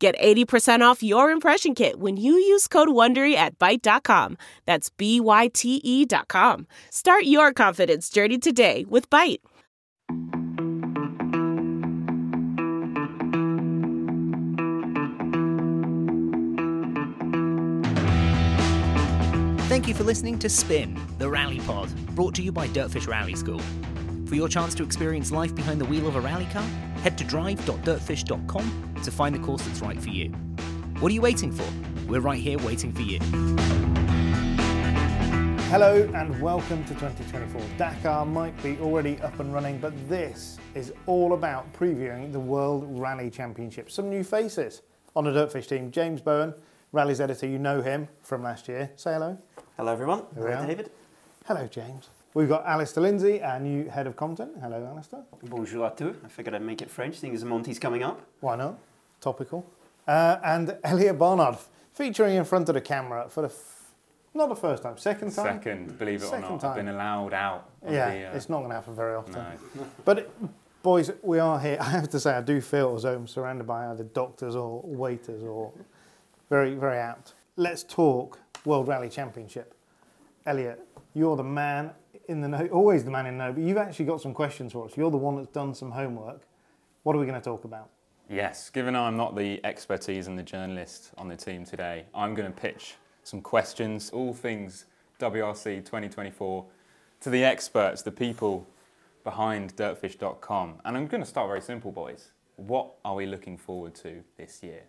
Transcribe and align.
Get 0.00 0.18
80% 0.18 0.80
off 0.80 1.02
your 1.02 1.30
impression 1.30 1.74
kit 1.74 2.00
when 2.00 2.16
you 2.16 2.32
use 2.32 2.66
code 2.66 2.88
WONDERY 2.88 3.34
at 3.34 3.58
Byte.com. 3.58 4.38
That's 4.64 4.88
B-Y-T-E 4.88 6.06
dot 6.06 6.28
com. 6.28 6.66
Start 6.90 7.24
your 7.24 7.52
confidence 7.52 8.08
journey 8.08 8.38
today 8.38 8.86
with 8.88 9.10
Byte. 9.10 9.40
Thank 19.68 19.86
you 19.86 19.94
for 19.94 20.04
listening 20.04 20.38
to 20.38 20.48
Spin, 20.48 20.98
the 21.18 21.28
Rally 21.28 21.60
Pod, 21.60 21.94
brought 22.14 22.34
to 22.36 22.42
you 22.42 22.52
by 22.52 22.68
Dirtfish 22.68 23.06
Rally 23.06 23.36
School. 23.36 23.60
For 24.30 24.36
your 24.36 24.48
chance 24.48 24.76
to 24.76 24.84
experience 24.84 25.32
life 25.32 25.56
behind 25.56 25.80
the 25.80 25.84
wheel 25.86 26.06
of 26.06 26.14
a 26.14 26.20
rally 26.20 26.44
car, 26.52 26.62
head 27.02 27.18
to 27.18 27.24
drive.dirtfish.com 27.24 28.94
to 29.02 29.10
find 29.10 29.34
the 29.34 29.40
course 29.40 29.60
that's 29.62 29.80
right 29.80 30.00
for 30.00 30.10
you. 30.10 30.28
What 31.00 31.10
are 31.10 31.14
you 31.16 31.20
waiting 31.20 31.50
for? 31.50 31.66
We're 32.06 32.20
right 32.20 32.40
here 32.40 32.56
waiting 32.60 32.92
for 32.92 33.02
you. 33.02 33.18
Hello 35.68 36.08
and 36.14 36.40
welcome 36.40 36.84
to 36.84 36.94
2024. 36.94 37.60
Dakar 37.76 38.24
might 38.24 38.56
be 38.62 38.78
already 38.78 39.20
up 39.20 39.40
and 39.40 39.52
running, 39.52 39.78
but 39.78 39.94
this 40.08 40.60
is 40.76 40.92
all 41.06 41.32
about 41.32 41.72
previewing 41.72 42.30
the 42.30 42.38
World 42.38 42.84
Rally 42.88 43.30
Championship. 43.30 43.90
Some 43.90 44.08
new 44.08 44.22
faces 44.22 44.82
on 45.16 45.24
the 45.24 45.32
Dirtfish 45.32 45.66
team. 45.66 45.90
James 45.90 46.20
Bowen, 46.20 46.54
Rally's 46.92 47.20
editor, 47.20 47.48
you 47.48 47.58
know 47.58 47.82
him 47.82 48.06
from 48.22 48.44
last 48.44 48.68
year. 48.68 48.92
Say 48.94 49.12
hello. 49.12 49.36
Hello, 49.76 49.92
everyone. 49.92 50.22
Hello. 50.36 50.64
David. 50.64 50.92
Hello, 51.46 51.66
James. 51.66 52.10
We've 52.32 52.48
got 52.48 52.64
Alasdair 52.64 53.02
Lindsay, 53.02 53.42
our 53.42 53.58
new 53.58 53.88
head 53.88 54.06
of 54.06 54.14
content. 54.16 54.52
Hello, 54.60 54.76
Alasdair. 54.94 55.24
Bonjour 55.48 55.84
à 55.90 55.96
tous. 55.96 56.14
I 56.24 56.28
figured 56.28 56.54
I'd 56.54 56.62
make 56.62 56.80
it 56.80 56.88
French, 56.90 57.16
seeing 57.18 57.34
as 57.34 57.44
Monty's 57.44 57.78
coming 57.80 58.04
up. 58.04 58.20
Why 58.40 58.54
not? 58.56 58.78
Topical. 59.20 59.66
Uh, 60.06 60.36
and 60.44 60.76
Eliot 60.84 61.18
Barnard, 61.18 61.56
featuring 61.92 62.36
in 62.36 62.44
front 62.44 62.68
of 62.68 62.74
the 62.76 62.80
camera 62.80 63.26
for 63.28 63.40
the 63.42 63.48
f- 63.48 63.94
not 64.32 64.48
the 64.48 64.54
first 64.54 64.84
time, 64.84 64.96
second 64.96 65.32
time. 65.32 65.56
Second, 65.58 65.98
believe 65.98 66.22
it 66.22 66.26
Second 66.26 66.44
or 66.44 66.50
not, 66.52 66.60
time. 66.60 66.70
I've 66.70 66.76
been 66.76 66.88
allowed 66.88 67.34
out. 67.34 67.68
Of 67.84 67.92
Yeah, 67.92 68.10
the, 68.10 68.24
uh, 68.26 68.36
it's 68.36 68.48
not 68.48 68.58
going 68.58 68.70
to 68.70 68.76
happen 68.76 68.94
very 68.94 69.16
often. 69.16 69.32
no. 69.34 69.84
But 70.04 70.30
boys, 70.84 71.10
we 71.22 71.40
are 71.40 71.58
here. 71.58 71.78
I 71.80 71.90
have 71.90 72.08
to 72.10 72.20
say, 72.20 72.32
I 72.34 72.40
do 72.42 72.60
feel 72.60 72.94
as 72.94 73.02
though 73.02 73.14
I'm 73.14 73.26
surrounded 73.26 73.66
by 73.66 73.88
either 73.90 74.04
doctors 74.04 74.54
or 74.54 74.82
waiters 74.84 75.42
or 75.42 75.72
very, 76.48 76.74
very 76.76 76.98
apt. 76.98 77.34
Let's 77.56 77.82
talk 77.82 78.38
World 78.64 78.86
Rally 78.86 79.08
Championship. 79.08 79.74
Eliot, 80.46 80.86
you're 81.12 81.36
the 81.36 81.42
man 81.44 81.90
in 82.30 82.40
the 82.40 82.48
know, 82.48 82.66
always 82.72 83.04
the 83.04 83.10
man 83.10 83.26
in 83.26 83.36
the 83.36 83.46
know, 83.46 83.52
but 83.52 83.62
you've 83.62 83.76
actually 83.76 84.04
got 84.04 84.20
some 84.20 84.32
questions 84.32 84.72
for 84.72 84.86
us. 84.86 84.96
You're 84.96 85.10
the 85.10 85.16
one 85.16 85.36
that's 85.36 85.48
done 85.48 85.74
some 85.74 85.90
homework. 85.90 86.42
What 87.02 87.16
are 87.16 87.18
we 87.18 87.26
going 87.26 87.40
to 87.40 87.44
talk 87.44 87.64
about? 87.64 87.90
Yes, 88.28 88.70
given 88.70 88.94
I'm 88.94 89.16
not 89.16 89.36
the 89.36 89.60
expertise 89.64 90.28
and 90.28 90.38
the 90.38 90.42
journalist 90.42 91.10
on 91.18 91.28
the 91.28 91.36
team 91.36 91.64
today, 91.64 92.04
I'm 92.14 92.34
going 92.34 92.50
to 92.50 92.58
pitch 92.58 92.94
some 93.24 93.42
questions, 93.42 94.10
all 94.10 94.32
things 94.32 94.86
WRC 95.18 95.84
2024, 95.84 96.64
to 97.22 97.30
the 97.30 97.44
experts, 97.44 98.02
the 98.02 98.12
people 98.12 98.66
behind 99.24 99.74
dirtfish.com. 99.76 100.80
And 100.84 100.96
I'm 100.96 101.08
going 101.08 101.22
to 101.22 101.28
start 101.28 101.48
very 101.48 101.60
simple, 101.60 101.90
boys. 101.90 102.30
What 102.56 102.92
are 103.04 103.16
we 103.16 103.26
looking 103.26 103.58
forward 103.58 103.94
to 103.96 104.22
this 104.36 104.62
year? 104.62 104.84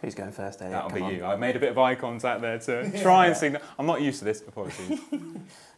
Who's 0.00 0.14
going 0.14 0.32
first, 0.32 0.60
Eliot? 0.62 0.72
That'll 0.76 0.90
Come 0.90 0.98
be 0.98 1.04
on. 1.04 1.14
you. 1.14 1.24
I 1.24 1.36
made 1.36 1.56
a 1.56 1.58
bit 1.58 1.70
of 1.70 1.78
eye 1.78 1.94
contact 1.94 2.40
there 2.40 2.58
to 2.58 2.98
try 3.02 3.26
and 3.26 3.36
signal. 3.36 3.60
I'm 3.78 3.86
not 3.86 4.00
used 4.00 4.18
to 4.20 4.24
this, 4.24 4.40
apologies. 4.46 4.98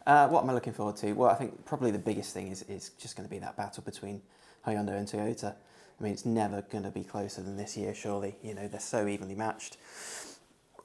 Uh, 0.05 0.27
what 0.27 0.43
am 0.43 0.49
I 0.49 0.53
looking 0.53 0.73
forward 0.73 0.97
to? 0.97 1.13
Well, 1.13 1.29
I 1.29 1.35
think 1.35 1.63
probably 1.63 1.89
the 1.89 1.97
biggest 1.97 2.33
thing 2.33 2.49
is, 2.49 2.63
is 2.63 2.89
just 2.99 3.15
going 3.15 3.25
to 3.25 3.31
be 3.31 3.39
that 3.39 3.55
battle 3.55 3.81
between 3.83 4.21
Hyundai 4.67 4.97
and 4.97 5.07
Toyota. 5.07 5.55
I 5.97 6.03
mean, 6.03 6.11
it's 6.11 6.25
never 6.25 6.61
going 6.63 6.83
to 6.83 6.91
be 6.91 7.05
closer 7.05 7.41
than 7.41 7.55
this 7.55 7.77
year, 7.77 7.95
surely. 7.95 8.35
You 8.43 8.53
know, 8.53 8.67
they're 8.67 8.81
so 8.81 9.07
evenly 9.07 9.33
matched. 9.35 9.77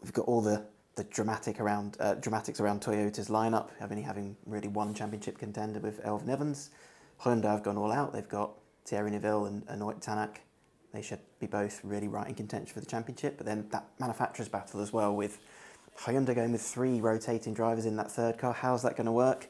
We've 0.05 0.13
got 0.13 0.27
all 0.27 0.41
the, 0.41 0.65
the 0.95 1.03
dramatic 1.03 1.59
around 1.59 1.97
uh, 1.99 2.15
dramatics 2.15 2.61
around 2.61 2.81
Toyota's 2.81 3.29
lineup, 3.29 3.71
only 3.81 4.03
having 4.03 4.37
really 4.47 4.69
one 4.69 4.95
championship 4.95 5.37
contender 5.37 5.81
with 5.81 6.01
Elfyn 6.05 6.29
Evans. 6.29 6.71
Hyundai 7.21 7.51
have 7.51 7.65
gone 7.65 7.77
all 7.77 7.91
out. 7.91 8.13
They've 8.13 8.29
got 8.29 8.53
Thierry 8.85 9.11
Neuville 9.11 9.47
and 9.47 9.67
Anoit 9.67 10.01
Tanak. 10.01 10.37
They 10.93 11.03
should 11.03 11.21
be 11.39 11.47
both 11.47 11.81
really 11.85 12.09
right 12.09 12.27
in 12.27 12.35
contention 12.35 12.73
for 12.73 12.81
the 12.81 12.87
championship. 12.87 13.37
But 13.37 13.47
then 13.47 13.69
that 13.71 13.87
manufacturers 13.99 14.49
battle 14.49 14.81
as 14.81 14.93
well 14.93 15.15
with 15.15 15.39
Hyundai 15.99 16.35
going 16.35 16.53
with 16.53 16.63
three 16.63 17.01
rotating 17.01 17.55
drivers 17.55 17.85
in 17.87 17.97
that 17.97 18.11
third 18.11 18.39
car. 18.39 18.53
How's 18.53 18.83
that 18.83 18.97
going 18.97 19.07
to 19.07 19.13
work? 19.13 19.49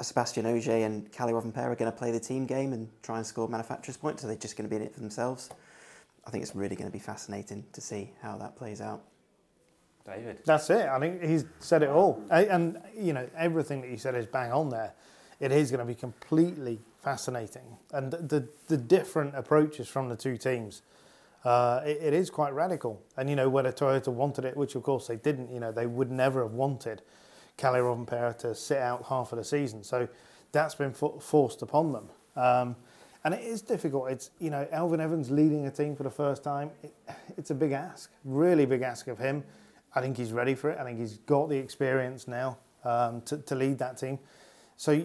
Sebastian 0.00 0.46
Ogier 0.46 0.86
and 0.86 1.12
Kalle 1.12 1.30
Rovanpera 1.30 1.66
are 1.66 1.74
going 1.74 1.90
to 1.90 1.96
play 1.96 2.10
the 2.10 2.20
team 2.20 2.46
game 2.46 2.72
and 2.72 2.88
try 3.02 3.18
and 3.18 3.26
score 3.26 3.48
manufacturers 3.48 3.98
points. 3.98 4.24
Are 4.24 4.28
they 4.28 4.36
just 4.36 4.56
going 4.56 4.68
to 4.68 4.70
be 4.70 4.76
in 4.76 4.82
it 4.82 4.94
for 4.94 5.00
themselves? 5.00 5.50
I 6.26 6.30
think 6.30 6.42
it's 6.42 6.56
really 6.56 6.74
going 6.74 6.88
to 6.88 6.92
be 6.92 6.98
fascinating 6.98 7.64
to 7.72 7.80
see 7.80 8.12
how 8.22 8.36
that 8.38 8.56
plays 8.56 8.80
out. 8.80 9.02
David. 10.06 10.38
That's 10.46 10.70
it. 10.70 10.88
I 10.88 10.98
think 10.98 11.22
he's 11.22 11.44
said 11.58 11.82
it 11.82 11.90
all. 11.90 12.22
And, 12.30 12.80
you 12.96 13.12
know, 13.12 13.28
everything 13.36 13.82
that 13.82 13.90
you 13.90 13.98
said 13.98 14.14
is 14.14 14.26
bang 14.26 14.50
on 14.50 14.70
there. 14.70 14.94
It 15.38 15.52
is 15.52 15.70
going 15.70 15.80
to 15.80 15.84
be 15.86 15.94
completely 15.94 16.80
fascinating. 17.02 17.62
And 17.92 18.12
the, 18.12 18.48
the 18.68 18.76
different 18.76 19.34
approaches 19.34 19.88
from 19.88 20.08
the 20.08 20.16
two 20.16 20.36
teams, 20.36 20.82
uh, 21.44 21.80
it, 21.84 21.98
it 22.00 22.14
is 22.14 22.30
quite 22.30 22.52
radical. 22.54 23.02
And, 23.16 23.28
you 23.30 23.36
know, 23.36 23.48
whether 23.48 23.72
Toyota 23.72 24.08
wanted 24.08 24.44
it, 24.44 24.56
which 24.56 24.74
of 24.74 24.82
course 24.82 25.06
they 25.06 25.16
didn't, 25.16 25.50
you 25.50 25.60
know, 25.60 25.72
they 25.72 25.86
would 25.86 26.10
never 26.10 26.42
have 26.42 26.52
wanted 26.52 27.02
Kalle 27.56 27.74
Rovanpera 27.74 28.36
to 28.38 28.54
sit 28.54 28.78
out 28.78 29.06
half 29.06 29.32
of 29.32 29.38
the 29.38 29.44
season. 29.44 29.82
So 29.82 30.08
that's 30.52 30.74
been 30.74 30.92
fo- 30.92 31.18
forced 31.18 31.62
upon 31.62 31.92
them. 31.92 32.08
Um, 32.36 32.76
and 33.24 33.34
it 33.34 33.42
is 33.42 33.60
difficult. 33.60 34.10
It's, 34.10 34.30
you 34.38 34.50
know, 34.50 34.66
Elfyn 34.72 35.00
Evans 35.00 35.30
leading 35.30 35.66
a 35.66 35.70
team 35.70 35.94
for 35.94 36.04
the 36.04 36.10
first 36.10 36.42
time. 36.42 36.70
It, 36.82 36.94
it's 37.36 37.50
a 37.50 37.54
big 37.54 37.72
ask, 37.72 38.10
really 38.24 38.66
big 38.66 38.82
ask 38.82 39.08
of 39.08 39.18
him. 39.18 39.44
I 39.94 40.00
think 40.00 40.16
he's 40.16 40.32
ready 40.32 40.54
for 40.54 40.70
it. 40.70 40.78
I 40.78 40.84
think 40.84 40.98
he's 40.98 41.18
got 41.18 41.48
the 41.48 41.56
experience 41.56 42.28
now 42.28 42.58
um, 42.84 43.20
to, 43.22 43.38
to 43.38 43.54
lead 43.54 43.78
that 43.78 43.98
team. 43.98 44.18
So 44.76 45.04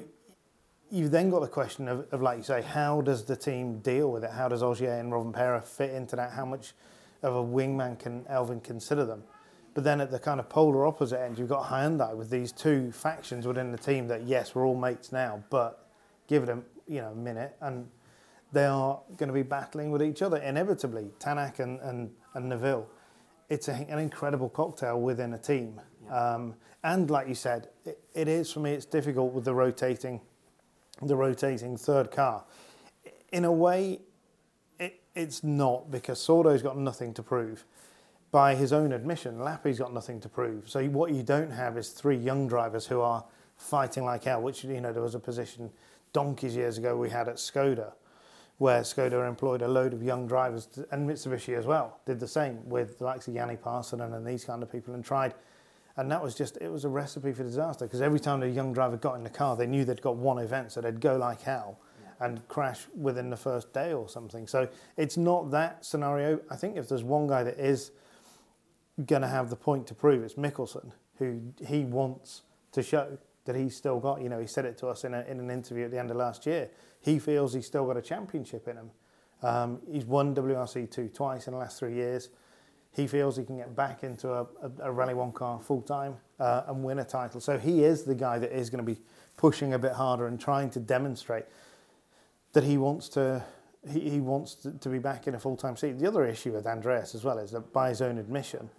you've 0.92 1.12
then 1.12 1.30
got 1.30 1.42
the 1.42 1.48
question 1.48 1.88
of, 1.88 2.08
of, 2.12 2.22
like 2.22 2.38
you 2.38 2.44
say, 2.44 2.62
how 2.62 3.02
does 3.02 3.26
the 3.26 3.36
team 3.36 3.80
deal 3.80 4.12
with 4.12 4.24
it? 4.24 4.32
How 4.32 4.48
does 4.48 4.64
Ogier 4.64 5.00
and 5.00 5.12
Rovanpera 5.12 5.64
fit 5.64 5.92
into 5.92 6.16
that? 6.16 6.32
How 6.32 6.46
much 6.46 6.74
of 7.24 7.36
a 7.36 7.44
wingman 7.44 8.00
can 8.00 8.24
Elfyn 8.26 8.64
consider 8.64 9.06
them? 9.06 9.24
But 9.74 9.84
then 9.84 10.00
at 10.00 10.12
the 10.12 10.20
kind 10.20 10.40
of 10.40 10.48
polar 10.48 10.86
opposite 10.86 11.20
end, 11.20 11.38
you've 11.38 11.50
got 11.50 11.66
Hyundai 11.66 12.16
with 12.16 12.30
these 12.30 12.52
two 12.52 12.92
factions 12.92 13.46
within 13.46 13.72
the 13.72 13.78
team 13.78 14.08
that, 14.08 14.24
yes, 14.24 14.56
we're 14.56 14.66
all 14.66 14.76
mates 14.76 15.12
now, 15.12 15.44
but 15.50 15.90
give 16.28 16.44
it 16.44 16.50
a 16.50 16.60
you 16.88 17.02
know, 17.02 17.14
minute 17.14 17.56
and 17.62 17.90
they 18.54 18.66
are 18.66 19.02
going 19.18 19.28
to 19.28 19.34
be 19.34 19.44
battling 19.44 19.92
with 19.92 20.02
each 20.02 20.22
other 20.22 20.38
inevitably, 20.38 21.12
Tanak 21.20 21.60
and, 21.60 21.80
and, 21.82 22.12
and 22.36 22.50
Neuville 22.50 22.88
it's 23.50 23.68
a, 23.68 23.74
an 23.74 24.00
incredible 24.00 24.50
cocktail 24.50 25.00
within 25.00 25.34
a 25.34 25.38
team. 25.38 25.80
Um, 26.10 26.56
and 26.84 27.10
like 27.10 27.28
you 27.28 27.36
said, 27.36 27.70
it, 27.86 28.00
it 28.14 28.28
is 28.28 28.52
for 28.52 28.60
me. 28.60 28.74
It's 28.74 28.86
difficult 28.86 29.34
with 29.34 29.46
the 29.46 29.54
rotating, 29.54 30.22
the 31.02 31.16
rotating 31.16 31.78
third 31.78 32.12
car. 32.12 32.44
In 33.32 33.46
a 33.46 33.52
way, 33.52 34.00
it, 34.80 35.02
it's 35.16 35.44
not 35.44 35.92
because 35.92 36.20
Sordo's 36.20 36.62
got 36.62 36.78
nothing 36.78 37.14
to 37.16 37.24
prove. 37.24 37.66
By 38.32 38.56
his 38.56 38.74
own 38.74 38.92
admission, 38.92 39.38
Lappi's 39.38 39.80
got 39.80 39.94
nothing 39.94 40.20
to 40.22 40.30
prove. 40.30 40.70
So 40.70 40.84
what 40.86 41.14
you 41.14 41.24
don't 41.24 41.52
have 41.52 41.78
is 41.78 41.90
three 41.90 42.18
young 42.18 42.48
drivers 42.48 42.86
who 42.86 43.02
are 43.02 43.24
fighting 43.56 44.04
like 44.04 44.26
hell. 44.26 44.42
Which 44.42 44.64
you 44.64 44.82
know 44.82 44.92
there 44.92 45.02
was 45.02 45.16
a 45.16 45.20
position 45.20 45.72
donkeys 46.12 46.56
years 46.56 46.78
ago 46.78 46.98
we 46.98 47.10
had 47.10 47.28
at 47.28 47.36
Skoda 47.36 47.94
where 48.58 48.82
Skoda 48.82 49.28
employed 49.28 49.62
a 49.62 49.68
load 49.68 49.94
of 49.94 50.02
young 50.02 50.28
drivers, 50.28 50.80
and 50.92 51.10
Mitsubishi 51.10 51.58
as 51.58 51.66
well 51.66 52.00
did 52.06 52.20
the 52.20 52.28
same 52.28 52.68
with 52.70 53.00
the 53.00 53.06
likes 53.06 53.28
of 53.28 53.34
Jani 53.34 53.58
Paasonen 53.58 54.16
and 54.16 54.26
these 54.26 54.46
kind 54.46 54.64
of 54.64 54.72
people, 54.72 54.94
and 54.94 55.04
tried. 55.04 55.34
And 55.98 56.12
that 56.12 56.22
was 56.22 56.36
just, 56.36 56.58
it 56.60 56.70
was 56.70 56.84
a 56.84 56.90
recipe 56.90 57.32
for 57.32 57.44
disaster 57.44 57.86
because 57.86 58.02
every 58.02 58.20
time 58.20 58.44
a 58.44 58.48
young 58.48 58.74
driver 58.74 58.98
got 58.98 59.16
in 59.16 59.24
the 59.24 59.30
car, 59.30 59.56
they 59.56 59.68
knew 59.68 59.86
they'd 59.86 60.02
got 60.02 60.18
one 60.18 60.40
event, 60.40 60.72
so 60.72 60.82
they'd 60.82 61.00
go 61.00 61.16
like 61.16 61.42
hell 61.42 61.80
and 62.20 62.46
crash 62.48 62.82
within 62.96 63.30
the 63.30 63.38
first 63.38 63.74
day 63.74 63.94
or 63.94 64.10
something. 64.10 64.48
So 64.48 64.68
it's 64.98 65.18
not 65.18 65.52
that 65.52 65.86
scenario. 65.86 66.40
I 66.50 66.56
think 66.56 66.78
if 66.78 66.90
there's 66.90 67.04
one 67.04 67.28
guy 67.28 67.44
that 67.44 67.60
is 67.60 67.92
going 69.06 69.22
to 69.22 69.28
have 69.28 69.50
the 69.50 69.56
point 69.56 69.88
to 69.88 69.94
prove, 69.94 70.24
it's 70.24 70.36
Mikkelsen, 70.36 70.92
who 71.18 71.42
he 71.66 71.84
wants 71.84 72.42
to 72.74 72.84
show 72.84 73.18
that 73.46 73.56
he's 73.56 73.76
still 73.76 74.00
got. 74.00 74.22
You 74.22 74.30
know, 74.30 74.40
he 74.40 74.48
said 74.48 74.66
it 74.66 74.78
to 74.80 74.88
us 74.88 75.04
in, 75.04 75.14
a, 75.14 75.22
in 75.22 75.40
an 75.40 75.50
interview 75.50 75.86
at 75.86 75.92
the 75.92 76.00
end 76.00 76.12
of 76.12 76.18
last 76.18 76.46
year. 76.46 76.70
He 77.00 77.20
feels 77.20 77.54
he's 77.54 77.68
still 77.68 77.86
got 77.86 77.98
a 77.98 78.02
championship 78.02 78.68
in 78.68 78.78
him. 78.78 78.92
Um, 79.44 79.80
he's 79.90 80.06
won 80.06 80.34
WRC 80.34 80.90
two 80.90 81.08
twice 81.10 81.48
in 81.48 81.54
the 81.54 81.60
last 81.60 81.80
three 81.80 81.94
years. 81.94 82.30
He 82.96 83.08
feels 83.08 83.36
he 83.36 83.44
can 83.44 83.58
get 83.58 83.76
back 83.76 84.04
into 84.04 84.32
a, 84.32 84.44
a, 84.62 84.72
a 84.84 84.92
Rally 84.92 85.14
One 85.14 85.32
car 85.32 85.60
full 85.60 85.82
time 85.82 86.16
uh, 86.40 86.64
and 86.68 86.84
win 86.84 87.00
a 87.00 87.04
title. 87.04 87.42
So 87.42 87.58
he 87.58 87.84
is 87.84 88.04
the 88.04 88.16
guy 88.16 88.40
that 88.40 88.58
is 88.58 88.70
going 88.70 88.86
to 88.86 88.92
be 88.92 89.00
pushing 89.38 89.74
a 89.74 89.80
bit 89.80 89.92
harder 89.92 90.28
and 90.28 90.40
trying 90.40 90.70
to 90.72 90.80
demonstrate 90.80 91.46
that 92.54 92.64
he 92.64 92.78
wants 92.78 93.10
to. 93.10 93.44
He, 93.92 94.10
he 94.10 94.20
wants 94.20 94.56
to, 94.56 94.72
to 94.72 94.90
be 94.90 94.98
back 94.98 95.28
in 95.28 95.36
a 95.36 95.40
full 95.40 95.58
time 95.58 95.76
seat. 95.76 96.00
The 96.00 96.08
other 96.08 96.26
issue 96.26 96.54
with 96.54 96.66
Andreas 96.66 97.14
as 97.14 97.24
well 97.24 97.38
is 97.38 97.52
that 97.52 97.72
by 97.72 97.90
his 97.90 98.02
own 98.02 98.18
admission, 98.18 98.70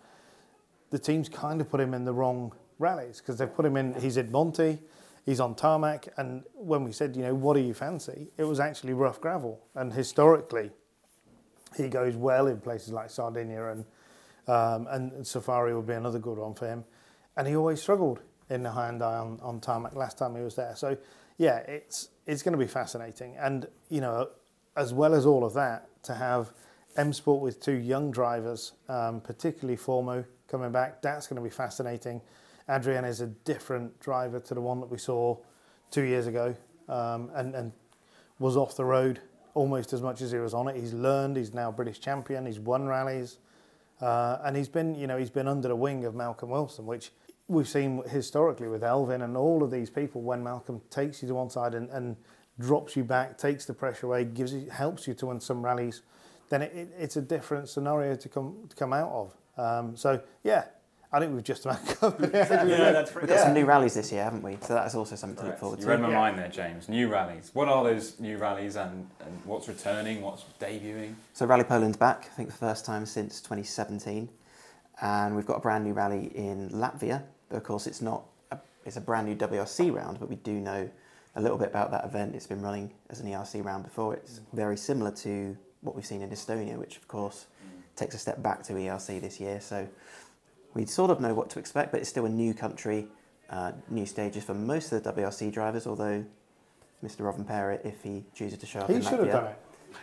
the 0.90 0.98
team's 0.98 1.28
kind 1.28 1.60
of 1.60 1.70
put 1.70 1.80
him 1.80 1.94
in 1.94 2.04
the 2.04 2.12
wrong 2.12 2.52
rallies 2.78 3.18
because 3.20 3.38
they've 3.38 3.54
put 3.54 3.64
him 3.64 3.76
in. 3.76 3.94
He's 4.00 4.16
in 4.16 4.32
Monty, 4.32 4.78
he's 5.24 5.40
on 5.40 5.54
tarmac, 5.54 6.08
and 6.16 6.42
when 6.54 6.84
we 6.84 6.92
said, 6.92 7.14
you 7.14 7.22
know, 7.22 7.34
what 7.34 7.54
do 7.54 7.60
you 7.60 7.74
fancy? 7.74 8.28
It 8.36 8.44
was 8.44 8.58
actually 8.58 8.94
rough 8.94 9.20
gravel, 9.20 9.60
and 9.74 9.92
historically, 9.92 10.70
he 11.76 11.88
goes 11.88 12.16
well 12.16 12.46
in 12.46 12.60
places 12.60 12.92
like 12.92 13.10
Sardinia 13.10 13.68
and 13.68 13.84
um, 14.46 14.86
and 14.90 15.26
Safari 15.26 15.74
would 15.74 15.86
be 15.86 15.94
another 15.94 16.18
good 16.18 16.38
one 16.38 16.54
for 16.54 16.66
him. 16.66 16.84
And 17.36 17.46
he 17.46 17.56
always 17.56 17.80
struggled 17.80 18.20
in 18.48 18.62
the 18.62 18.70
Hyundai 18.70 19.20
on, 19.20 19.38
on 19.42 19.60
tarmac 19.60 19.94
last 19.94 20.18
time 20.18 20.36
he 20.36 20.42
was 20.42 20.54
there. 20.54 20.74
So 20.76 20.96
yeah, 21.38 21.58
it's 21.58 22.08
it's 22.26 22.42
going 22.42 22.52
to 22.52 22.58
be 22.58 22.66
fascinating. 22.66 23.36
And 23.38 23.66
you 23.88 24.00
know, 24.00 24.30
as 24.76 24.92
well 24.94 25.14
as 25.14 25.26
all 25.26 25.44
of 25.44 25.54
that, 25.54 25.88
to 26.04 26.14
have 26.14 26.52
M 26.96 27.12
Sport 27.12 27.42
with 27.42 27.60
two 27.60 27.74
young 27.74 28.10
drivers, 28.10 28.72
um, 28.88 29.20
particularly 29.20 29.76
Fourmaux 29.76 30.24
coming 30.48 30.72
back, 30.72 31.02
that's 31.02 31.26
going 31.26 31.36
to 31.36 31.42
be 31.42 31.50
fascinating. 31.50 32.20
Adrien 32.68 33.04
is 33.04 33.20
a 33.20 33.26
different 33.26 33.98
driver 34.00 34.40
to 34.40 34.54
the 34.54 34.60
one 34.60 34.80
that 34.80 34.90
we 34.90 34.98
saw 34.98 35.36
two 35.90 36.02
years 36.02 36.26
ago, 36.26 36.54
um, 36.88 37.30
and 37.34 37.54
and 37.54 37.72
was 38.38 38.56
off 38.56 38.76
the 38.76 38.84
road 38.84 39.20
almost 39.54 39.92
as 39.92 40.02
much 40.02 40.20
as 40.20 40.30
he 40.30 40.38
was 40.38 40.52
on 40.52 40.68
it. 40.68 40.76
He's 40.76 40.92
learned. 40.92 41.36
He's 41.36 41.54
now 41.54 41.70
British 41.70 42.00
champion. 42.00 42.44
He's 42.44 42.60
won 42.60 42.86
rallies. 42.86 43.38
Uh, 44.00 44.38
and 44.44 44.56
he's 44.56 44.68
been, 44.68 44.94
you 44.94 45.06
know, 45.06 45.16
he's 45.16 45.30
been 45.30 45.48
under 45.48 45.68
the 45.68 45.76
wing 45.76 46.04
of 46.04 46.14
Malcolm 46.14 46.50
Wilson, 46.50 46.86
which 46.86 47.12
we've 47.48 47.68
seen 47.68 48.02
historically 48.08 48.68
with 48.68 48.82
Elfyn 48.82 49.22
and 49.22 49.36
all 49.36 49.62
of 49.62 49.70
these 49.70 49.90
people. 49.90 50.22
When 50.22 50.42
Malcolm 50.42 50.80
takes 50.90 51.22
you 51.22 51.28
to 51.28 51.34
one 51.34 51.50
side 51.50 51.74
and, 51.74 51.88
and 51.90 52.16
drops 52.58 52.96
you 52.96 53.04
back, 53.04 53.38
takes 53.38 53.64
the 53.64 53.74
pressure 53.74 54.06
away, 54.06 54.24
gives 54.24 54.52
you, 54.52 54.68
helps 54.70 55.06
you 55.06 55.14
to 55.14 55.26
win 55.26 55.40
some 55.40 55.64
rallies, 55.64 56.02
then 56.50 56.62
it, 56.62 56.72
it, 56.74 56.88
it's 56.98 57.16
a 57.16 57.22
different 57.22 57.68
scenario 57.68 58.14
to 58.16 58.28
come 58.28 58.56
to 58.68 58.76
come 58.76 58.92
out 58.92 59.10
of. 59.10 59.34
Um, 59.58 59.96
so 59.96 60.20
yeah, 60.44 60.64
I 61.12 61.20
think 61.20 61.34
we've 61.34 61.44
just 61.44 61.64
about 61.64 61.86
covered 62.00 62.34
it. 62.34 62.34
yeah, 62.34 62.92
that's 62.92 63.14
We've 63.14 63.26
got 63.28 63.40
some 63.40 63.54
new 63.54 63.64
rallies 63.64 63.94
this 63.94 64.10
year, 64.10 64.24
haven't 64.24 64.42
we? 64.42 64.58
So 64.60 64.74
that's 64.74 64.94
also 64.94 65.14
something 65.14 65.38
to 65.42 65.50
look 65.50 65.58
forward 65.58 65.78
to. 65.78 65.84
you 65.84 65.88
read 65.90 66.00
my 66.00 66.10
Yeah. 66.10 66.18
mind 66.18 66.38
there, 66.38 66.48
James. 66.48 66.88
New 66.88 67.08
rallies. 67.08 67.50
What 67.54 67.68
are 67.68 67.84
those 67.84 68.18
new 68.18 68.38
rallies 68.38 68.76
and, 68.76 69.08
and 69.20 69.40
what's 69.44 69.68
returning? 69.68 70.20
What's 70.20 70.44
debuting? 70.60 71.14
So 71.32 71.46
Rally 71.46 71.64
Poland's 71.64 71.96
back, 71.96 72.28
I 72.32 72.34
think 72.34 72.48
the 72.48 72.56
first 72.56 72.84
time 72.84 73.06
since 73.06 73.40
2017, 73.40 74.28
and 75.00 75.36
we've 75.36 75.46
got 75.46 75.58
a 75.58 75.60
brand 75.60 75.84
new 75.84 75.92
rally 75.92 76.32
in 76.34 76.70
Latvia. 76.70 77.22
But 77.48 77.58
of 77.58 77.64
course, 77.64 77.86
it's 77.86 78.00
not 78.02 78.24
a, 78.50 78.58
it's 78.84 78.96
a 78.96 79.00
brand 79.00 79.28
new 79.28 79.36
WRC 79.36 79.94
round, 79.94 80.18
but 80.18 80.28
we 80.28 80.36
do 80.36 80.54
know 80.54 80.90
a 81.36 81.40
little 81.40 81.58
bit 81.58 81.68
about 81.68 81.90
that 81.92 82.04
event. 82.04 82.34
It's 82.34 82.46
been 82.46 82.62
running 82.62 82.90
as 83.10 83.20
an 83.20 83.28
ERC 83.28 83.64
round 83.64 83.84
before. 83.84 84.14
It's 84.14 84.40
very 84.52 84.76
similar 84.76 85.10
to 85.12 85.56
what 85.82 85.94
we've 85.94 86.06
seen 86.06 86.22
in 86.22 86.30
Estonia, 86.30 86.76
which 86.78 86.96
of 86.96 87.06
course 87.06 87.46
mm. 87.64 87.96
takes 87.96 88.14
a 88.14 88.18
step 88.18 88.42
back 88.42 88.62
to 88.64 88.72
ERC 88.72 89.20
this 89.20 89.38
year. 89.38 89.60
So 89.60 89.86
we 90.76 90.84
sort 90.84 91.10
of 91.10 91.20
know 91.20 91.32
what 91.32 91.48
to 91.50 91.58
expect, 91.58 91.90
but 91.90 92.00
it's 92.00 92.10
still 92.10 92.26
a 92.26 92.28
new 92.28 92.52
country, 92.52 93.08
uh, 93.48 93.72
new 93.88 94.04
stages 94.04 94.44
for 94.44 94.54
most 94.54 94.92
of 94.92 95.02
the 95.02 95.12
WRC 95.12 95.50
drivers. 95.50 95.86
Although 95.86 96.24
Mr. 97.02 97.20
Rovanperä, 97.20 97.84
if 97.84 98.02
he 98.02 98.24
chooses 98.34 98.58
to 98.58 98.66
show 98.66 98.80
up 98.80 98.90
He 98.90 98.96
in 98.96 99.02
should 99.02 99.18
have 99.18 99.30
done 99.30 99.46
it. 99.46 99.58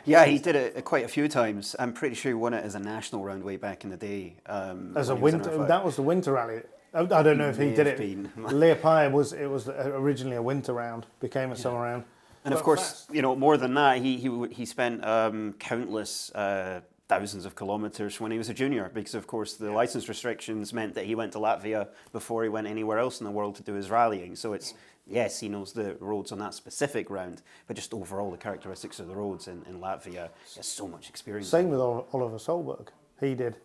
Yeah, 0.05 0.25
he 0.25 0.39
did 0.39 0.55
it 0.55 0.83
quite 0.83 1.05
a 1.05 1.07
few 1.07 1.27
times. 1.27 1.75
I'm 1.77 1.93
pretty 1.93 2.15
sure 2.15 2.31
he 2.31 2.33
won 2.33 2.55
it 2.55 2.65
as 2.65 2.73
a 2.73 2.79
national 2.79 3.23
round 3.23 3.43
way 3.43 3.57
back 3.57 3.83
in 3.83 3.91
the 3.91 3.97
day. 3.97 4.37
Um, 4.47 4.97
As 4.97 5.09
a 5.09 5.15
when 5.15 5.37
was 5.37 5.47
winter, 5.47 5.67
that 5.67 5.85
was 5.85 5.95
the 5.95 6.01
winter 6.01 6.33
rally. 6.33 6.61
I 6.93 7.01
I 7.01 7.23
don't 7.23 7.37
know 7.37 7.49
if 7.49 7.57
he 7.57 7.71
did 7.75 7.85
it. 7.85 7.97
been. 7.97 8.31
Liepaja 8.37 9.11
was 9.11 9.33
it 9.33 9.47
was 9.47 9.69
originally 9.69 10.37
a 10.37 10.41
winter 10.41 10.73
round, 10.73 11.05
became 11.19 11.51
a 11.51 11.55
summer 11.55 11.81
round. 11.81 12.03
And 12.45 12.53
of 12.53 12.63
course, 12.63 12.81
fast. 12.81 13.13
you 13.13 13.21
know, 13.21 13.35
more 13.35 13.57
than 13.57 13.73
that, 13.75 14.01
he 14.01 14.17
he, 14.17 14.29
he 14.51 14.65
spent 14.65 15.05
um, 15.05 15.53
countless 15.59 16.31
uh, 16.31 16.81
thousands 17.09 17.45
of 17.45 17.55
kilometres 17.55 18.19
when 18.19 18.31
he 18.31 18.38
was 18.38 18.50
a 18.50 18.53
junior, 18.53 18.89
because 18.94 19.15
of 19.15 19.27
course 19.27 19.55
the 19.55 19.71
license 19.71 20.07
restrictions 20.07 20.73
meant 20.73 20.94
that 20.95 21.05
he 21.05 21.15
went 21.15 21.31
to 21.33 21.38
Latvia 21.38 21.89
before 22.11 22.44
he 22.44 22.50
went 22.50 22.67
anywhere 22.67 22.97
else 22.97 23.19
in 23.19 23.25
the 23.25 23.31
world 23.31 23.55
to 23.55 23.63
do 23.63 23.73
his 23.73 23.89
rallying. 23.89 24.35
So 24.35 24.53
it's 24.53 24.73
yes, 25.05 25.39
he 25.39 25.50
knows 25.50 25.73
the 25.73 25.95
roads 26.00 26.31
on 26.31 26.39
that 26.39 26.53
specific 26.53 27.09
round, 27.09 27.41
but 27.67 27.75
just 27.75 27.94
overall 27.94 28.31
the 28.31 28.38
characteristics 28.38 29.00
of 29.00 29.07
the 29.07 29.15
roads 29.15 29.47
in, 29.47 29.63
in 29.67 29.79
Latvia, 29.79 30.29
he 30.47 30.55
has 30.57 30.65
so 30.65 30.88
much 30.88 31.09
experience. 31.09 31.50
Same 31.50 31.69
with 31.69 31.79
Oliver 31.79 32.38
Solberg. 32.38 32.88
He 33.19 33.35
did 33.35 33.57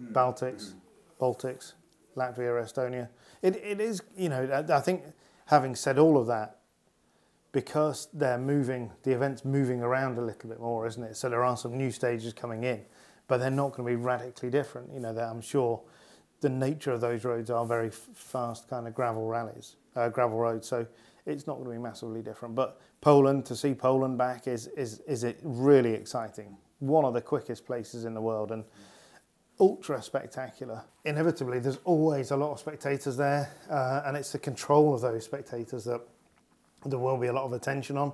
mm. 0.00 0.12
Baltics, 0.12 0.72
mm. 0.72 0.74
Baltics, 1.20 1.74
Latvia, 2.16 2.62
Estonia. 2.62 3.08
It, 3.42 3.56
it 3.56 3.80
is, 3.80 4.02
you 4.16 4.28
know, 4.28 4.48
I, 4.50 4.76
I 4.76 4.80
think 4.80 5.02
having 5.46 5.74
said 5.74 5.98
all 5.98 6.16
of 6.16 6.26
that, 6.28 6.57
because 7.52 8.08
they're 8.12 8.38
moving, 8.38 8.92
the 9.02 9.12
event's 9.12 9.44
moving 9.44 9.80
around 9.80 10.18
a 10.18 10.20
little 10.20 10.48
bit 10.48 10.60
more, 10.60 10.86
isn't 10.86 11.02
it? 11.02 11.16
So 11.16 11.28
there 11.28 11.44
are 11.44 11.56
some 11.56 11.76
new 11.76 11.90
stages 11.90 12.32
coming 12.32 12.64
in, 12.64 12.82
but 13.26 13.38
they're 13.38 13.50
not 13.50 13.72
going 13.72 13.88
to 13.88 13.96
be 13.96 13.96
radically 13.96 14.50
different. 14.50 14.92
You 14.92 15.00
know, 15.00 15.16
I'm 15.16 15.40
sure 15.40 15.80
the 16.40 16.48
nature 16.48 16.92
of 16.92 17.00
those 17.00 17.24
roads 17.24 17.50
are 17.50 17.64
very 17.64 17.90
fast 17.90 18.68
kind 18.68 18.86
of 18.86 18.94
gravel 18.94 19.26
rallies, 19.26 19.76
uh, 19.96 20.08
gravel 20.08 20.38
roads. 20.38 20.68
So 20.68 20.86
it's 21.26 21.46
not 21.46 21.54
going 21.54 21.66
to 21.66 21.72
be 21.72 21.78
massively 21.78 22.22
different. 22.22 22.54
But 22.54 22.80
Poland, 23.00 23.46
to 23.46 23.56
see 23.56 23.74
Poland 23.74 24.18
back 24.18 24.46
is, 24.46 24.66
is, 24.68 25.00
is 25.00 25.24
it 25.24 25.38
really 25.42 25.94
exciting. 25.94 26.56
One 26.80 27.04
of 27.04 27.14
the 27.14 27.20
quickest 27.20 27.64
places 27.66 28.04
in 28.04 28.14
the 28.14 28.20
world 28.20 28.52
and 28.52 28.64
ultra 29.60 30.00
spectacular. 30.02 30.84
Inevitably, 31.04 31.58
there's 31.58 31.78
always 31.84 32.30
a 32.30 32.36
lot 32.36 32.52
of 32.52 32.60
spectators 32.60 33.16
there, 33.16 33.50
uh, 33.68 34.02
and 34.06 34.16
it's 34.16 34.32
the 34.32 34.38
control 34.38 34.94
of 34.94 35.00
those 35.00 35.24
spectators 35.24 35.84
that 35.84 36.00
there 36.84 36.98
will 36.98 37.16
be 37.16 37.26
a 37.26 37.32
lot 37.32 37.44
of 37.44 37.52
attention 37.52 37.96
on. 37.96 38.12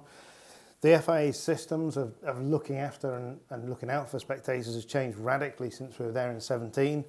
The 0.81 0.99
FIA 0.99 1.32
systems 1.32 1.96
of, 1.96 2.14
of 2.25 2.43
looking 2.43 2.76
after 2.76 3.14
and, 3.14 3.40
and 3.50 3.70
looking 3.70 3.90
out 3.90 4.11
for 4.11 4.19
spectators 4.19 4.75
has 4.75 4.84
changed 4.84 5.16
radically 5.16 5.70
since 5.70 5.99
we 5.99 6.06
were 6.06 6.12
there 6.12 6.31
in 6.31 6.40
17. 6.40 7.05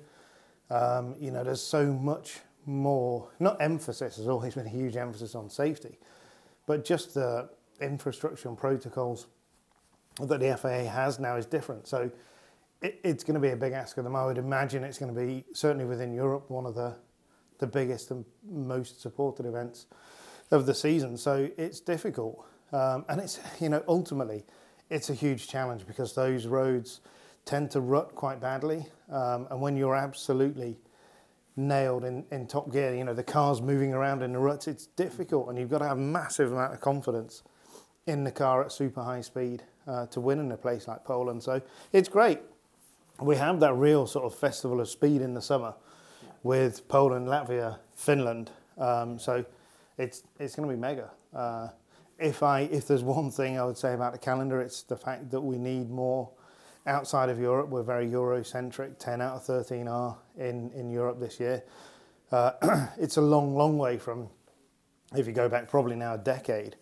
Um, 0.69 1.15
you 1.19 1.31
know, 1.31 1.43
there's 1.43 1.61
so 1.61 1.85
much 1.85 2.39
more, 2.65 3.29
not 3.39 3.61
emphasis, 3.61 4.15
there's 4.15 4.27
always 4.27 4.55
been 4.55 4.65
a 4.65 4.69
huge 4.69 4.95
emphasis 4.95 5.35
on 5.35 5.49
safety, 5.49 5.99
but 6.65 6.85
just 6.85 7.13
the 7.13 7.49
infrastructure 7.81 8.47
and 8.47 8.57
protocols 8.57 9.27
that 10.21 10.39
the 10.39 10.57
FIA 10.57 10.85
has 10.85 11.19
now 11.19 11.35
is 11.35 11.45
different. 11.45 11.87
So 11.87 12.09
it, 12.81 12.99
it's 13.03 13.23
going 13.23 13.35
to 13.35 13.39
be 13.39 13.49
a 13.49 13.55
big 13.55 13.73
ask 13.73 13.97
of 13.97 14.03
them. 14.03 14.15
I 14.15 14.25
would 14.25 14.37
imagine 14.37 14.83
it's 14.83 14.97
going 14.97 15.13
to 15.13 15.19
be, 15.19 15.43
certainly 15.53 15.85
within 15.85 16.13
Europe, 16.13 16.49
one 16.49 16.65
of 16.65 16.75
the, 16.75 16.95
the 17.59 17.67
biggest 17.67 18.11
and 18.11 18.25
most 18.49 19.01
supported 19.01 19.45
events 19.45 19.87
of 20.51 20.65
the 20.65 20.73
season. 20.73 21.17
So 21.17 21.49
it's 21.57 21.79
difficult. 21.79 22.45
Um, 22.71 23.05
and 23.09 23.21
it's, 23.21 23.39
you 23.59 23.69
know, 23.69 23.83
ultimately, 23.87 24.43
it's 24.89 25.09
a 25.09 25.13
huge 25.13 25.47
challenge 25.47 25.87
because 25.87 26.13
those 26.13 26.47
roads 26.47 27.01
tend 27.45 27.71
to 27.71 27.81
rut 27.81 28.15
quite 28.15 28.39
badly. 28.39 28.85
Um, 29.11 29.47
and 29.49 29.61
when 29.61 29.77
you're 29.77 29.95
absolutely 29.95 30.77
nailed 31.55 32.03
in, 32.03 32.25
in 32.31 32.47
top 32.47 32.71
gear, 32.71 32.93
you 32.93 33.03
know, 33.03 33.13
the 33.13 33.23
car's 33.23 33.61
moving 33.61 33.93
around 33.93 34.23
in 34.23 34.33
the 34.33 34.39
ruts, 34.39 34.67
it's 34.67 34.87
difficult. 34.87 35.49
And 35.49 35.57
you've 35.57 35.69
got 35.69 35.79
to 35.79 35.87
have 35.87 35.97
massive 35.97 36.51
amount 36.51 36.73
of 36.73 36.81
confidence 36.81 37.43
in 38.07 38.23
the 38.23 38.31
car 38.31 38.63
at 38.63 38.71
super 38.71 39.03
high 39.03 39.21
speed 39.21 39.63
uh, 39.87 40.05
to 40.07 40.19
win 40.19 40.39
in 40.39 40.51
a 40.51 40.57
place 40.57 40.87
like 40.87 41.03
Poland. 41.03 41.41
So 41.41 41.61
it's 41.93 42.09
great. 42.09 42.39
We 43.21 43.35
have 43.37 43.59
that 43.61 43.73
real 43.75 44.05
sort 44.05 44.25
of 44.25 44.35
festival 44.35 44.81
of 44.81 44.89
speed 44.89 45.21
in 45.21 45.33
the 45.33 45.41
summer 45.41 45.73
with 46.43 46.87
Poland, 46.87 47.27
Latvia, 47.27 47.79
Finland. 47.95 48.51
Um, 48.77 49.17
so 49.17 49.45
it's 49.97 50.23
it's 50.39 50.55
going 50.55 50.67
to 50.67 50.75
be 50.75 50.79
mega. 50.79 51.11
Uh, 51.33 51.69
if 52.19 52.43
I 52.43 52.61
if 52.61 52.87
there's 52.87 53.03
one 53.03 53.31
thing 53.31 53.59
I 53.59 53.65
would 53.65 53.77
say 53.77 53.93
about 53.93 54.13
the 54.13 54.19
calendar, 54.19 54.61
it's 54.61 54.83
the 54.83 54.97
fact 54.97 55.31
that 55.31 55.41
we 55.41 55.57
need 55.57 55.89
more 55.89 56.29
outside 56.87 57.29
of 57.29 57.39
Europe. 57.39 57.69
We're 57.69 57.83
very 57.83 58.07
Eurocentric. 58.07 58.99
Ten 58.99 59.21
out 59.21 59.35
of 59.35 59.43
thirteen 59.43 59.87
are 59.87 60.17
in 60.37 60.71
in 60.71 60.89
Europe 60.89 61.19
this 61.19 61.39
year. 61.39 61.63
Uh, 62.31 62.87
it's 62.97 63.17
a 63.17 63.21
long, 63.21 63.55
long 63.55 63.77
way 63.77 63.97
from 63.97 64.29
if 65.15 65.27
you 65.27 65.33
go 65.33 65.47
back 65.47 65.69
probably 65.69 65.95
now 65.95 66.15
a 66.15 66.17
decade 66.17 66.75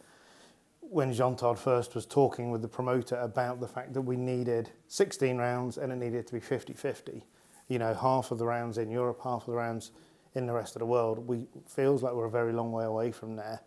when 0.82 1.12
Jean 1.12 1.36
Todt 1.36 1.58
first 1.58 1.96
was 1.96 2.06
talking 2.06 2.52
with 2.52 2.62
the 2.62 2.68
promoter 2.68 3.16
about 3.16 3.60
the 3.60 3.68
fact 3.68 3.94
that 3.94 4.02
we 4.02 4.16
needed 4.16 4.70
16 4.88 5.38
rounds 5.38 5.78
and 5.78 5.92
it 5.92 5.96
needed 5.96 6.28
to 6.28 6.34
be 6.34 6.40
50 6.40 6.74
50. 6.74 7.26
You 7.68 7.80
know, 7.80 7.94
half 7.94 8.32
of 8.32 8.38
the 8.38 8.46
rounds 8.46 8.78
in 8.78 8.92
Europe, 8.92 9.22
half 9.24 9.42
of 9.42 9.48
the 9.48 9.54
rounds 9.54 9.92
in 10.36 10.46
the 10.46 10.54
rest 10.54 10.76
of 10.76 10.80
the 10.80 10.86
world. 10.86 11.28
We 11.28 11.48
feels 11.68 12.04
like 12.04 12.14
we're 12.14 12.26
a 12.26 12.32
very 12.32 12.54
long 12.54 12.72
way 12.72 12.86
away 12.86 13.12
from 13.12 13.36
there. 13.36 13.62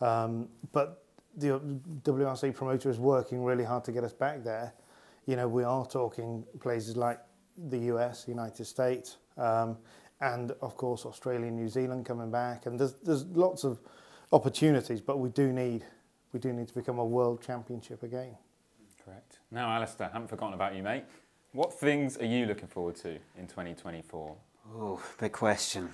Um, 0.00 0.48
but 0.72 1.04
the 1.36 1.60
WRC 2.02 2.54
promoter 2.54 2.90
is 2.90 2.98
working 2.98 3.44
really 3.44 3.64
hard 3.64 3.84
to 3.84 3.92
get 3.92 4.04
us 4.04 4.12
back 4.12 4.44
there. 4.44 4.72
You 5.26 5.36
know, 5.36 5.48
we 5.48 5.64
are 5.64 5.86
talking 5.86 6.44
places 6.60 6.96
like 6.96 7.18
the 7.68 7.78
US, 7.94 8.26
United 8.28 8.64
States, 8.64 9.16
um, 9.36 9.76
and 10.20 10.52
of 10.60 10.76
course 10.76 11.06
Australia, 11.06 11.50
New 11.50 11.68
Zealand 11.68 12.06
coming 12.06 12.30
back. 12.30 12.66
And 12.66 12.78
there's 12.78 12.94
there's 12.94 13.24
lots 13.26 13.64
of 13.64 13.80
opportunities, 14.32 15.00
but 15.00 15.18
we 15.18 15.28
do 15.30 15.52
need 15.52 15.84
we 16.32 16.40
do 16.40 16.52
need 16.52 16.68
to 16.68 16.74
become 16.74 16.98
a 16.98 17.04
world 17.04 17.42
championship 17.42 18.02
again. 18.02 18.36
Correct. 19.04 19.38
Now, 19.50 19.68
Alasdair, 19.78 20.12
haven't 20.12 20.28
forgotten 20.28 20.54
about 20.54 20.74
you, 20.74 20.82
mate. 20.82 21.04
What 21.52 21.78
things 21.78 22.16
are 22.16 22.24
you 22.24 22.46
looking 22.46 22.68
forward 22.68 22.96
to 22.96 23.10
in 23.38 23.46
2024? 23.46 24.34
Oh, 24.74 25.02
big 25.20 25.32
question. 25.32 25.90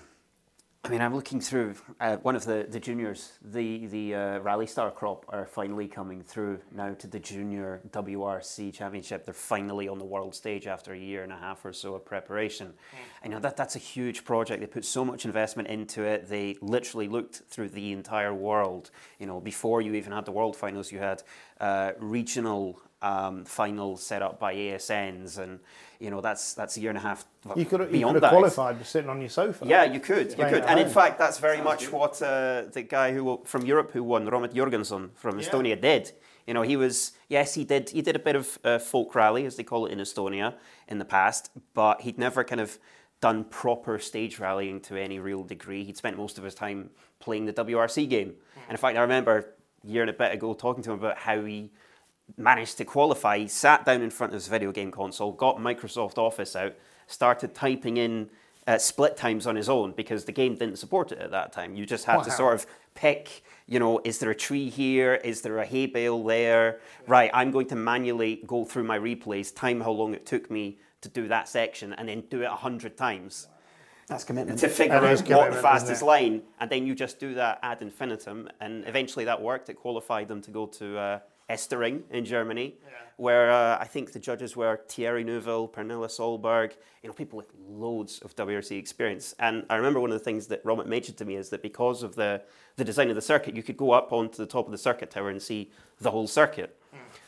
I 0.82 0.88
mean, 0.88 1.02
I'm 1.02 1.14
looking 1.14 1.42
through 1.42 1.74
uh, 2.00 2.16
one 2.18 2.34
of 2.34 2.46
the, 2.46 2.66
the 2.68 2.80
juniors. 2.80 3.32
The 3.44 3.86
the 3.88 4.14
uh, 4.14 4.38
Rally 4.38 4.66
Star 4.66 4.90
crop 4.90 5.26
are 5.28 5.44
finally 5.44 5.86
coming 5.86 6.22
through 6.22 6.58
now 6.72 6.94
to 6.94 7.06
the 7.06 7.18
junior 7.18 7.82
WRC 7.90 8.72
Championship. 8.72 9.26
They're 9.26 9.34
finally 9.34 9.88
on 9.88 9.98
the 9.98 10.06
world 10.06 10.34
stage 10.34 10.66
after 10.66 10.94
a 10.94 10.98
year 10.98 11.22
and 11.22 11.32
a 11.32 11.36
half 11.36 11.66
or 11.66 11.74
so 11.74 11.94
of 11.96 12.06
preparation. 12.06 12.72
I 13.22 13.28
know 13.28 13.38
that 13.40 13.58
that's 13.58 13.76
a 13.76 13.78
huge 13.78 14.24
project. 14.24 14.62
They 14.62 14.66
put 14.66 14.86
so 14.86 15.04
much 15.04 15.26
investment 15.26 15.68
into 15.68 16.02
it. 16.02 16.28
They 16.28 16.56
literally 16.62 17.08
looked 17.08 17.42
through 17.50 17.68
the 17.68 17.92
entire 17.92 18.32
world. 18.32 18.90
You 19.18 19.26
know, 19.26 19.38
before 19.38 19.82
you 19.82 19.92
even 19.92 20.12
had 20.12 20.24
the 20.24 20.32
world 20.32 20.56
finals, 20.56 20.90
you 20.90 20.98
had 20.98 21.22
uh, 21.60 21.92
regional 21.98 22.80
um, 23.02 23.44
finals 23.44 24.02
set 24.02 24.22
up 24.22 24.38
by 24.38 24.54
ASNs, 24.54 25.38
and 25.38 25.60
you 25.98 26.10
know 26.10 26.20
that's 26.20 26.54
that's 26.54 26.76
a 26.76 26.80
year 26.80 26.90
and 26.90 26.98
a 26.98 27.00
half. 27.00 27.24
You 27.56 27.64
could 27.64 27.80
you 27.80 28.04
could 28.06 28.14
have 28.14 28.20
that. 28.20 28.30
qualified 28.30 28.78
by 28.78 28.84
sitting 28.84 29.10
on 29.10 29.20
your 29.20 29.30
sofa. 29.30 29.64
Yeah, 29.66 29.84
you 29.84 30.00
could, 30.00 30.30
you 30.30 30.44
could, 30.44 30.64
and 30.64 30.78
in 30.78 30.88
fact, 30.88 31.18
that's 31.18 31.38
very 31.38 31.60
much 31.60 31.90
what 31.90 32.20
uh, 32.22 32.64
the 32.72 32.82
guy 32.82 33.12
who 33.12 33.40
from 33.44 33.64
Europe 33.64 33.92
who 33.92 34.02
won, 34.02 34.26
Romet 34.26 34.52
Jürgenson 34.52 35.10
from 35.14 35.38
Yeah. 35.38 35.48
Estonia, 35.48 35.80
did. 35.80 36.12
You 36.46 36.54
know, 36.54 36.62
he 36.62 36.76
was 36.76 37.12
yes, 37.28 37.54
he 37.54 37.64
did 37.64 37.90
he 37.90 38.02
did 38.02 38.16
a 38.16 38.18
bit 38.18 38.36
of 38.36 38.58
uh, 38.64 38.78
folk 38.78 39.14
rally 39.14 39.46
as 39.46 39.56
they 39.56 39.62
call 39.62 39.86
it 39.86 39.92
in 39.92 39.98
Estonia 39.98 40.54
in 40.88 40.98
the 40.98 41.04
past, 41.04 41.50
but 41.74 42.02
he'd 42.02 42.18
never 42.18 42.44
kind 42.44 42.60
of 42.60 42.78
done 43.20 43.44
proper 43.44 43.98
stage 43.98 44.38
rallying 44.38 44.80
to 44.80 44.96
any 44.96 45.18
real 45.18 45.44
degree. 45.44 45.84
He'd 45.84 45.96
spent 45.96 46.16
most 46.16 46.38
of 46.38 46.44
his 46.44 46.54
time 46.54 46.90
playing 47.18 47.44
the 47.46 47.52
WRC 47.52 48.08
game, 48.08 48.34
and 48.68 48.70
in 48.72 48.76
fact, 48.78 48.96
I 48.98 49.02
remember 49.02 49.54
a 49.84 49.86
year 49.86 50.02
and 50.02 50.10
a 50.10 50.14
bit 50.14 50.32
ago 50.34 50.54
talking 50.54 50.82
to 50.84 50.92
him 50.92 50.98
about 50.98 51.18
how 51.18 51.44
he 51.44 51.70
managed 52.36 52.78
to 52.78 52.84
qualify. 52.84 53.38
He 53.38 53.48
sat 53.48 53.84
down 53.84 54.02
in 54.02 54.10
front 54.10 54.32
of 54.32 54.34
his 54.34 54.48
video 54.48 54.72
game 54.72 54.90
console, 54.90 55.32
got 55.32 55.58
Microsoft 55.58 56.18
Office 56.18 56.56
out, 56.56 56.74
started 57.06 57.54
typing 57.54 57.96
in 57.96 58.30
uh, 58.66 58.78
split 58.78 59.16
times 59.16 59.46
on 59.46 59.56
his 59.56 59.68
own 59.68 59.92
because 59.92 60.24
the 60.24 60.32
game 60.32 60.54
didn't 60.54 60.76
support 60.76 61.12
it 61.12 61.18
at 61.18 61.30
that 61.30 61.52
time. 61.52 61.74
You 61.74 61.86
just 61.86 62.04
had 62.04 62.22
to 62.24 62.30
sort 62.30 62.54
of 62.54 62.66
pick, 62.94 63.42
you 63.66 63.78
know, 63.78 64.00
is 64.04 64.18
there 64.18 64.30
a 64.30 64.34
tree 64.34 64.68
here? 64.68 65.14
Is 65.14 65.42
there 65.42 65.58
a 65.58 65.66
hay 65.66 65.86
bale 65.86 66.22
there? 66.22 66.80
Right, 67.06 67.30
I'm 67.32 67.50
going 67.50 67.66
to 67.68 67.76
manually 67.76 68.42
go 68.46 68.64
through 68.64 68.84
my 68.84 68.98
replays, 68.98 69.54
time 69.54 69.80
how 69.80 69.90
long 69.90 70.14
it 70.14 70.26
took 70.26 70.50
me 70.50 70.78
to 71.00 71.08
do 71.08 71.28
that 71.28 71.48
section, 71.48 71.92
and 71.94 72.08
then 72.08 72.22
do 72.28 72.42
it 72.42 72.46
a 72.46 72.50
hundred 72.50 72.96
times 72.96 73.48
That's 74.06 74.22
commitment. 74.22 74.58
to 74.60 74.68
figure 74.68 75.00
That 75.00 75.30
out 75.32 75.38
what 75.38 75.52
the 75.52 75.62
fastest 75.62 76.02
line, 76.02 76.42
and 76.60 76.70
then 76.70 76.86
you 76.86 76.94
just 76.94 77.18
do 77.18 77.34
that 77.34 77.58
ad 77.62 77.80
infinitum, 77.80 78.50
and 78.60 78.86
eventually 78.86 79.24
that 79.24 79.40
worked. 79.40 79.70
It 79.70 79.74
qualified 79.74 80.28
them 80.28 80.42
to 80.42 80.50
go 80.50 80.66
to 80.66 80.98
uh, 80.98 81.18
Estering 81.50 82.04
in 82.10 82.24
Germany, 82.24 82.76
where 83.16 83.50
uh, 83.50 83.76
I 83.78 83.84
think 83.84 84.12
the 84.12 84.18
judges 84.18 84.56
were 84.56 84.80
Thierry 84.88 85.24
Neuville, 85.24 85.68
Pernilla 85.68 86.08
Solberg, 86.08 86.72
you 87.02 87.08
know, 87.08 87.12
people 87.12 87.36
with 87.36 87.48
loads 87.68 88.20
of 88.20 88.34
WRC 88.36 88.78
experience. 88.78 89.34
And 89.38 89.66
I 89.68 89.76
remember 89.76 90.00
one 90.00 90.10
of 90.12 90.18
the 90.18 90.24
things 90.24 90.46
that 90.46 90.62
Robert 90.64 90.86
mentioned 90.86 91.18
to 91.18 91.24
me 91.24 91.34
is 91.34 91.50
that 91.50 91.60
because 91.62 92.02
of 92.02 92.14
the, 92.14 92.42
the 92.76 92.84
design 92.84 93.10
of 93.10 93.16
the 93.16 93.22
circuit, 93.22 93.56
you 93.56 93.62
could 93.62 93.76
go 93.76 93.90
up 93.90 94.12
onto 94.12 94.36
the 94.36 94.46
top 94.46 94.66
of 94.66 94.72
the 94.72 94.78
circuit 94.78 95.10
tower 95.10 95.28
and 95.28 95.42
see 95.42 95.70
the 96.00 96.12
whole 96.12 96.26
circuit. 96.26 96.76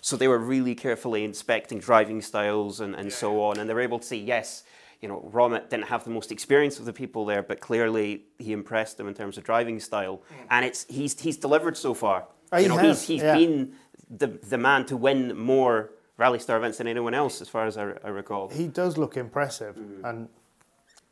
So 0.01 0.17
they 0.17 0.29
were 0.29 0.39
really 0.39 0.75
carefully 0.75 1.25
inspecting 1.25 1.79
driving 1.79 2.23
styles 2.23 2.81
and, 2.81 2.95
and 2.95 3.13
so 3.13 3.43
on, 3.43 3.59
and 3.59 3.69
they 3.69 3.75
were 3.75 3.81
able 3.81 3.99
to 3.99 4.07
see, 4.07 4.19
yes, 4.19 4.65
you 5.01 5.09
know, 5.09 5.29
Romet 5.33 5.69
didn't 5.69 5.87
have 5.87 6.05
the 6.05 6.11
most 6.11 6.31
experience 6.31 6.79
of 6.79 6.85
the 6.85 6.93
people 6.93 7.25
there, 7.27 7.43
but 7.43 7.61
clearly 7.61 8.25
he 8.39 8.53
impressed 8.53 8.97
them 8.97 9.09
in 9.09 9.15
terms 9.15 9.37
of 9.37 9.45
driving 9.45 9.81
style, 9.81 10.23
and 10.49 10.65
it's 10.65 10.87
he's 10.89 11.21
he's 11.21 11.37
delivered 11.37 11.77
so 11.77 11.93
far. 11.93 12.29
Oh, 12.53 12.57
he 12.57 12.65
you 12.65 12.69
know, 12.69 12.77
has, 12.77 13.01
he's 13.01 13.09
he's 13.09 13.23
yeah. 13.23 13.35
been 13.35 13.75
the 14.17 14.27
the 14.27 14.59
man 14.59 14.85
to 14.87 14.97
win 14.97 15.37
more 15.37 15.91
Rally 16.19 16.39
Star 16.39 16.57
events 16.57 16.79
than 16.79 16.87
anyone 16.87 17.15
else, 17.15 17.41
as 17.41 17.49
far 17.49 17.67
as 17.67 17.77
I, 17.77 17.93
I 18.05 18.09
recall. 18.09 18.49
he 18.49 18.69
does 18.69 18.99
look 18.99 19.17
impressive, 19.17 19.77
mm-hmm. 19.77 20.05
and 20.05 20.29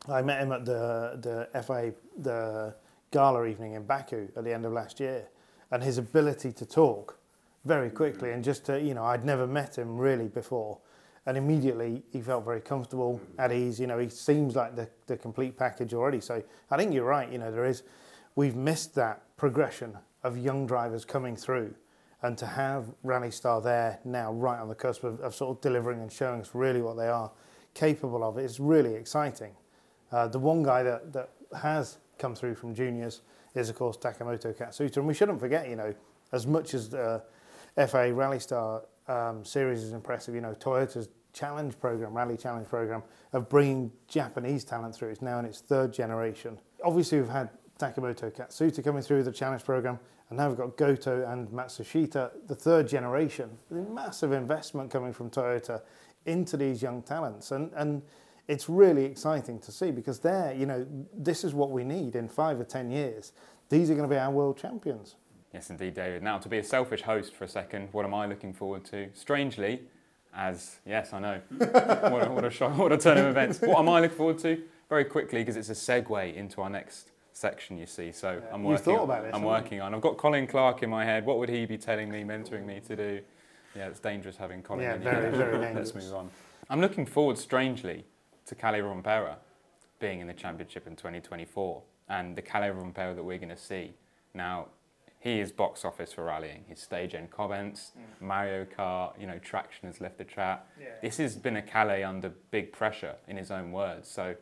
I 0.09 0.23
met 0.23 0.41
him 0.41 0.53
at 0.53 0.65
the 0.65 1.49
the 1.53 1.63
FIA 1.63 1.95
the 2.19 2.75
gala 3.11 3.47
evening 3.47 3.73
in 3.73 3.85
Baku 3.85 4.29
at 4.37 4.45
the 4.45 4.53
end 4.53 4.65
of 4.67 4.73
last 4.73 5.01
year, 5.01 5.29
and 5.71 5.83
his 5.83 5.99
ability 5.99 6.53
to 6.53 6.67
talk 6.67 7.19
very 7.65 7.89
mm-hmm. 7.89 7.97
quickly 7.97 8.33
and 8.33 8.45
just 8.45 8.65
to 8.67 8.81
you 8.81 8.95
know 8.95 9.05
I'd 9.05 9.25
never 9.25 9.47
met 9.47 9.77
him 9.77 9.97
really 9.97 10.29
before, 10.29 10.79
and 11.27 11.37
immediately 11.37 12.03
he 12.13 12.21
felt 12.21 12.45
very 12.45 12.61
comfortable 12.61 13.21
mm-hmm. 13.23 13.41
at 13.41 13.53
ease. 13.53 13.81
You 13.81 13.87
know 13.87 13.99
he 13.99 14.11
seems 14.11 14.55
like 14.55 14.77
the 14.77 14.89
the 15.07 15.17
complete 15.17 15.57
package 15.57 15.95
already. 15.95 16.21
So 16.21 16.43
I 16.71 16.77
think 16.77 16.93
you're 16.93 17.05
right. 17.05 17.31
You 17.31 17.39
know 17.39 17.51
there 17.51 17.67
is 17.67 17.83
we've 18.37 18.57
missed 18.57 18.95
that 18.97 19.23
progression 19.37 19.97
of 20.23 20.37
young 20.37 20.67
drivers 20.67 21.05
coming 21.05 21.35
through. 21.35 21.75
And 22.23 22.37
to 22.39 22.47
have 22.47 22.93
Rally 23.03 23.31
Star 23.31 23.61
there 23.61 23.99
now, 24.05 24.33
right 24.33 24.59
on 24.59 24.69
the 24.69 24.75
cusp 24.75 25.05
of, 25.05 25.21
of 25.21 25.35
sort 25.35 25.57
of 25.57 25.63
delivering 25.63 26.01
and 26.01 26.13
showing 26.13 26.41
us 26.41 26.51
really 26.53 26.83
what 26.83 26.97
they 26.97 27.09
are 27.09 27.31
capable 27.75 28.23
of, 28.23 28.39
is 28.39 28.61
really 28.61 28.95
exciting. 28.95 29.53
Uh, 30.13 30.29
the 30.29 30.39
one 30.39 30.63
guy 30.63 30.83
that, 30.83 31.13
that 31.13 31.31
has 31.63 31.99
come 32.19 32.35
through 32.35 32.55
from 32.55 32.75
juniors 32.75 33.23
is, 33.55 33.69
of 33.69 33.77
course, 33.77 33.97
Takamoto 33.97 34.55
Katsuta. 34.55 34.99
And 34.99 35.07
we 35.07 35.15
shouldn't 35.15 35.41
forget, 35.41 35.69
you 35.69 35.77
know, 35.77 35.95
as 36.33 36.47
much 36.47 36.75
as 36.75 36.91
the 36.91 37.23
FIA 37.77 38.13
Rally 38.13 38.39
Star 38.39 38.83
um, 39.09 39.45
series 39.45 39.83
is 39.83 39.93
impressive, 39.93 40.35
you 40.35 40.41
know, 40.41 40.55
Toyota's 40.55 41.09
challenge 41.33 41.79
program, 41.79 42.15
Rally 42.15 42.37
Challenge 42.37 42.69
program, 42.69 43.03
of 43.33 43.49
bringing 43.49 43.91
Japanese 44.09 44.65
talent 44.65 44.95
through. 44.95 45.11
It's 45.11 45.23
now 45.23 45.39
in 45.39 45.45
its 45.45 45.61
third 45.61 45.93
generation. 45.93 46.59
Obviously, 46.85 47.21
we've 47.21 47.29
had 47.29 47.51
Takamoto 47.79 48.31
Katsuta 48.31 48.83
coming 48.83 49.03
through 49.03 49.23
the 49.23 49.33
challenge 49.33 49.65
program, 49.65 49.99
and 50.31 50.39
now 50.39 50.49
we've 50.49 50.57
got 50.57 50.77
Goto 50.77 51.27
and 51.31 51.49
Matsushita, 51.49 52.31
the 52.47 52.55
third 52.55 52.89
generation. 52.89 53.51
Massive 53.71 54.33
investment 54.33 54.91
coming 54.91 55.13
from 55.13 55.29
Toyota 55.29 55.83
into 56.25 56.57
these 56.57 56.81
young 56.81 57.03
talents, 57.03 57.51
and 57.51 57.71
and 57.75 58.03
it's 58.49 58.69
really 58.69 59.05
exciting 59.05 59.59
to 59.61 59.71
see 59.71 59.91
because 59.91 60.19
they're, 60.19 60.53
you 60.55 60.67
know, 60.67 60.87
this 61.15 61.45
is 61.45 61.55
what 61.55 61.71
we 61.71 61.85
need 61.85 62.17
in 62.17 62.29
five 62.29 62.59
or 62.59 62.65
ten 62.65 62.91
years. 62.91 63.33
These 63.69 63.91
are 63.91 63.95
going 63.95 64.09
to 64.09 64.13
be 64.13 64.19
our 64.19 64.31
world 64.31 64.57
champions. 64.57 65.15
Yes, 65.55 65.71
indeed, 65.71 65.95
David. 65.95 66.23
Now, 66.23 66.39
to 66.39 66.49
be 66.49 66.59
a 66.59 66.65
selfish 66.65 67.03
host 67.03 67.35
for 67.35 67.45
a 67.45 67.49
second, 67.49 67.89
what 67.93 68.05
am 68.05 68.15
I 68.15 68.27
looking 68.27 68.53
forward 68.53 68.85
to? 68.87 69.09
Strangely, 69.15 69.83
as 70.35 70.77
yes, 70.87 71.13
I 71.13 71.19
know, 71.19 71.41
what, 71.59 72.27
a, 72.27 72.31
what 72.31 72.45
a 72.45 72.69
what 72.71 72.93
a 72.93 72.99
turn 72.99 73.19
of 73.19 73.27
events. 73.27 73.61
What 73.61 73.79
am 73.79 73.89
I 73.89 74.01
looking 74.01 74.17
forward 74.17 74.39
to? 74.41 74.63
Very 74.89 75.05
quickly, 75.05 75.43
because 75.43 75.57
it's 75.57 75.71
a 75.71 75.73
segue 75.73 76.35
into 76.35 76.61
our 76.61 76.71
next 76.71 77.11
section. 77.41 77.79
You 77.79 77.87
see, 77.87 78.13
so 78.13 78.41
I'm 78.53 78.61
You've 78.61 78.71
working. 78.71 78.85
thought 78.85 79.05
about 79.05 79.23
this, 79.25 79.35
I'm 79.35 79.41
haven't 79.41 79.49
you? 79.49 79.63
working 79.63 79.81
on. 79.81 79.95
I've 79.95 80.01
got 80.01 80.17
Colin 80.17 80.47
Clark 80.47 80.83
in 80.83 80.91
my 80.91 81.05
head. 81.05 81.25
What 81.25 81.39
would 81.39 81.49
he 81.49 81.67
be 81.67 81.79
telling 81.79 82.11
me, 82.11 82.23
mentoring 82.23 82.67
me 82.67 82.81
to 82.87 82.97
do? 82.97 83.21
Yeah, 83.75 83.89
it's 83.89 84.01
dangerous 84.01 84.37
having 84.37 84.63
Colin. 84.63 84.83
Yeah, 84.83 84.95
in 84.95 85.03
very, 85.03 85.37
here. 85.37 85.51
very 85.51 85.75
Let's 85.75 85.95
move 85.95 86.15
on. 86.15 86.31
I'm 86.69 86.81
looking 86.81 87.07
forward, 87.07 87.39
strangely, 87.39 88.05
to 88.47 88.55
Kalle 88.55 88.75
Rovanpera 88.75 89.37
being 89.99 90.21
in 90.21 90.27
the 90.27 90.35
championship 90.35 90.87
in 90.87 90.97
2024, 90.97 91.83
and 92.09 92.37
the 92.37 92.43
Kalle 92.43 92.73
Rovanpera 92.75 93.15
that 93.15 93.23
we're 93.23 93.39
going 93.39 93.49
to 93.49 93.57
see 93.57 93.95
now. 94.35 94.69
He 95.23 95.39
is 95.39 95.53
box 95.53 95.85
office 95.85 96.15
for 96.15 96.25
rallying. 96.25 96.65
His 96.67 96.81
stage 96.81 97.15
end 97.15 97.31
comments, 97.31 97.93
mm. 97.95 98.27
Mario 98.27 98.65
Kart, 98.65 99.21
you 99.21 99.27
know, 99.27 99.39
traction 99.39 99.87
has 99.87 100.01
left 100.01 100.17
the 100.17 100.25
track. 100.25 100.67
This 101.03 101.19
has 101.19 101.37
been 101.37 101.57
a 101.57 101.63
Kalle 101.63 102.03
under 102.09 102.31
big 102.51 102.73
pressure, 102.73 103.17
in 103.29 103.37
his 103.37 103.51
own 103.51 103.71
words. 103.71 104.09
So, 104.09 104.35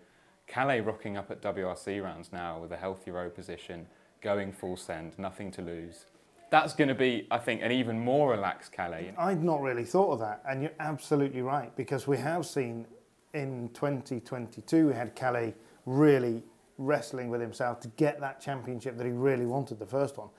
Kalle 0.48 0.80
rocking 0.80 1.16
up 1.16 1.30
at 1.30 1.42
WRC 1.42 2.02
rounds 2.02 2.32
now 2.32 2.58
with 2.58 2.72
a 2.72 2.76
healthy 2.76 3.10
row 3.10 3.28
position, 3.28 3.86
going 4.22 4.50
full 4.50 4.76
send, 4.76 5.16
nothing 5.18 5.50
to 5.52 5.62
lose. 5.62 6.06
That's 6.50 6.72
going 6.72 6.88
to 6.88 6.94
be, 6.94 7.26
I 7.30 7.38
think, 7.38 7.60
an 7.62 7.70
even 7.70 8.00
more 8.00 8.30
relaxed 8.30 8.72
Kalle. 8.72 9.12
I'd 9.18 9.44
not 9.44 9.60
really 9.60 9.84
thought 9.84 10.12
of 10.12 10.18
that, 10.20 10.42
and 10.48 10.62
you're 10.62 10.72
absolutely 10.80 11.42
right 11.42 11.74
because 11.76 12.06
we 12.06 12.16
have 12.16 12.46
seen 12.46 12.86
in 13.34 13.68
2022 13.74 14.86
we 14.88 14.94
had 14.94 15.14
Kalle 15.14 15.52
really 15.84 16.42
wrestling 16.78 17.28
with 17.28 17.42
himself 17.42 17.80
to 17.80 17.88
get 17.88 18.18
that 18.20 18.40
championship 18.40 18.96
that 18.96 19.04
he 19.04 19.12
really 19.12 19.44
wanted, 19.44 19.78
the 19.78 19.86
first 19.86 20.16
one, 20.16 20.30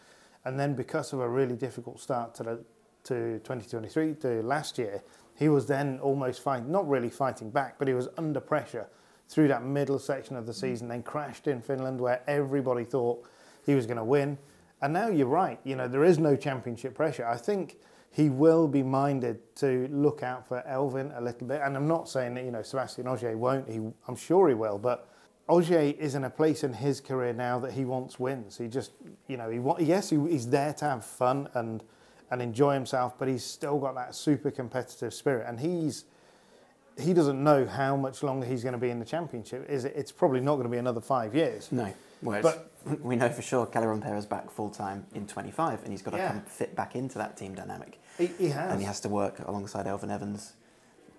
and 0.46 0.60
then 0.60 0.74
because 0.74 1.14
of 1.14 1.20
a 1.20 1.30
really 1.30 1.56
difficult 1.56 2.00
start 2.00 2.34
to 2.36 2.44
the 2.44 2.60
to 3.04 3.40
2023 3.40 4.16
to 4.16 4.28
last 4.44 4.78
year, 4.78 5.02
he 5.36 5.48
was 5.48 5.68
then 5.68 6.00
almost 6.00 6.42
fighting, 6.42 6.70
not 6.70 6.88
really 6.88 7.10
fighting 7.10 7.50
back, 7.50 7.80
but 7.80 7.88
he 7.88 7.94
was 7.94 8.10
under 8.18 8.40
pressure 8.40 8.88
through 9.30 9.48
that 9.48 9.64
middle 9.64 10.00
section 10.00 10.36
of 10.36 10.46
the 10.46 10.52
mm. 10.52 10.60
season, 10.60 10.90
then 10.90 11.04
crashed 11.04 11.48
in 11.48 11.62
Finland 11.62 12.02
where 12.02 12.22
everybody 12.28 12.84
thought 12.84 13.24
he 13.66 13.76
was 13.76 13.86
going 13.86 13.98
to 13.98 14.04
win. 14.04 14.38
And 14.82 14.94
now 14.94 15.08
you're 15.08 15.28
right, 15.28 15.60
you 15.64 15.76
know, 15.76 15.88
there 15.88 16.04
is 16.04 16.20
no 16.20 16.36
championship 16.36 16.96
pressure. 16.96 17.28
I 17.28 17.38
think 17.38 17.78
he 18.12 18.30
will 18.30 18.68
be 18.68 18.82
minded 18.82 19.56
to 19.58 19.88
look 19.92 20.24
out 20.24 20.48
for 20.48 20.64
Elfyn 20.68 21.16
a 21.18 21.22
little 21.22 21.48
bit. 21.48 21.62
And 21.64 21.78
I'm 21.78 21.88
not 21.88 22.10
saying 22.10 22.34
that, 22.36 22.44
you 22.44 22.52
know, 22.52 22.64
Sebastian 22.64 23.08
Ogier 23.08 23.38
won't, 23.38 23.70
he, 23.70 23.80
I'm 24.08 24.16
sure 24.16 24.50
he 24.50 24.56
will, 24.56 24.80
but 24.80 25.08
Ogier 25.48 25.94
is 26.00 26.16
in 26.16 26.24
a 26.24 26.30
place 26.30 26.64
in 26.64 26.74
his 26.74 27.00
career 27.02 27.34
now 27.34 27.60
that 27.60 27.74
he 27.74 27.86
wants 27.86 28.20
wins. 28.20 28.58
He 28.58 28.68
just, 28.68 28.92
you 29.28 29.38
know, 29.38 29.50
he 29.50 29.60
want, 29.60 29.82
yes, 29.82 30.10
he, 30.10 30.18
he's 30.28 30.48
there 30.48 30.74
to 30.74 30.86
have 30.86 31.06
fun 31.06 31.50
and 31.54 31.84
and 32.32 32.42
enjoy 32.42 32.74
himself, 32.74 33.18
but 33.18 33.28
he's 33.28 33.44
still 33.44 33.80
got 33.80 33.96
that 33.96 34.16
super 34.16 34.52
competitive 34.52 35.14
spirit, 35.14 35.46
and 35.48 35.60
he's 35.60 36.06
he 37.00 37.14
doesn't 37.14 37.44
know 37.44 37.66
how 37.66 37.96
much 37.96 38.24
longer 38.24 38.46
he's 38.46 38.64
going 38.64 38.74
to 38.74 38.80
be 38.80 38.90
in 38.90 39.00
the 39.00 39.06
championship. 39.06 39.70
Is 39.70 39.86
it? 39.86 39.94
It's 39.96 40.12
probably 40.12 40.42
not 40.42 40.56
going 40.56 40.66
to 40.66 40.72
be 40.72 40.78
another 40.78 41.02
five 41.02 41.36
years. 41.36 41.72
No. 41.72 41.94
Well, 42.22 42.42
But- 42.42 42.72
we 43.02 43.16
know 43.16 43.30
for 43.30 43.42
sure 43.42 43.66
Caleron 43.66 44.02
is 44.18 44.26
back 44.26 44.50
full 44.52 44.70
time 44.70 45.06
in 45.14 45.28
25, 45.28 45.84
and 45.84 45.92
he's 45.92 46.02
got 46.02 46.12
to 46.12 46.18
Yeah. 46.18 46.32
come 46.32 46.42
fit 46.42 46.76
back 46.76 46.96
into 46.96 47.18
that 47.18 47.36
team 47.38 47.54
dynamic. 47.54 48.00
He, 48.18 48.28
he 48.28 48.50
has. 48.50 48.72
And 48.72 48.80
he 48.80 48.86
has 48.86 49.00
to 49.02 49.10
work 49.10 49.40
alongside 49.48 49.86
Elfyn 49.86 50.12
Evans 50.12 50.54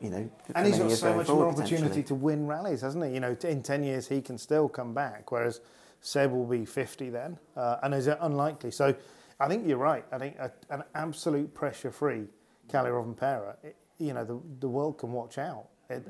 you 0.00 0.08
know, 0.10 0.30
And 0.54 0.66
he's 0.66 0.78
got 0.78 0.90
so 0.92 1.14
much 1.14 1.26
forward, 1.26 1.42
more 1.44 1.52
opportunity 1.52 2.02
to 2.04 2.14
win 2.14 2.46
rallies, 2.46 2.80
hasn't 2.80 3.04
he? 3.04 3.12
You 3.12 3.20
know, 3.20 3.36
in 3.44 3.62
10 3.62 3.84
years 3.84 4.08
he 4.08 4.22
can 4.22 4.38
still 4.38 4.68
come 4.68 4.94
back, 4.94 5.30
whereas 5.30 5.60
Seb 6.00 6.32
will 6.32 6.46
be 6.46 6.64
50 6.64 7.10
then, 7.10 7.38
uh, 7.56 7.76
and 7.82 7.92
is 7.92 8.06
it 8.06 8.16
unlikely. 8.20 8.70
So 8.70 8.94
I 9.38 9.48
think 9.48 9.66
you're 9.66 9.76
right. 9.76 10.04
I 10.10 10.18
think 10.18 10.36
a, 10.38 10.50
an 10.70 10.84
absolute 10.94 11.52
pressure-free 11.54 12.24
Kalle 12.68 12.86
Rovanpera, 12.86 13.56
you 14.00 14.14
know, 14.14 14.24
the, 14.24 14.40
the 14.60 14.68
world 14.68 14.98
can 14.98 15.12
watch 15.12 15.38
out. 15.38 15.66
It, 15.88 16.06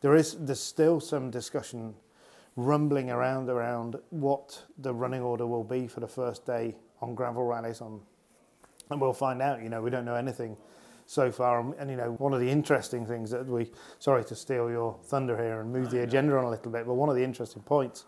there 0.00 0.14
is 0.14 0.36
there's 0.38 0.60
still 0.60 1.00
some 1.00 1.30
discussion 1.30 1.94
rumbling 2.56 3.10
around 3.10 3.48
around 3.48 3.96
what 4.10 4.62
the 4.78 4.92
running 4.92 5.22
order 5.22 5.46
will 5.46 5.64
be 5.64 5.86
for 5.86 6.00
the 6.00 6.08
first 6.08 6.46
day 6.46 6.76
on 7.00 7.14
gravel 7.14 7.44
rallies 7.44 7.80
on 7.80 8.00
and 8.90 9.00
we'll 9.00 9.12
find 9.12 9.42
out. 9.42 9.62
You 9.62 9.68
know, 9.68 9.82
we 9.82 9.90
don't 9.90 10.04
know 10.04 10.14
anything 10.14 10.56
so 11.06 11.30
far. 11.32 11.60
And, 11.60 11.74
and, 11.78 11.90
you 11.90 11.96
know, 11.96 12.12
one 12.18 12.32
of 12.32 12.40
the 12.40 12.48
interesting 12.48 13.06
things 13.06 13.30
that 13.30 13.46
we, 13.46 13.70
sorry 13.98 14.24
to 14.24 14.34
steal 14.36 14.70
your 14.70 14.98
thunder 15.04 15.36
here 15.36 15.60
and 15.60 15.72
move 15.72 15.90
the 15.90 16.02
agenda 16.02 16.36
on 16.36 16.44
a 16.44 16.50
little 16.50 16.70
bit, 16.70 16.86
but 16.86 16.94
one 16.94 17.08
of 17.08 17.16
the 17.16 17.24
interesting 17.24 17.62
points 17.62 18.04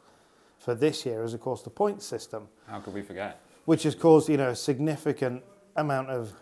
for 0.58 0.74
this 0.74 1.04
year 1.04 1.24
is, 1.24 1.34
of 1.34 1.40
course, 1.40 1.62
the 1.62 1.70
points 1.70 2.06
system, 2.06 2.48
How 2.66 2.80
could 2.80 2.94
we 2.94 3.02
forget? 3.02 3.40
which 3.64 3.82
has 3.82 3.94
caused 3.94 4.28
you 4.28 4.36
know 4.36 4.50
a 4.50 4.56
significant 4.56 5.42
amount 5.76 6.10
of 6.10 6.32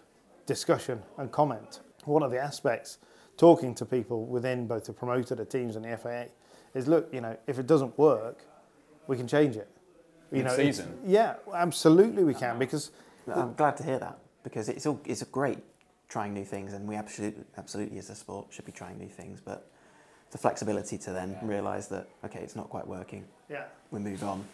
discussion 0.47 1.01
and 1.19 1.31
comment. 1.31 1.81
One 2.05 2.23
of 2.23 2.31
the 2.31 2.39
aspects, 2.39 2.99
talking 3.37 3.75
to 3.77 3.85
people 3.85 4.27
within 4.27 4.67
both 4.67 4.85
the 4.85 4.93
promoter, 4.93 5.35
the 5.35 5.45
teams, 5.45 5.77
and 5.77 5.85
the 5.85 5.97
FIA, 5.97 6.29
is 6.75 6.89
look, 6.89 7.13
you 7.13 7.21
know, 7.21 7.37
if 7.47 7.59
it 7.59 7.67
doesn't 7.67 7.97
work, 7.99 8.45
we 9.07 9.17
can 9.17 9.27
change 9.27 9.57
it. 9.57 9.69
You 10.31 10.43
know, 10.43 10.57
Mid-season? 10.57 10.99
yeah, 11.05 11.35
absolutely 11.53 12.25
we 12.25 12.33
can 12.33 12.59
because 12.59 12.91
I'm 13.27 13.53
glad 13.53 13.77
to 13.77 13.85
hear 13.85 13.99
that 13.99 14.19
because 14.43 14.71
it's 14.71 14.87
all 14.87 14.99
it's 15.05 15.23
great 15.25 15.59
trying 16.09 16.33
new 16.33 16.45
things, 16.45 16.73
and 16.73 16.89
we 16.89 16.95
absolutely, 16.97 17.45
absolutely 17.59 17.99
as 17.99 18.11
a 18.11 18.15
sport 18.15 18.47
should 18.51 18.65
be 18.65 18.73
trying 18.73 18.99
new 18.99 19.09
things. 19.09 19.41
But 19.45 19.71
the 20.31 20.39
flexibility 20.39 20.97
to 20.99 21.13
then 21.13 21.37
realise 21.43 21.87
that 21.89 22.09
okay, 22.25 22.41
it's 22.41 22.57
not 22.57 22.71
quite 22.71 22.87
working, 22.87 23.27
yeah. 23.51 23.65
we 23.91 24.01
move 24.01 24.23
on, 24.25 24.45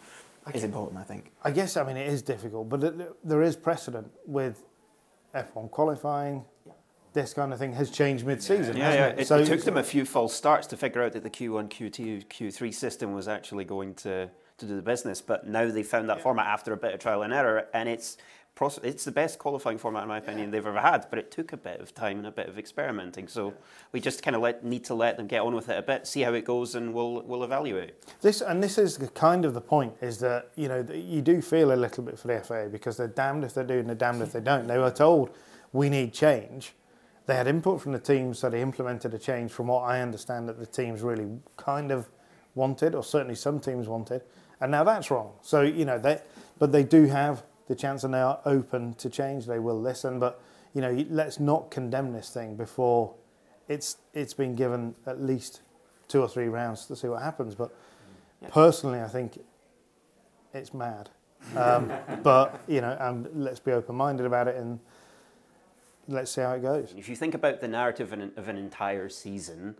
is 0.53 0.65
important. 0.65 0.99
I 0.99 1.03
think. 1.03 1.31
I 1.43 1.51
guess 1.51 1.77
I 1.77 1.83
mean 1.83 1.97
it 1.97 2.07
is 2.07 2.21
difficult, 2.21 2.67
but 2.67 2.83
it, 2.83 3.27
there 3.27 3.41
is 3.41 3.55
precedent 3.55 4.11
with 4.25 4.63
F1 5.33 5.71
qualifying. 5.71 6.43
This 7.13 7.33
kind 7.33 7.51
of 7.51 7.59
thing 7.59 7.73
has 7.73 7.89
changed 7.89 8.25
mid-season. 8.25 8.77
Yeah, 8.77 8.93
yeah. 8.93 9.07
It? 9.07 9.19
It, 9.21 9.27
So 9.27 9.39
it 9.39 9.45
took 9.45 9.63
them 9.63 9.77
a 9.77 9.83
few 9.83 10.05
false 10.05 10.33
starts 10.33 10.67
to 10.67 10.77
figure 10.77 11.01
out 11.01 11.13
that 11.13 11.23
the 11.23 11.29
Q1, 11.29 11.69
Q2, 11.69 12.27
Q3 12.27 12.73
system 12.73 13.13
was 13.13 13.27
actually 13.27 13.65
going 13.65 13.95
to, 13.95 14.29
to 14.57 14.65
do 14.65 14.75
the 14.75 14.81
business. 14.81 15.21
But 15.21 15.47
now 15.47 15.69
they 15.69 15.83
found 15.83 16.09
that 16.09 16.21
format 16.21 16.47
after 16.47 16.73
a 16.73 16.77
bit 16.77 16.93
of 16.93 16.99
trial 16.99 17.23
and 17.23 17.33
error, 17.33 17.67
and 17.73 17.89
it's 17.89 18.17
it's 18.83 19.05
the 19.05 19.11
best 19.11 19.39
qualifying 19.39 19.77
format 19.77 20.03
in 20.03 20.09
my 20.09 20.17
opinion 20.17 20.51
they've 20.51 20.65
ever 20.65 20.79
had. 20.79 21.07
But 21.09 21.19
it 21.19 21.31
took 21.31 21.53
a 21.53 21.57
bit 21.57 21.79
of 21.79 21.93
time 21.93 22.17
and 22.17 22.27
a 22.27 22.31
bit 22.31 22.47
of 22.49 22.57
experimenting. 22.57 23.27
So 23.27 23.53
we 23.91 23.99
just 23.99 24.21
kind 24.21 24.35
of 24.35 24.41
let, 24.41 24.65
need 24.65 24.83
to 24.85 24.93
let 24.93 25.17
them 25.17 25.27
get 25.27 25.41
on 25.41 25.55
with 25.55 25.69
it 25.69 25.77
a 25.77 25.81
bit, 25.81 26.05
see 26.05 26.21
how 26.21 26.33
it 26.33 26.45
goes, 26.45 26.75
and 26.75 26.93
we'll 26.93 27.21
we'll 27.21 27.43
evaluate. 27.43 27.93
This 28.21 28.41
and 28.41 28.61
this 28.61 28.77
is 28.77 28.97
the 28.97 29.07
kind 29.09 29.45
of 29.45 29.53
the 29.53 29.61
point 29.61 29.93
is 30.01 30.19
that 30.19 30.49
you 30.55 30.67
know 30.67 30.85
you 30.93 31.21
do 31.21 31.41
feel 31.41 31.71
a 31.71 31.75
little 31.75 32.03
bit 32.03 32.19
for 32.19 32.27
the 32.27 32.39
FIA 32.39 32.67
because 32.69 32.97
they're 32.97 33.07
damned 33.07 33.43
if 33.43 33.53
they 33.53 33.63
do 33.63 33.79
and 33.79 33.87
they're 33.87 33.95
damned 33.95 34.21
if 34.21 34.33
they 34.33 34.41
don't. 34.41 34.67
They 34.67 34.77
were 34.77 34.91
told 34.91 35.29
we 35.71 35.89
need 35.89 36.13
change. 36.13 36.73
They 37.29 37.35
had 37.35 37.47
input 37.47 37.79
from 37.79 37.91
the 37.91 37.99
teams, 37.99 38.39
so 38.39 38.49
they 38.49 38.59
implemented 38.59 39.13
a 39.13 39.19
change. 39.19 39.51
From 39.51 39.67
what 39.67 39.81
I 39.81 40.01
understand, 40.01 40.49
that 40.49 40.57
the 40.57 40.65
teams 40.65 41.03
really 41.03 41.27
kind 41.57 41.91
of 41.91 42.09
wanted, 42.55 42.95
or 42.95 43.03
certainly 43.03 43.35
some 43.35 43.59
teams 43.59 43.87
wanted, 43.87 44.23
and 44.59 44.71
now 44.71 44.83
that's 44.83 45.11
wrong. 45.11 45.33
So 45.43 45.61
you 45.61 45.85
know 45.85 45.99
they, 45.99 46.21
but 46.57 46.71
they 46.71 46.81
do 46.81 47.05
have 47.05 47.43
the 47.67 47.75
chance, 47.75 48.03
and 48.03 48.15
they 48.15 48.19
are 48.19 48.39
open 48.45 48.95
to 48.95 49.11
change. 49.11 49.45
They 49.45 49.59
will 49.59 49.79
listen, 49.79 50.19
but 50.19 50.41
you 50.73 50.81
know 50.81 51.05
let's 51.11 51.39
not 51.39 51.69
condemn 51.69 52.13
this 52.13 52.31
thing 52.31 52.55
before 52.55 53.13
it's 53.67 53.97
it's 54.15 54.33
been 54.33 54.55
given 54.55 54.95
at 55.05 55.21
least 55.21 55.61
two 56.07 56.21
or 56.21 56.27
three 56.27 56.47
rounds 56.47 56.87
to 56.87 56.95
see 56.95 57.09
what 57.09 57.21
happens. 57.21 57.53
But 57.53 57.71
personally, 58.49 59.01
I 59.01 59.07
think 59.07 59.39
it's 60.51 60.73
mad. 60.73 61.11
Um, 61.55 61.93
but 62.23 62.59
you 62.67 62.81
know, 62.81 62.97
um, 62.99 63.27
let's 63.35 63.59
be 63.59 63.71
open-minded 63.71 64.25
about 64.25 64.47
it 64.47 64.55
and 64.55 64.79
let's 66.09 66.31
see 66.31 66.41
how 66.41 66.53
it 66.53 66.61
goes. 66.61 66.93
If 66.97 67.07
you 67.07 67.15
think 67.15 67.33
about 67.33 67.61
the 67.61 67.67
narrative 67.67 68.11
of 68.11 68.19
an, 68.19 68.31
of 68.35 68.47
an 68.49 68.57
entire 68.57 69.09
season, 69.09 69.75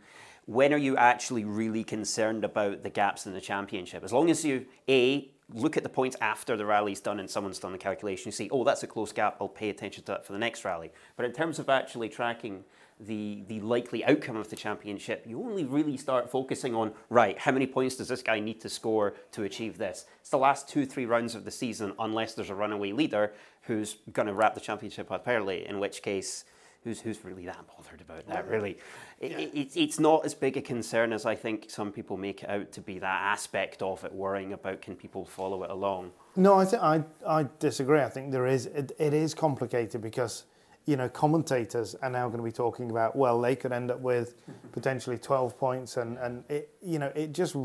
when 0.46 0.74
are 0.74 0.78
you 0.78 0.96
actually 0.96 1.44
really 1.44 1.84
concerned 1.84 2.44
about 2.44 2.84
the 2.84 2.89
gaps 2.89 3.26
in 3.26 3.34
the 3.34 3.42
championship? 3.42 4.04
As 4.04 4.13
long 4.13 4.30
as 4.30 4.46
you, 4.46 4.65
A, 4.88 5.30
look 5.53 5.77
at 5.77 5.83
the 5.83 5.89
points 5.89 6.15
after 6.21 6.55
the 6.55 6.65
rally's 6.65 6.99
done 6.99 7.19
and 7.19 7.29
someone's 7.29 7.59
done 7.59 7.71
the 7.71 7.77
calculation, 7.77 8.27
you 8.27 8.31
see, 8.31 8.49
oh, 8.51 8.63
that's 8.63 8.83
a 8.83 8.88
close 8.88 9.12
gap, 9.12 9.38
I'll 9.41 9.47
pay 9.47 9.69
attention 9.69 10.03
to 10.03 10.12
that 10.13 10.25
for 10.25 10.33
the 10.33 10.39
next 10.39 10.63
rally. 10.65 10.91
But 11.15 11.25
in 11.25 11.31
terms 11.31 11.59
of 11.59 11.69
actually 11.69 12.09
tracking 12.09 12.63
the, 12.99 13.43
the 13.47 13.62
likely 13.62 14.03
outcome 14.05 14.35
of 14.35 14.49
the 14.49 14.55
championship, 14.55 15.25
you 15.25 15.39
only 15.41 15.63
really 15.63 15.97
start 15.97 16.29
focusing 16.29 16.75
on, 16.75 16.91
right, 17.09 17.38
how 17.38 17.51
many 17.51 17.65
points 17.65 17.95
does 17.95 18.09
this 18.09 18.21
guy 18.21 18.39
need 18.39 18.59
to 18.62 18.69
score 18.69 19.15
to 19.31 19.43
achieve 19.43 19.77
this? 19.77 20.05
It's 20.19 20.29
the 20.29 20.38
last 20.38 20.67
two, 20.67 20.85
three 20.85 21.05
rounds 21.05 21.33
of 21.33 21.45
the 21.45 21.51
season, 21.51 21.93
unless 21.97 22.33
there's 22.33 22.49
a 22.49 22.55
runaway 22.55 22.91
leader 22.91 23.33
who's 23.63 23.97
going 24.12 24.27
to 24.27 24.33
wrap 24.33 24.53
the 24.53 24.62
championship 24.62 25.12
up 25.12 25.27
early, 25.27 25.65
in 25.65 25.79
which 25.79 26.01
case, 26.01 26.43
who's, 26.84 27.02
who's 27.02 27.24
really 27.26 27.46
that 27.46 27.60
bothered 27.68 28.02
about 28.02 28.28
that, 28.28 28.48
really? 28.48 28.78
It, 29.20 29.32
it, 29.32 29.50
it's- 29.58 29.76
it's 29.76 30.00
not 30.00 30.26
as 30.26 30.34
big 30.34 30.58
a 30.58 30.62
concern 30.62 31.12
as 31.13 31.26
I 31.26 31.36
think 31.36 31.70
some 31.70 31.92
people 31.92 32.18
make 32.18 32.44
it 32.44 32.50
out 32.50 32.72
to 32.74 32.82
be, 32.82 33.00
that 33.00 33.22
aspect 33.24 33.82
of 33.82 34.04
it, 34.04 34.13
worrying 34.13 34.54
about 34.54 34.82
can 34.82 34.96
people 34.96 35.26
follow 35.26 35.63
it 35.63 35.70
along. 35.70 36.12
No, 36.36 36.60
I, 36.60 36.65
th- 36.65 36.82
I, 36.82 37.04
I 37.28 37.48
disagree. 37.60 38.00
I 38.02 38.10
think 38.10 38.32
there 38.32 38.48
is 38.48 38.65
it, 38.68 38.92
it 38.98 39.13
is 39.13 39.34
complicated 39.34 40.02
because 40.02 40.44
you 40.86 40.96
know 40.96 41.10
commentators 41.10 41.96
are 41.96 42.10
now 42.10 42.28
going 42.28 42.38
to 42.39 42.44
be 42.44 42.52
talking 42.52 42.89
about 42.89 43.15
well 43.15 43.39
they 43.42 43.56
could 43.56 43.72
end 43.74 43.92
up 43.92 44.00
with 44.00 44.36
potentially 44.72 45.18
12 45.18 45.58
points 45.60 45.98
and 45.98 46.18
and 46.18 46.44
it 46.50 46.70
you 46.82 46.98
know 46.98 47.12
it 47.13 47.34
just 47.34 47.56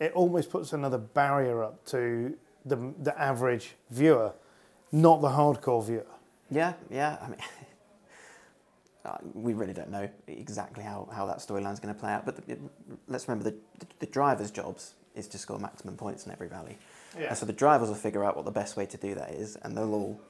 it 0.00 0.12
almost 0.12 0.50
puts 0.50 0.72
another 0.72 0.98
barrier 0.98 1.62
up 1.62 1.84
to 1.86 2.36
the 2.66 2.76
the 3.02 3.18
average 3.18 3.76
viewer, 3.90 4.32
not 4.92 5.20
the 5.22 5.28
hardcore 5.28 5.84
viewer. 5.86 6.06
Yeah, 6.50 6.72
yeah. 6.90 7.16
I 7.22 7.28
mean, 7.28 7.38
uh, 9.06 9.18
we 9.34 9.54
really 9.54 9.72
don't 9.72 9.90
know 9.90 10.08
exactly 10.26 10.82
how, 10.82 11.08
how 11.12 11.26
that 11.26 11.38
storyline's 11.38 11.80
going 11.80 11.94
to 11.94 12.00
play 12.00 12.12
out. 12.12 12.24
But 12.26 12.46
the, 12.46 12.58
let's 13.08 13.28
remember 13.28 13.50
the, 13.50 13.56
the, 13.78 13.86
the 14.00 14.06
drivers' 14.06 14.50
jobs 14.50 14.94
is 15.14 15.28
to 15.28 15.38
score 15.38 15.58
maximum 15.58 15.96
points 15.96 16.26
in 16.26 16.32
every 16.32 16.48
rally. 16.48 16.76
Yeah. 17.18 17.28
And 17.28 17.38
so 17.38 17.46
the 17.46 17.52
drivers 17.52 17.88
will 17.88 17.96
figure 17.96 18.24
out 18.24 18.36
what 18.36 18.44
the 18.44 18.50
best 18.50 18.76
way 18.76 18.86
to 18.86 18.96
do 18.96 19.14
that 19.14 19.30
is, 19.30 19.56
and 19.62 19.76
they'll 19.76 19.94
all 19.94 20.20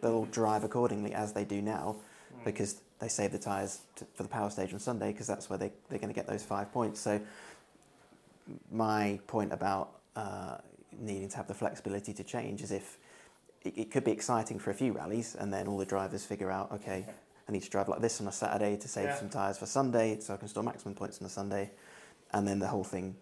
they'll 0.00 0.14
all 0.14 0.26
drive 0.26 0.62
accordingly 0.62 1.14
as 1.14 1.32
they 1.32 1.44
do 1.44 1.62
now, 1.62 1.96
because 2.44 2.80
they 2.98 3.08
save 3.08 3.32
the 3.32 3.38
tyres 3.38 3.80
to, 3.96 4.06
for 4.14 4.22
the 4.22 4.28
power 4.28 4.50
stage 4.50 4.72
on 4.72 4.78
Sunday 4.78 5.12
because 5.12 5.26
that's 5.26 5.50
where 5.50 5.58
they, 5.58 5.72
they're 5.88 5.98
going 5.98 6.08
to 6.08 6.14
get 6.14 6.26
those 6.26 6.42
five 6.42 6.72
points. 6.72 7.00
So 7.00 7.20
my 8.70 9.18
point 9.26 9.52
about 9.52 10.00
uh, 10.14 10.58
needing 10.98 11.28
to 11.28 11.36
have 11.36 11.48
the 11.48 11.54
flexibility 11.54 12.12
to 12.14 12.24
change 12.24 12.62
is 12.62 12.70
if 12.70 12.98
it, 13.62 13.76
it 13.76 13.90
could 13.90 14.04
be 14.04 14.12
exciting 14.12 14.58
for 14.58 14.70
a 14.70 14.74
few 14.74 14.92
rallies, 14.92 15.34
and 15.34 15.52
then 15.52 15.66
all 15.66 15.78
the 15.78 15.84
drivers 15.84 16.24
figure 16.24 16.50
out, 16.50 16.72
okay, 16.72 17.06
I 17.48 17.52
need 17.52 17.62
to 17.62 17.70
drive 17.70 17.88
like 17.88 18.00
this 18.00 18.20
on 18.20 18.26
a 18.26 18.32
Saturday 18.32 18.76
to 18.76 18.88
save 18.88 19.04
Yeah. 19.06 19.16
some 19.16 19.28
tyres 19.28 19.58
for 19.58 19.66
Sunday, 19.66 20.18
so 20.20 20.34
I 20.34 20.36
can 20.36 20.48
store 20.48 20.62
maximum 20.64 20.94
points 20.94 21.20
on 21.20 21.26
a 21.26 21.30
Sunday, 21.30 21.70
and 22.32 22.46
then 22.46 22.58
the 22.58 22.66
whole 22.68 22.84
thing 22.84 23.16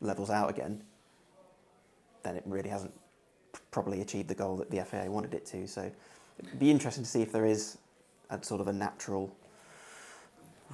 levels 0.00 0.30
out 0.30 0.50
again. 0.50 0.82
Then 2.22 2.36
it 2.36 2.42
really 2.46 2.68
hasn't 2.70 2.92
probably 3.70 4.00
achieved 4.00 4.28
the 4.28 4.34
goal 4.34 4.56
that 4.56 4.70
the 4.70 4.84
FIA 4.84 5.10
wanted 5.10 5.34
it 5.34 5.46
to. 5.46 5.66
So 5.68 5.90
it'd 6.38 6.58
be 6.58 6.70
interesting 6.70 7.04
to 7.04 7.10
see 7.10 7.22
if 7.22 7.32
there 7.32 7.46
is 7.46 7.78
a 8.28 8.42
sort 8.42 8.60
of 8.60 8.68
a 8.68 8.72
natural 8.72 9.30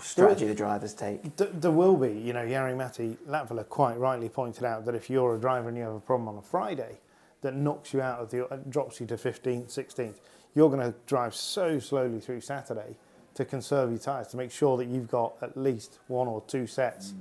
strategy 0.00 0.46
the 0.46 0.54
drivers 0.54 0.92
take. 0.94 1.36
D- 1.36 1.46
there 1.52 1.70
will 1.70 1.96
be, 1.96 2.12
you 2.12 2.32
know, 2.32 2.44
Jari 2.44 2.76
Matti 2.76 3.16
Latvala 3.28 3.66
quite 3.68 3.98
rightly 3.98 4.28
pointed 4.28 4.64
out 4.64 4.84
that 4.86 4.94
if 4.94 5.08
you're 5.08 5.34
a 5.36 5.38
driver 5.40 5.68
and 5.68 5.76
you 5.76 5.84
have 5.84 5.94
a 5.94 6.00
problem 6.00 6.28
on 6.28 6.36
a 6.36 6.42
Friday 6.42 6.98
that 7.42 7.54
knocks 7.54 7.92
you 7.94 8.00
out 8.02 8.20
of 8.20 8.30
the, 8.30 8.46
uh, 8.48 8.58
drops 8.68 9.00
you 9.00 9.06
to 9.06 9.16
15th, 9.16 9.68
16th, 9.70 10.16
you're 10.56 10.70
going 10.70 10.92
to 10.92 10.98
drive 11.06 11.34
so 11.34 11.78
slowly 11.78 12.18
through 12.18 12.40
Saturday 12.40 12.96
to 13.34 13.44
conserve 13.44 13.90
your 13.90 13.98
tyres, 13.98 14.28
to 14.28 14.36
make 14.38 14.50
sure 14.50 14.76
that 14.78 14.86
you've 14.86 15.10
got 15.10 15.34
at 15.42 15.56
least 15.56 15.98
one 16.08 16.26
or 16.26 16.42
two 16.48 16.66
sets 16.66 17.12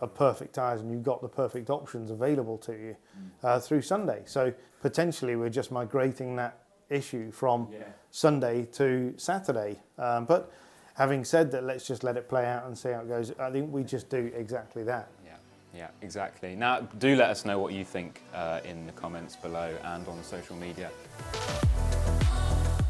of 0.00 0.14
perfect 0.14 0.54
tyres 0.54 0.80
and 0.80 0.90
you've 0.90 1.02
got 1.02 1.20
the 1.20 1.28
perfect 1.28 1.68
options 1.68 2.10
available 2.10 2.56
to 2.58 2.72
you 2.72 2.96
uh, 3.42 3.58
through 3.58 3.82
Sunday. 3.82 4.22
So 4.26 4.54
potentially 4.80 5.34
we're 5.34 5.48
just 5.48 5.72
migrating 5.72 6.36
that 6.36 6.58
issue 6.88 7.32
from 7.32 7.68
Sunday 8.12 8.66
to 8.72 9.14
Saturday. 9.16 9.80
Um, 9.98 10.24
but 10.26 10.52
having 10.94 11.24
said 11.24 11.50
that, 11.50 11.64
let's 11.64 11.86
just 11.86 12.04
let 12.04 12.16
it 12.16 12.28
play 12.28 12.46
out 12.46 12.66
and 12.66 12.78
see 12.78 12.90
how 12.90 13.00
it 13.00 13.08
goes. 13.08 13.32
I 13.38 13.50
think 13.50 13.72
we 13.72 13.82
just 13.82 14.08
do 14.08 14.30
exactly 14.36 14.84
that. 14.84 15.08
Yeah, 15.24 15.32
yeah, 15.74 15.88
exactly. 16.02 16.54
Now, 16.54 16.80
do 16.98 17.16
let 17.16 17.30
us 17.30 17.44
know 17.44 17.58
what 17.58 17.72
you 17.72 17.84
think 17.84 18.22
uh, 18.32 18.60
in 18.64 18.86
the 18.86 18.92
comments 18.92 19.34
below 19.34 19.74
and 19.82 20.06
on 20.06 20.22
social 20.22 20.54
media. 20.54 20.90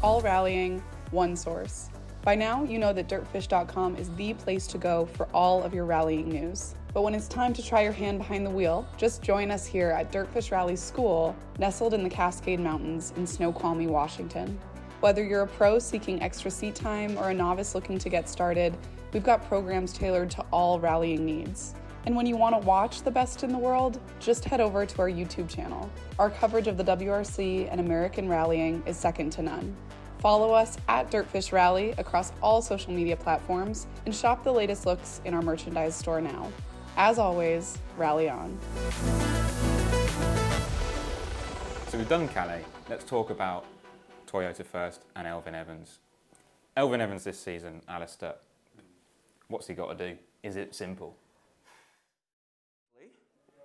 All 0.05 0.21
rallying, 0.21 0.83
one 1.09 1.35
source. 1.35 1.89
By 2.21 2.35
now, 2.35 2.63
you 2.63 2.77
know 2.77 2.93
that 2.93 3.09
dirtfish.com 3.09 3.95
is 3.95 4.11
the 4.11 4.35
place 4.35 4.67
to 4.67 4.77
go 4.77 5.07
for 5.07 5.27
all 5.33 5.63
of 5.63 5.73
your 5.73 5.85
rallying 5.85 6.29
news. 6.29 6.75
But 6.93 7.01
when 7.01 7.15
it's 7.15 7.27
time 7.27 7.53
to 7.53 7.65
try 7.65 7.81
your 7.81 7.91
hand 7.91 8.19
behind 8.19 8.45
the 8.45 8.51
wheel, 8.51 8.87
just 8.97 9.23
join 9.23 9.49
us 9.49 9.65
here 9.65 9.89
at 9.89 10.11
Dirtfish 10.11 10.51
Rally 10.51 10.75
School, 10.75 11.35
nestled 11.57 11.95
in 11.95 12.03
the 12.03 12.09
Cascade 12.11 12.59
Mountains 12.59 13.13
in 13.17 13.25
Snoqualmie, 13.25 13.87
Washington. 13.87 14.59
Whether 14.99 15.23
you're 15.23 15.41
a 15.41 15.47
pro 15.47 15.79
seeking 15.79 16.21
extra 16.21 16.51
seat 16.51 16.75
time 16.75 17.17
or 17.17 17.31
a 17.31 17.33
novice 17.33 17.73
looking 17.73 17.97
to 17.97 18.07
get 18.07 18.29
started, 18.29 18.77
We've 19.15 19.23
got 19.23 19.47
programs 19.47 19.93
tailored 19.93 20.29
to 20.31 20.45
all 20.51 20.77
rallying 20.77 21.25
needs. 21.25 21.73
And 22.05 22.15
when 22.15 22.27
you 22.27 22.37
want 22.37 22.53
to 22.53 22.67
watch 22.67 23.01
the 23.01 23.09
best 23.09 23.43
in 23.43 23.51
the 23.51 23.57
world, 23.57 23.99
just 24.19 24.45
head 24.45 24.61
over 24.61 24.85
to 24.85 24.99
our 24.99 25.09
YouTube 25.09 25.49
channel. 25.49 25.89
Our 26.19 26.29
coverage 26.29 26.67
of 26.67 26.77
the 26.77 26.83
WRC 26.83 27.67
and 27.71 27.79
American 27.79 28.29
rallying 28.29 28.83
is 28.85 28.95
second 28.95 29.31
to 29.31 29.41
none. 29.41 29.75
Follow 30.19 30.53
us 30.53 30.77
at 30.87 31.09
Dirtfish 31.09 31.51
Rally 31.51 31.95
across 31.97 32.31
all 32.43 32.61
social 32.61 32.93
media 32.93 33.17
platforms 33.17 33.87
and 34.05 34.15
shop 34.15 34.43
the 34.43 34.51
latest 34.51 34.85
looks 34.85 35.19
in 35.25 35.33
our 35.33 35.41
merchandise 35.41 35.95
store 35.95 36.21
now. 36.21 36.51
As 36.95 37.17
always, 37.17 37.79
rally 37.97 38.29
on. 38.29 38.55
So 41.87 41.97
we've 41.97 42.07
done 42.07 42.27
Kalle. 42.27 42.61
Let's 42.87 43.03
talk 43.03 43.31
about 43.31 43.65
Toyota 44.27 44.63
first 44.63 45.01
and 45.15 45.27
Elfyn 45.27 45.55
Evans. 45.55 45.99
Elfyn 46.77 46.99
Evans 46.99 47.23
this 47.23 47.39
season, 47.39 47.81
Alasdair, 47.89 48.35
what's 49.47 49.65
he 49.65 49.73
got 49.73 49.97
to 49.97 50.09
do? 50.11 50.17
Is 50.43 50.55
it 50.55 50.75
simple? 50.75 51.15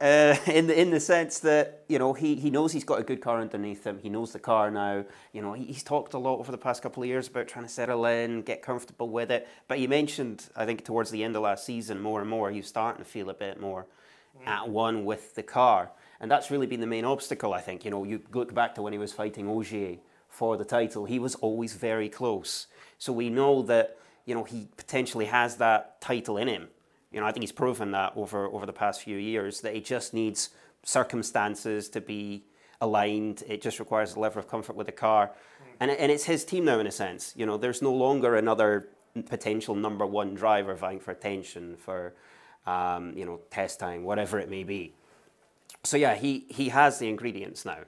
Uh, 0.01 0.35
in 0.47 0.67
the 0.67 0.81
in 0.81 0.91
the 0.91 1.01
sense 1.01 1.41
that 1.41 1.85
you 1.89 1.99
know 1.99 2.15
he, 2.15 2.35
he 2.35 2.49
knows 2.49 2.73
he's 2.73 2.85
got 2.85 2.99
a 2.99 3.03
good 3.03 3.21
car 3.21 3.41
underneath 3.41 3.85
him. 3.85 3.99
He 3.99 4.09
knows 4.09 4.33
the 4.33 4.39
car 4.39 4.71
now. 4.71 5.05
You 5.33 5.43
know 5.43 5.53
he, 5.53 5.65
he's 5.65 5.83
talked 5.83 6.15
a 6.15 6.19
lot 6.19 6.39
over 6.39 6.51
the 6.51 6.59
past 6.59 6.83
couple 6.83 7.03
of 7.03 7.09
years 7.09 7.29
about 7.29 7.49
trying 7.49 7.67
to 7.67 7.71
settle 7.71 8.07
in, 8.07 8.43
get 8.43 8.63
comfortable 8.63 9.11
with 9.11 9.31
it. 9.31 9.47
But 9.69 9.79
you 9.79 9.89
mentioned 9.89 10.49
I 10.57 10.65
think 10.65 10.85
towards 10.85 11.11
the 11.11 11.23
end 11.23 11.37
of 11.37 11.43
last 11.43 11.67
season 11.67 12.01
more 12.01 12.21
and 12.21 12.31
more 12.31 12.51
he 12.51 12.59
was 12.59 12.67
starting 12.67 13.05
to 13.05 13.11
feel 13.11 13.29
a 13.29 13.35
bit 13.35 13.61
more 13.61 13.87
at 14.47 14.71
one 14.71 15.05
with 15.05 15.35
the 15.35 15.43
car, 15.43 15.91
and 16.19 16.31
that's 16.31 16.51
really 16.51 16.67
been 16.67 16.81
the 16.81 16.87
main 16.87 17.05
obstacle. 17.05 17.53
I 17.53 17.61
think 17.61 17.85
you 17.85 17.91
know 17.91 18.05
you 18.05 18.23
look 18.33 18.55
back 18.55 18.75
to 18.77 18.83
when 18.83 18.95
he 18.95 18.99
was 18.99 19.13
fighting 19.13 19.49
Ogier 19.49 19.99
for 20.31 20.57
the 20.57 20.65
title. 20.65 21.05
He 21.05 21.19
was 21.19 21.35
always 21.37 21.75
very 21.75 22.09
close. 22.09 22.69
So 22.97 23.13
we 23.13 23.29
know 23.29 23.61
that 23.63 23.99
you 24.25 24.35
know 24.35 24.45
he 24.45 24.69
potentially 24.79 25.27
has 25.27 25.57
that 25.57 26.01
title 26.01 26.39
in 26.39 26.49
him. 26.49 26.69
You 27.13 27.21
know, 27.21 27.27
I 27.27 27.33
think 27.33 27.43
he's 27.43 27.53
proven 27.53 27.91
that 27.93 28.13
over 28.17 28.47
over 28.47 28.67
the 28.67 28.73
past 28.73 29.03
few 29.03 29.17
years 29.17 29.61
that 29.63 29.75
he 29.75 29.81
just 29.81 30.15
needs 30.15 30.51
circumstances 30.85 31.89
to 31.91 32.01
be 32.01 32.45
aligned. 32.81 33.43
It 33.47 33.63
just 33.63 33.79
requires 33.79 34.15
a 34.15 34.21
level 34.21 34.39
of 34.39 34.49
comfort 34.49 34.77
with 34.77 34.87
the 34.87 34.93
car, 34.93 35.33
and 35.81 35.91
and 35.91 36.11
it's 36.13 36.25
his 36.25 36.45
team 36.45 36.65
now 36.65 36.79
in 36.79 36.87
a 36.87 36.93
sense. 36.93 37.35
You 37.37 37.47
know, 37.47 37.57
there's 37.57 37.83
no 37.83 37.93
longer 37.93 38.37
another 38.37 38.89
potential 39.27 39.75
number 39.75 40.07
one 40.07 40.35
driver 40.35 40.75
vying 40.75 41.01
for 41.01 41.11
attention 41.11 41.77
for, 41.77 42.15
um, 42.67 43.13
you 43.17 43.25
know, 43.25 43.41
test 43.51 43.81
time, 43.81 44.05
whatever 44.05 44.39
it 44.39 44.49
may 44.49 44.63
be. 44.63 44.95
So 45.83 45.97
yeah, 45.97 46.15
he 46.15 46.47
he 46.49 46.69
has 46.69 46.99
the 46.99 47.09
ingredients 47.09 47.65
now 47.65 47.81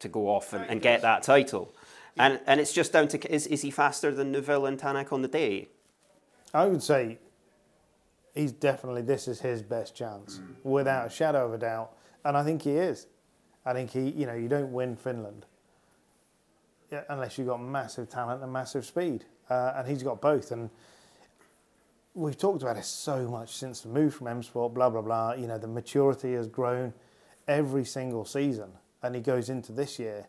to 0.00 0.08
go 0.08 0.28
off 0.28 0.52
and, 0.52 0.68
and 0.68 0.82
get 0.82 1.02
that 1.02 1.22
title. 1.22 1.74
And 2.18 2.40
and 2.46 2.60
it's 2.60 2.72
just 2.72 2.92
down 2.92 3.08
to 3.08 3.32
is, 3.32 3.46
is 3.46 3.62
he 3.62 3.70
faster 3.70 4.12
than 4.12 4.32
Neuville 4.32 4.66
and 4.66 4.78
Tanak 4.78 5.12
on 5.12 5.22
the 5.22 5.28
day? 5.28 5.68
I 6.52 6.66
would 6.66 6.82
say 6.82 7.18
he's 8.36 8.52
definitely 8.52 9.02
this 9.02 9.26
is 9.26 9.40
his 9.40 9.62
best 9.62 9.96
chance, 9.96 10.40
without 10.62 11.06
a 11.06 11.10
shadow 11.10 11.46
of 11.46 11.54
a 11.54 11.58
doubt. 11.58 11.92
And 12.24 12.36
I 12.36 12.44
think 12.44 12.62
he 12.62 12.72
is. 12.72 13.06
I 13.64 13.72
think 13.72 13.90
he, 13.90 14.10
you 14.10 14.26
know, 14.26 14.34
you 14.34 14.48
don't 14.48 14.72
win 14.72 14.94
Finland 14.94 15.46
unless 17.08 17.36
you've 17.36 17.48
got 17.48 17.60
massive 17.60 18.08
talent 18.08 18.42
and 18.42 18.52
massive 18.52 18.84
speed, 18.84 19.24
uh, 19.50 19.72
and 19.76 19.88
he's 19.88 20.02
got 20.02 20.20
both. 20.20 20.52
And 20.52 20.70
we've 22.14 22.38
talked 22.38 22.62
about 22.62 22.76
it 22.76 22.84
so 22.84 23.28
much 23.28 23.56
since 23.56 23.80
the 23.80 23.88
move 23.88 24.14
from 24.14 24.28
M 24.28 24.42
Sport, 24.42 24.74
blah 24.74 24.90
blah 24.90 25.02
blah. 25.02 25.32
You 25.32 25.46
know, 25.46 25.58
the 25.58 25.66
maturity 25.66 26.34
has 26.34 26.46
grown 26.46 26.92
every 27.48 27.84
single 27.84 28.24
season, 28.24 28.70
and 29.02 29.14
he 29.14 29.20
goes 29.20 29.48
into 29.48 29.72
this 29.72 29.98
year 29.98 30.28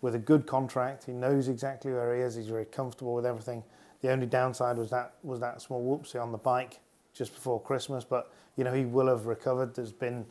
with 0.00 0.14
a 0.14 0.18
good 0.18 0.46
contract. 0.46 1.04
He 1.04 1.12
knows 1.12 1.48
exactly 1.48 1.92
where 1.92 2.14
he 2.14 2.22
is. 2.22 2.36
He's 2.36 2.46
very 2.46 2.66
comfortable 2.66 3.14
with 3.14 3.26
everything. 3.26 3.64
The 4.00 4.10
only 4.10 4.26
downside 4.26 4.76
was 4.76 4.90
that 4.90 5.14
was 5.22 5.40
that 5.40 5.60
small 5.60 5.82
whoopsie 5.82 6.22
on 6.22 6.30
the 6.30 6.38
bike 6.38 6.78
just 7.18 7.34
before 7.34 7.60
Christmas, 7.60 8.04
but 8.04 8.32
you 8.56 8.62
know 8.62 8.72
he 8.72 8.84
will 8.84 9.08
have 9.08 9.26
recovered. 9.26 9.74
There's 9.74 9.92
been 9.92 10.24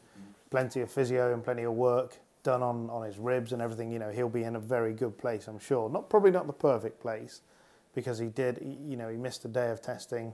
plenty 0.50 0.80
of 0.80 0.90
physio 0.90 1.34
and 1.34 1.44
plenty 1.44 1.64
of 1.64 1.74
work 1.74 2.18
done 2.44 2.64
on, 2.64 2.90
on 2.90 3.06
his 3.06 3.18
ribs 3.18 3.52
and 3.52 3.62
everything. 3.62 3.92
You 3.92 4.00
know 4.00 4.10
he'll 4.10 4.30
be 4.30 4.44
in 4.44 4.56
a 4.56 4.60
very 4.60 4.94
good 4.94 5.18
place, 5.18 5.48
I'm 5.48 5.60
sure. 5.60 5.90
Not 5.90 6.10
probably 6.10 6.32
not 6.32 6.48
the 6.48 6.54
perfect 6.54 7.02
place 7.02 7.42
because 7.94 8.18
he 8.18 8.28
did. 8.28 8.60
You 8.64 8.96
know 8.96 9.10
he 9.10 9.18
missed 9.18 9.44
a 9.44 9.50
day 9.50 9.70
of 9.70 9.82
testing 9.82 10.34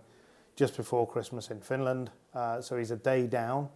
just 0.56 0.78
before 0.78 1.08
Christmas 1.08 1.50
in 1.50 1.60
Finland, 1.60 2.12
uh, 2.36 2.62
so 2.62 2.78
he's 2.78 2.92
a 2.92 2.98
day 2.98 3.26
down 3.26 3.68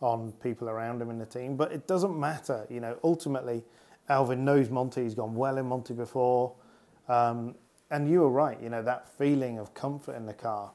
on 0.00 0.32
people 0.42 0.70
around 0.70 1.00
him 1.02 1.10
in 1.10 1.18
the 1.18 1.26
team. 1.26 1.56
But 1.56 1.70
it 1.72 1.86
doesn't 1.86 2.18
matter. 2.18 2.66
You 2.70 2.80
know 2.80 2.98
ultimately, 3.04 3.62
Elfyn 4.08 4.38
knows 4.38 4.70
Monty. 4.70 5.02
He's 5.02 5.14
gone 5.14 5.34
well 5.34 5.58
in 5.58 5.66
Monty 5.66 5.92
before. 5.92 6.54
Um, 7.06 7.54
and 7.90 8.10
you 8.10 8.20
were 8.20 8.30
right, 8.30 8.60
you 8.62 8.70
know, 8.70 8.82
that 8.82 9.06
feeling 9.18 9.58
of 9.58 9.74
comfort 9.74 10.16
in 10.16 10.24
the 10.24 10.32
car. 10.32 10.72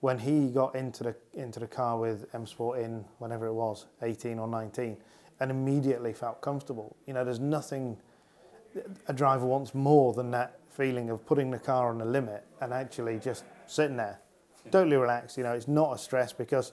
When 0.00 0.18
he 0.18 0.48
got 0.48 0.74
into 0.74 1.04
the 1.04 1.16
into 1.34 1.58
the 1.58 1.66
car 1.66 1.98
with 1.98 2.26
M 2.34 2.46
Sport 2.46 2.80
in 2.80 3.04
whenever 3.18 3.46
it 3.46 3.54
was, 3.54 3.86
18 4.02 4.38
or 4.38 4.46
19, 4.46 4.96
and 5.40 5.50
immediately 5.50 6.12
felt 6.12 6.40
comfortable. 6.40 6.96
You 7.06 7.14
know, 7.14 7.24
there's 7.24 7.40
nothing 7.40 7.96
a 9.06 9.12
driver 9.12 9.46
wants 9.46 9.74
more 9.74 10.12
than 10.12 10.30
that 10.32 10.58
feeling 10.70 11.10
of 11.10 11.24
putting 11.24 11.50
the 11.50 11.58
car 11.58 11.88
on 11.88 11.98
the 11.98 12.04
limit 12.04 12.44
and 12.60 12.72
actually 12.72 13.18
just 13.18 13.44
sitting 13.66 13.96
there, 13.96 14.20
totally 14.70 14.96
relaxed. 14.96 15.36
You 15.36 15.44
know, 15.44 15.52
it's 15.52 15.68
not 15.68 15.94
a 15.94 15.98
stress 15.98 16.32
because 16.32 16.72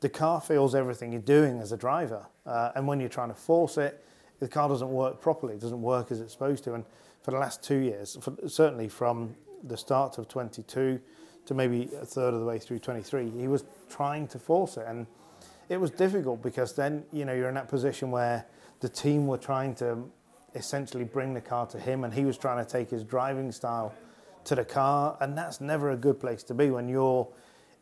the 0.00 0.08
car 0.08 0.40
feels 0.40 0.74
everything 0.74 1.12
you're 1.12 1.20
doing 1.20 1.60
as 1.60 1.72
a 1.72 1.76
driver. 1.76 2.26
Uh, 2.46 2.72
and 2.74 2.86
when 2.86 3.00
you're 3.00 3.08
trying 3.08 3.28
to 3.28 3.34
force 3.34 3.76
it, 3.78 4.04
the 4.40 4.48
car 4.48 4.68
doesn't 4.68 4.90
work 4.90 5.20
properly. 5.20 5.54
It 5.54 5.60
doesn't 5.60 5.82
work 5.82 6.10
as 6.10 6.20
it's 6.20 6.32
supposed 6.32 6.64
to. 6.64 6.74
And 6.74 6.84
for 7.22 7.30
the 7.30 7.38
last 7.38 7.62
two 7.62 7.78
years, 7.78 8.16
for, 8.20 8.34
certainly 8.48 8.88
from 8.88 9.36
the 9.62 9.76
start 9.76 10.18
of 10.18 10.28
22 10.28 11.00
to 11.46 11.54
maybe 11.54 11.88
a 12.00 12.06
third 12.06 12.34
of 12.34 12.40
the 12.40 12.46
way 12.46 12.58
through 12.58 12.78
23, 12.78 13.30
he 13.30 13.48
was 13.48 13.64
trying 13.90 14.28
to 14.28 14.38
force 14.38 14.76
it. 14.76 14.86
And 14.86 15.06
it 15.68 15.80
was 15.80 15.90
difficult 15.90 16.42
because 16.42 16.74
then, 16.74 17.04
you 17.12 17.24
know, 17.24 17.32
you're 17.32 17.48
in 17.48 17.54
that 17.54 17.68
position 17.68 18.10
where 18.10 18.46
the 18.80 18.88
team 18.88 19.26
were 19.26 19.38
trying 19.38 19.74
to 19.76 19.98
essentially 20.54 21.04
bring 21.04 21.34
the 21.34 21.40
car 21.40 21.66
to 21.66 21.78
him 21.78 22.04
and 22.04 22.12
he 22.12 22.24
was 22.24 22.36
trying 22.36 22.64
to 22.64 22.70
take 22.70 22.90
his 22.90 23.04
driving 23.04 23.50
style 23.50 23.94
to 24.44 24.54
the 24.54 24.64
car. 24.64 25.16
And 25.20 25.36
that's 25.36 25.60
never 25.60 25.90
a 25.90 25.96
good 25.96 26.20
place 26.20 26.42
to 26.44 26.54
be 26.54 26.70
when 26.70 26.88
you're 26.88 27.28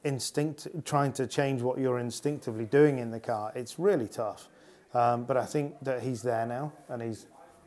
instinct 0.05 0.67
trying 0.85 1.13
to 1.13 1.27
change 1.27 1.63
what 1.63 1.79
you're 1.79 1.99
instinctively 1.99 2.65
doing 2.65 2.99
in 2.99 3.11
the 3.11 3.21
car. 3.21 3.53
It's 3.55 3.79
really 3.79 4.09
tough. 4.09 4.49
Um, 4.95 5.25
but 5.25 5.37
I 5.37 5.45
think 5.45 5.75
that 5.83 6.03
he's 6.03 6.23
there 6.23 6.47
now, 6.47 6.73
and 6.89 7.01
he's, 7.01 7.27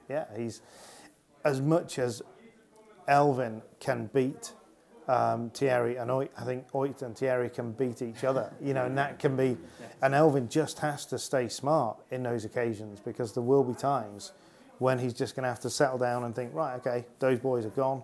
yeah, 0.09 0.25
he's 0.35 0.61
as 1.45 1.61
much 1.61 1.97
as 1.97 2.21
Elfyn 3.07 3.61
can 3.79 4.09
beat 4.13 4.51
um, 5.07 5.49
Thierry 5.51 5.97
and 5.97 6.09
Ott, 6.09 6.29
I 6.37 6.43
think 6.43 6.65
Ott 6.73 7.01
and 7.01 7.17
Thierry 7.17 7.49
can 7.49 7.71
beat 7.71 8.01
each 8.01 8.23
other. 8.23 8.53
You 8.61 8.73
know, 8.73 8.85
and 8.85 8.97
that 8.97 9.19
can 9.19 9.35
be, 9.35 9.57
and 10.01 10.13
Elfyn 10.13 10.49
just 10.49 10.79
has 10.79 11.05
to 11.07 11.19
stay 11.19 11.47
smart 11.47 11.97
in 12.11 12.23
those 12.23 12.45
occasions 12.45 12.99
because 12.99 13.33
there 13.33 13.43
will 13.43 13.63
be 13.63 13.73
times 13.73 14.31
when 14.79 14.99
he's 14.99 15.13
just 15.13 15.35
going 15.35 15.43
to 15.43 15.49
have 15.49 15.59
to 15.61 15.69
settle 15.69 15.97
down 15.97 16.23
and 16.23 16.35
think, 16.35 16.53
right, 16.53 16.75
okay, 16.75 17.05
those 17.19 17.39
boys 17.39 17.65
are 17.65 17.69
gone. 17.69 18.03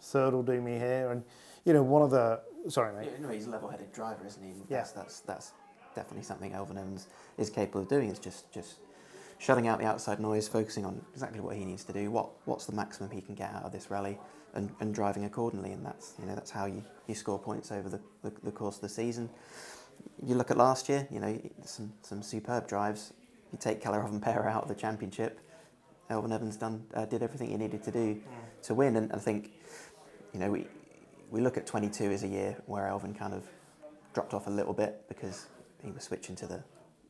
Third 0.00 0.32
will 0.34 0.42
do 0.42 0.60
me 0.60 0.72
here, 0.72 1.12
and 1.12 1.22
you 1.64 1.72
know, 1.72 1.82
one 1.82 2.02
of 2.02 2.10
the 2.10 2.40
sorry, 2.68 2.94
mate. 2.94 3.10
Yeah, 3.12 3.26
no, 3.26 3.28
he's 3.28 3.46
a 3.46 3.50
level-headed 3.50 3.92
driver, 3.92 4.26
isn't 4.26 4.42
he? 4.42 4.50
And 4.50 4.64
Yeah. 4.68 4.78
That's, 4.78 4.92
that's 4.92 5.20
that's 5.20 5.52
definitely 5.94 6.24
something 6.24 6.52
Elfyn 6.52 7.04
is 7.38 7.50
capable 7.50 7.82
of 7.82 7.88
doing. 7.88 8.08
Is 8.08 8.18
just 8.18 8.50
just 8.52 8.80
shutting 9.38 9.68
out 9.68 9.78
the 9.78 9.84
outside 9.84 10.20
noise, 10.20 10.48
focusing 10.48 10.84
on 10.84 11.00
exactly 11.12 11.40
what 11.40 11.56
he 11.56 11.64
needs 11.64 11.84
to 11.84 11.92
do. 11.92 12.10
What 12.10 12.30
what's 12.46 12.66
the 12.66 12.72
maximum 12.72 13.10
he 13.10 13.20
can 13.20 13.34
get 13.34 13.52
out 13.52 13.64
of 13.64 13.72
this 13.72 13.90
rally, 13.90 14.18
and, 14.54 14.70
and 14.80 14.94
driving 14.94 15.24
accordingly. 15.24 15.72
And 15.72 15.84
that's 15.84 16.14
you 16.18 16.26
know 16.26 16.34
that's 16.34 16.50
how 16.50 16.66
you, 16.66 16.84
you 17.06 17.14
score 17.14 17.38
points 17.38 17.72
over 17.72 17.88
the, 17.88 18.00
the, 18.22 18.32
the 18.42 18.52
course 18.52 18.76
of 18.76 18.82
the 18.82 18.88
season. 18.88 19.30
You 20.24 20.34
look 20.34 20.50
at 20.50 20.56
last 20.56 20.88
year, 20.88 21.06
you 21.10 21.20
know 21.20 21.40
some 21.64 21.92
some 22.02 22.22
superb 22.22 22.68
drives. 22.68 23.12
You 23.52 23.58
take 23.58 23.82
Kalle 23.82 23.94
Rovanpera 23.94 24.46
out 24.46 24.62
of 24.62 24.68
the 24.68 24.74
championship. 24.74 25.38
Elfyn 26.10 26.32
Evans 26.32 26.56
done 26.56 26.84
uh, 26.94 27.04
did 27.06 27.22
everything 27.22 27.50
he 27.50 27.56
needed 27.56 27.82
to 27.84 27.90
do 27.90 28.20
to 28.62 28.74
win, 28.74 28.96
and 28.96 29.12
I 29.12 29.18
think 29.18 29.52
you 30.32 30.40
know, 30.40 30.50
we, 30.50 30.66
we 31.30 31.40
look 31.40 31.56
at 31.56 31.66
22 31.66 32.04
as 32.04 32.22
a 32.22 32.28
year 32.28 32.56
where 32.66 32.84
Elfyn 32.84 33.16
kind 33.16 33.34
of 33.34 33.44
dropped 34.14 34.34
off 34.34 34.46
a 34.46 34.50
little 34.50 34.72
bit 34.72 35.04
because 35.08 35.46
he 35.82 35.90
was 35.90 36.04
switching 36.04 36.36
to 36.36 36.46
the 36.46 36.62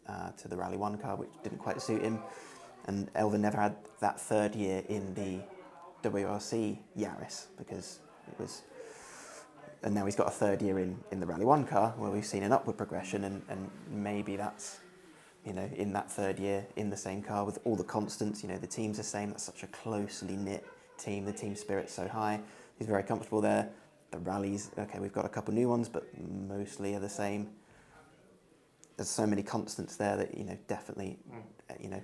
uh, 0.09 0.33
to 0.33 0.49
the 0.49 0.57
Rally 0.57 0.77
One 0.77 0.99
car, 0.99 1.15
which 1.15 1.31
didn't 1.45 1.59
quite 1.59 1.81
suit 1.81 2.03
him. 2.03 2.19
And 2.87 3.13
Elfyn 3.15 3.39
never 3.39 3.59
had 3.59 3.77
that 4.01 4.21
third 4.21 4.57
year 4.57 4.83
in 4.89 5.15
the 5.15 5.39
WRC 6.03 6.79
Yaris 6.99 7.47
because 7.57 8.01
it 8.29 8.39
was. 8.41 8.63
And 9.85 9.95
now 9.95 10.05
he's 10.05 10.15
got 10.15 10.29
a 10.29 10.31
third 10.31 10.63
year 10.63 10.79
in, 10.79 10.97
in 11.11 11.19
the 11.19 11.27
Rally 11.27 11.45
One 11.45 11.67
car 11.67 11.93
where 11.97 12.11
we've 12.11 12.25
seen 12.25 12.45
an 12.45 12.53
upward 12.53 12.77
progression, 12.77 13.25
and, 13.25 13.43
and 13.49 13.69
maybe 13.91 14.37
that's, 14.37 14.79
you 15.45 15.53
know, 15.53 15.69
in 15.75 15.93
that 15.95 16.09
third 16.09 16.39
year 16.39 16.65
in 16.77 16.89
the 16.89 16.97
same 16.97 17.21
car 17.21 17.45
with 17.45 17.59
all 17.65 17.75
the 17.75 17.83
constants. 17.85 18.45
You 18.45 18.49
know, 18.49 18.59
the 18.59 18.67
team's 18.67 18.99
the 18.99 19.03
same. 19.03 19.31
That's 19.31 19.43
such 19.43 19.65
a 19.65 19.67
closely 19.69 20.37
knit 20.37 20.65
team. 20.99 21.25
The 21.25 21.33
team 21.33 21.57
spirit's 21.57 21.93
so 21.93 22.07
high. 22.07 22.41
He's 22.79 22.87
very 22.87 23.03
comfortable 23.03 23.41
there. 23.41 23.71
The 24.13 24.19
rallies, 24.19 24.71
okay, 24.79 24.99
we've 25.01 25.13
got 25.13 25.25
a 25.25 25.29
couple 25.29 25.55
new 25.55 25.69
ones, 25.69 25.89
but 25.89 26.07
mostly 26.21 26.95
are 26.95 27.01
the 27.01 27.09
same. 27.09 27.49
There's 28.97 29.09
so 29.09 29.27
many 29.27 29.43
constants 29.43 29.97
there 29.97 30.17
that 30.17 30.37
you 30.37 30.45
know 30.45 30.57
definitely, 30.69 31.19
uh, 31.71 31.75
you 31.81 31.89
know, 31.89 32.03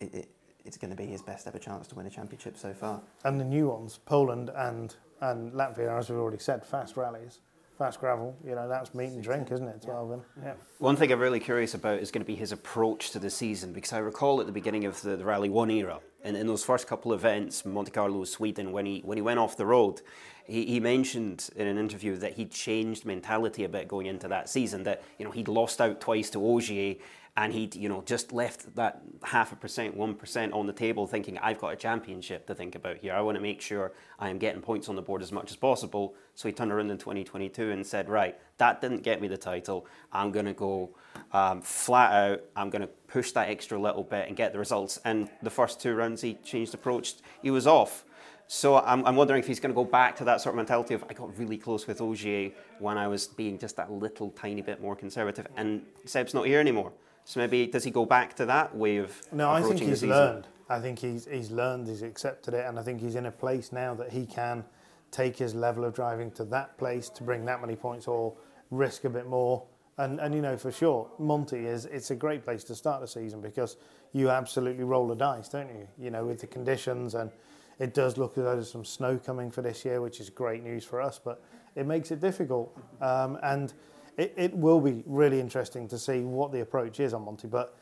it, 0.00 0.14
it, 0.14 0.33
it's 0.64 0.76
going 0.76 0.90
to 0.90 0.96
be 0.96 1.06
his 1.06 1.22
best 1.22 1.46
ever 1.46 1.58
chance 1.58 1.86
to 1.88 1.94
win 1.94 2.06
a 2.06 2.10
championship 2.10 2.56
so 2.56 2.72
far. 2.72 3.00
and 3.24 3.38
the 3.40 3.44
new 3.44 3.68
ones, 3.68 3.98
Poland 4.04 4.50
and 4.56 4.96
and 5.20 5.52
Latvia, 5.52 5.96
as 5.98 6.10
we've 6.10 6.18
already 6.18 6.38
said, 6.38 6.66
fast 6.66 6.96
rallies. 6.96 7.40
fast 7.78 7.98
gravel, 7.98 8.36
you 8.46 8.54
know, 8.54 8.68
that's 8.68 8.94
meat 8.94 9.10
and 9.10 9.22
drink, 9.22 9.50
isn't 9.50 9.66
it? 9.66 9.82
12 9.82 10.12
in. 10.12 10.22
Yeah. 10.42 10.52
One 10.78 10.96
thing 10.96 11.10
I'm 11.10 11.18
really 11.18 11.40
curious 11.40 11.74
about 11.74 11.98
is 12.00 12.10
going 12.10 12.22
to 12.22 12.26
be 12.26 12.36
his 12.36 12.52
approach 12.52 13.10
to 13.10 13.18
the 13.18 13.30
season 13.30 13.72
because 13.72 13.92
I 13.92 13.98
recall 13.98 14.40
at 14.40 14.46
the 14.46 14.52
beginning 14.52 14.84
of 14.84 15.00
the, 15.02 15.16
the 15.16 15.24
Rally 15.24 15.48
One 15.48 15.70
era, 15.70 16.00
and 16.22 16.36
in 16.36 16.46
those 16.46 16.64
first 16.64 16.86
couple 16.86 17.12
of 17.12 17.20
events, 17.20 17.64
Monte 17.64 17.90
Carlo, 17.90 18.24
Sweden, 18.24 18.70
when 18.72 18.86
he 18.86 19.00
when 19.04 19.18
he 19.18 19.22
went 19.22 19.38
off 19.38 19.56
the 19.56 19.66
road, 19.66 20.02
he, 20.46 20.64
he 20.66 20.80
mentioned 20.80 21.48
in 21.56 21.66
an 21.66 21.78
interview 21.78 22.16
that 22.16 22.34
he'd 22.34 22.50
changed 22.50 23.04
mentality 23.04 23.64
a 23.64 23.68
bit 23.68 23.88
going 23.88 24.06
into 24.06 24.28
that 24.28 24.48
season. 24.48 24.84
That 24.84 25.02
you 25.18 25.24
know 25.24 25.30
he'd 25.30 25.48
lost 25.48 25.80
out 25.80 26.00
twice 26.00 26.30
to 26.30 26.46
Ogier 26.46 26.96
and 27.36 27.52
he'd 27.52 27.74
you 27.74 27.88
know 27.88 28.02
just 28.06 28.32
left 28.32 28.74
that 28.76 29.02
half 29.24 29.52
a 29.52 29.56
percent, 29.56 29.96
one 29.96 30.14
percent 30.14 30.52
on 30.52 30.66
the 30.66 30.72
table, 30.72 31.06
thinking 31.06 31.38
I've 31.38 31.58
got 31.58 31.72
a 31.72 31.76
championship 31.76 32.46
to 32.46 32.54
think 32.54 32.74
about 32.74 32.98
here. 32.98 33.12
I 33.12 33.20
want 33.20 33.36
to 33.36 33.42
make 33.42 33.60
sure 33.60 33.92
I 34.18 34.28
am 34.28 34.38
getting 34.38 34.62
points 34.62 34.88
on 34.88 34.94
the 34.94 35.02
board 35.02 35.22
as 35.22 35.32
much 35.32 35.50
as 35.50 35.56
possible. 35.56 36.14
So 36.34 36.48
he 36.48 36.52
turned 36.52 36.72
around 36.72 36.90
in 36.90 36.98
2022 36.98 37.70
and 37.70 37.86
said, 37.86 38.08
right, 38.08 38.38
that 38.58 38.80
didn't 38.80 39.02
get 39.02 39.20
me 39.20 39.28
the 39.28 39.36
title. 39.36 39.86
I'm 40.12 40.30
going 40.30 40.46
to 40.46 40.52
go 40.52 40.90
um, 41.32 41.60
flat 41.60 42.12
out. 42.12 42.44
I'm 42.54 42.70
going 42.70 42.82
to 42.82 42.88
push 43.08 43.32
that 43.32 43.48
extra 43.48 43.78
little 43.78 44.04
bit 44.04 44.28
and 44.28 44.36
get 44.36 44.52
the 44.52 44.58
results. 44.58 45.00
And 45.04 45.28
the 45.42 45.50
first 45.50 45.80
two 45.80 45.94
rounds 45.94 46.22
he 46.22 46.34
changed 46.44 46.74
approach. 46.74 47.14
He 47.42 47.50
was 47.50 47.66
off. 47.66 48.04
So 48.46 48.76
I'm, 48.76 49.04
I'm 49.06 49.16
wondering 49.16 49.40
if 49.40 49.46
he's 49.46 49.58
going 49.58 49.72
to 49.72 49.74
go 49.74 49.84
back 49.84 50.16
to 50.16 50.24
that 50.24 50.40
sort 50.40 50.54
of 50.54 50.56
mentality 50.56 50.94
of 50.94 51.04
I 51.08 51.14
got 51.14 51.36
really 51.38 51.56
close 51.56 51.86
with 51.86 52.00
Ogier 52.00 52.50
when 52.78 52.98
I 52.98 53.08
was 53.08 53.26
being 53.26 53.58
just 53.58 53.76
that 53.76 53.90
little 53.90 54.30
tiny 54.30 54.60
bit 54.60 54.82
more 54.82 54.94
conservative, 54.94 55.46
and 55.56 55.82
Seb's 56.04 56.34
not 56.34 56.46
here 56.46 56.60
anymore. 56.60 56.92
So 57.24 57.40
maybe 57.40 57.66
does 57.66 57.84
he 57.84 57.90
go 57.90 58.04
back 58.04 58.34
to 58.36 58.46
that 58.46 58.76
way 58.76 58.98
of 58.98 59.20
No, 59.32 59.50
I 59.50 59.62
think 59.62 59.80
he's 59.80 60.02
learned. 60.02 60.46
I 60.68 60.80
think 60.80 60.98
he's 60.98 61.26
he's 61.26 61.50
learned, 61.50 61.88
he's 61.88 62.02
accepted 62.02 62.54
it, 62.54 62.66
and 62.66 62.78
I 62.78 62.82
think 62.82 63.00
he's 63.00 63.16
in 63.16 63.26
a 63.26 63.30
place 63.30 63.72
now 63.72 63.94
that 63.94 64.12
he 64.12 64.26
can 64.26 64.64
take 65.10 65.36
his 65.36 65.54
level 65.54 65.84
of 65.84 65.94
driving 65.94 66.30
to 66.32 66.44
that 66.44 66.76
place 66.76 67.08
to 67.08 67.22
bring 67.22 67.44
that 67.44 67.60
many 67.60 67.76
points 67.76 68.08
or 68.08 68.34
risk 68.70 69.04
a 69.04 69.10
bit 69.10 69.26
more. 69.26 69.62
And 69.96 70.20
and 70.20 70.34
you 70.34 70.42
know 70.42 70.56
for 70.56 70.72
sure, 70.72 71.08
Monty 71.18 71.66
is 71.66 71.86
it's 71.86 72.10
a 72.10 72.16
great 72.16 72.44
place 72.44 72.64
to 72.64 72.74
start 72.74 73.00
the 73.00 73.08
season 73.08 73.40
because 73.40 73.76
you 74.12 74.30
absolutely 74.30 74.84
roll 74.84 75.06
the 75.06 75.14
dice, 75.14 75.48
don't 75.48 75.68
you? 75.68 75.86
You 75.98 76.10
know 76.10 76.24
with 76.24 76.40
the 76.40 76.46
conditions 76.46 77.14
and 77.14 77.30
it 77.78 77.94
does 77.94 78.16
look 78.16 78.38
as 78.38 78.44
though 78.44 78.54
there's 78.54 78.70
some 78.70 78.84
snow 78.84 79.18
coming 79.18 79.50
for 79.50 79.62
this 79.62 79.84
year, 79.84 80.00
which 80.00 80.20
is 80.20 80.30
great 80.30 80.62
news 80.62 80.84
for 80.84 81.00
us, 81.00 81.18
but 81.22 81.42
it 81.74 81.86
makes 81.86 82.10
it 82.10 82.20
difficult. 82.20 82.76
Um, 83.00 83.38
and 83.42 83.72
it, 84.16 84.32
it 84.36 84.54
will 84.54 84.80
be 84.80 85.02
really 85.06 85.40
interesting 85.40 85.88
to 85.88 85.98
see 85.98 86.20
what 86.20 86.52
the 86.52 86.60
approach 86.60 87.00
is 87.00 87.14
on 87.14 87.24
Monty, 87.24 87.48
but 87.48 87.76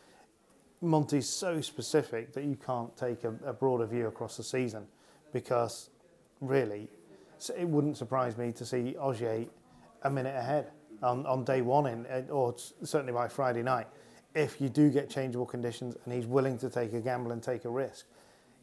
Monty's 0.81 1.29
so 1.29 1.61
specific 1.61 2.33
that 2.33 2.45
you 2.45 2.57
can't 2.57 2.97
take 2.97 3.25
a, 3.25 3.35
a 3.45 3.53
broader 3.53 3.87
view 3.87 4.07
across 4.07 4.37
the 4.37 4.43
season 4.43 4.87
because 5.33 5.91
really 6.41 6.89
it 7.57 7.69
wouldn't 7.69 7.97
surprise 7.97 8.37
me 8.37 8.53
to 8.53 8.65
see 8.65 8.97
Ogier 8.99 9.47
a 10.03 10.11
minute 10.11 10.37
ahead 10.37 10.71
on, 11.03 11.27
on 11.27 11.45
day 11.45 11.61
one 11.61 11.87
in, 11.87 12.07
uh, 12.07 12.23
or 12.31 12.55
certainly 12.83 13.13
by 13.13 13.29
Friday 13.29 13.63
night 13.63 13.87
if 14.35 14.61
you 14.61 14.69
do 14.69 14.91
get 14.91 15.11
changeable 15.11 15.47
conditions 15.47 15.97
and 16.05 16.15
he's 16.15 16.27
willing 16.27 16.57
to 16.59 16.71
take 16.71 16.93
a 16.95 17.01
gamble 17.01 17.33
and 17.33 17.43
take 17.43 17.65
a 17.65 17.69
risk. 17.71 18.07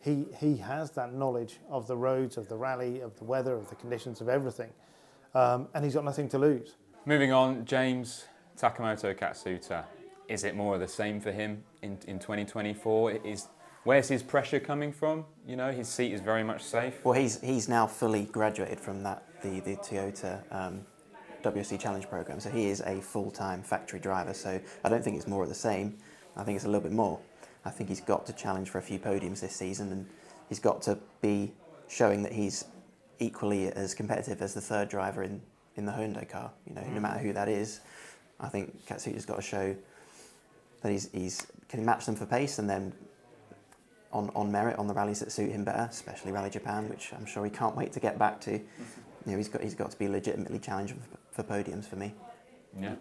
He, 0.01 0.25
he 0.39 0.57
has 0.57 0.91
that 0.91 1.13
knowledge 1.13 1.59
of 1.69 1.87
the 1.87 1.95
roads, 1.95 2.37
of 2.37 2.47
the 2.47 2.55
rally, 2.55 3.01
of 3.01 3.17
the 3.17 3.25
weather, 3.25 3.53
of 3.53 3.69
the 3.69 3.75
conditions, 3.75 4.21
of 4.21 4.29
everything. 4.29 4.71
Um, 5.35 5.67
and 5.73 5.83
he's 5.83 5.93
got 5.93 6.05
nothing 6.05 6.29
to 6.29 6.39
lose. 6.39 6.75
Moving 7.05 7.31
on, 7.31 7.65
James 7.65 8.25
Takamoto 8.57 9.17
Katsuta. 9.17 9.85
Is 10.27 10.43
it 10.43 10.55
more 10.55 10.75
of 10.75 10.81
the 10.81 10.87
same 10.87 11.21
for 11.21 11.31
him 11.31 11.63
in, 11.81 11.97
in 12.07 12.19
2024? 12.19 13.11
Is 13.11 13.47
where's 13.83 14.09
his 14.09 14.21
pressure 14.21 14.59
coming 14.59 14.91
from? 14.91 15.25
You 15.47 15.55
know, 15.55 15.71
his 15.71 15.87
seat 15.87 16.11
is 16.11 16.19
very 16.19 16.43
much 16.43 16.61
safe. 16.61 17.03
Well, 17.05 17.13
he's 17.13 17.39
he's 17.39 17.69
now 17.69 17.87
fully 17.87 18.25
graduated 18.25 18.79
from 18.79 19.01
that 19.03 19.23
the 19.41 19.61
the 19.61 19.77
Toyota 19.77 20.43
um, 20.51 20.81
WSC 21.41 21.79
Challenge 21.79 22.07
program, 22.09 22.39
so 22.41 22.49
he 22.49 22.67
is 22.67 22.81
a 22.81 22.99
full 22.99 23.31
time 23.31 23.63
factory 23.63 23.99
driver. 23.99 24.33
So 24.33 24.59
I 24.83 24.89
don't 24.89 25.03
think 25.03 25.15
it's 25.15 25.27
more 25.27 25.43
of 25.43 25.49
the 25.49 25.55
same. 25.55 25.97
I 26.35 26.43
think 26.43 26.57
it's 26.57 26.65
a 26.65 26.69
little 26.69 26.83
bit 26.83 26.91
more. 26.91 27.19
I 27.65 27.69
think 27.69 27.89
he's 27.89 28.01
got 28.01 28.25
to 28.25 28.33
challenge 28.33 28.69
for 28.69 28.77
a 28.77 28.81
few 28.81 28.99
podiums 28.99 29.39
this 29.39 29.55
season, 29.55 29.91
and 29.93 30.05
he's 30.49 30.59
got 30.59 30.81
to 30.83 30.97
be 31.21 31.53
showing 31.87 32.23
that 32.23 32.33
he's 32.33 32.65
equally 33.19 33.67
as 33.71 33.93
competitive 33.93 34.41
as 34.41 34.53
the 34.53 34.61
third 34.61 34.89
driver 34.89 35.23
in, 35.23 35.41
in 35.79 35.85
the 35.85 35.91
Hyundai 35.91 36.29
car. 36.29 36.51
You 36.67 36.75
know, 36.75 36.81
no 36.81 36.99
mm. 36.99 37.01
matter 37.01 37.19
who 37.19 37.33
that 37.33 37.49
is, 37.49 37.79
I 38.39 38.49
think 38.49 38.85
Katsuta's 38.85 39.25
got 39.25 39.37
to 39.37 39.41
show 39.41 39.75
that 40.81 40.91
he's, 40.91 41.09
he's 41.11 41.47
can 41.67 41.79
he 41.79 41.85
match 41.85 42.05
them 42.05 42.15
for 42.15 42.25
pace 42.25 42.59
and 42.59 42.69
then 42.69 42.93
on, 44.11 44.29
on 44.35 44.51
merit 44.51 44.77
on 44.77 44.87
the 44.87 44.93
rallies 44.93 45.19
that 45.19 45.31
suit 45.31 45.51
him 45.51 45.63
better, 45.63 45.87
especially 45.89 46.31
Rally 46.31 46.49
Japan, 46.49 46.87
which 46.89 47.11
I'm 47.13 47.25
sure 47.25 47.43
he 47.43 47.51
can't 47.51 47.75
wait 47.75 47.91
to 47.93 47.99
get 47.99 48.19
back 48.19 48.39
to. 48.41 48.51
Mm-hmm. 48.51 48.81
You 49.25 49.31
know, 49.31 49.37
he's 49.37 49.49
got 49.49 49.61
he's 49.61 49.75
got 49.75 49.91
to 49.91 49.97
be 49.97 50.07
legitimately 50.07 50.59
challenged 50.59 50.95
for, 51.31 51.43
for 51.43 51.43
podiums 51.43 51.85
for 51.85 51.95
me. 51.95 52.13
Yeah. 52.79 52.95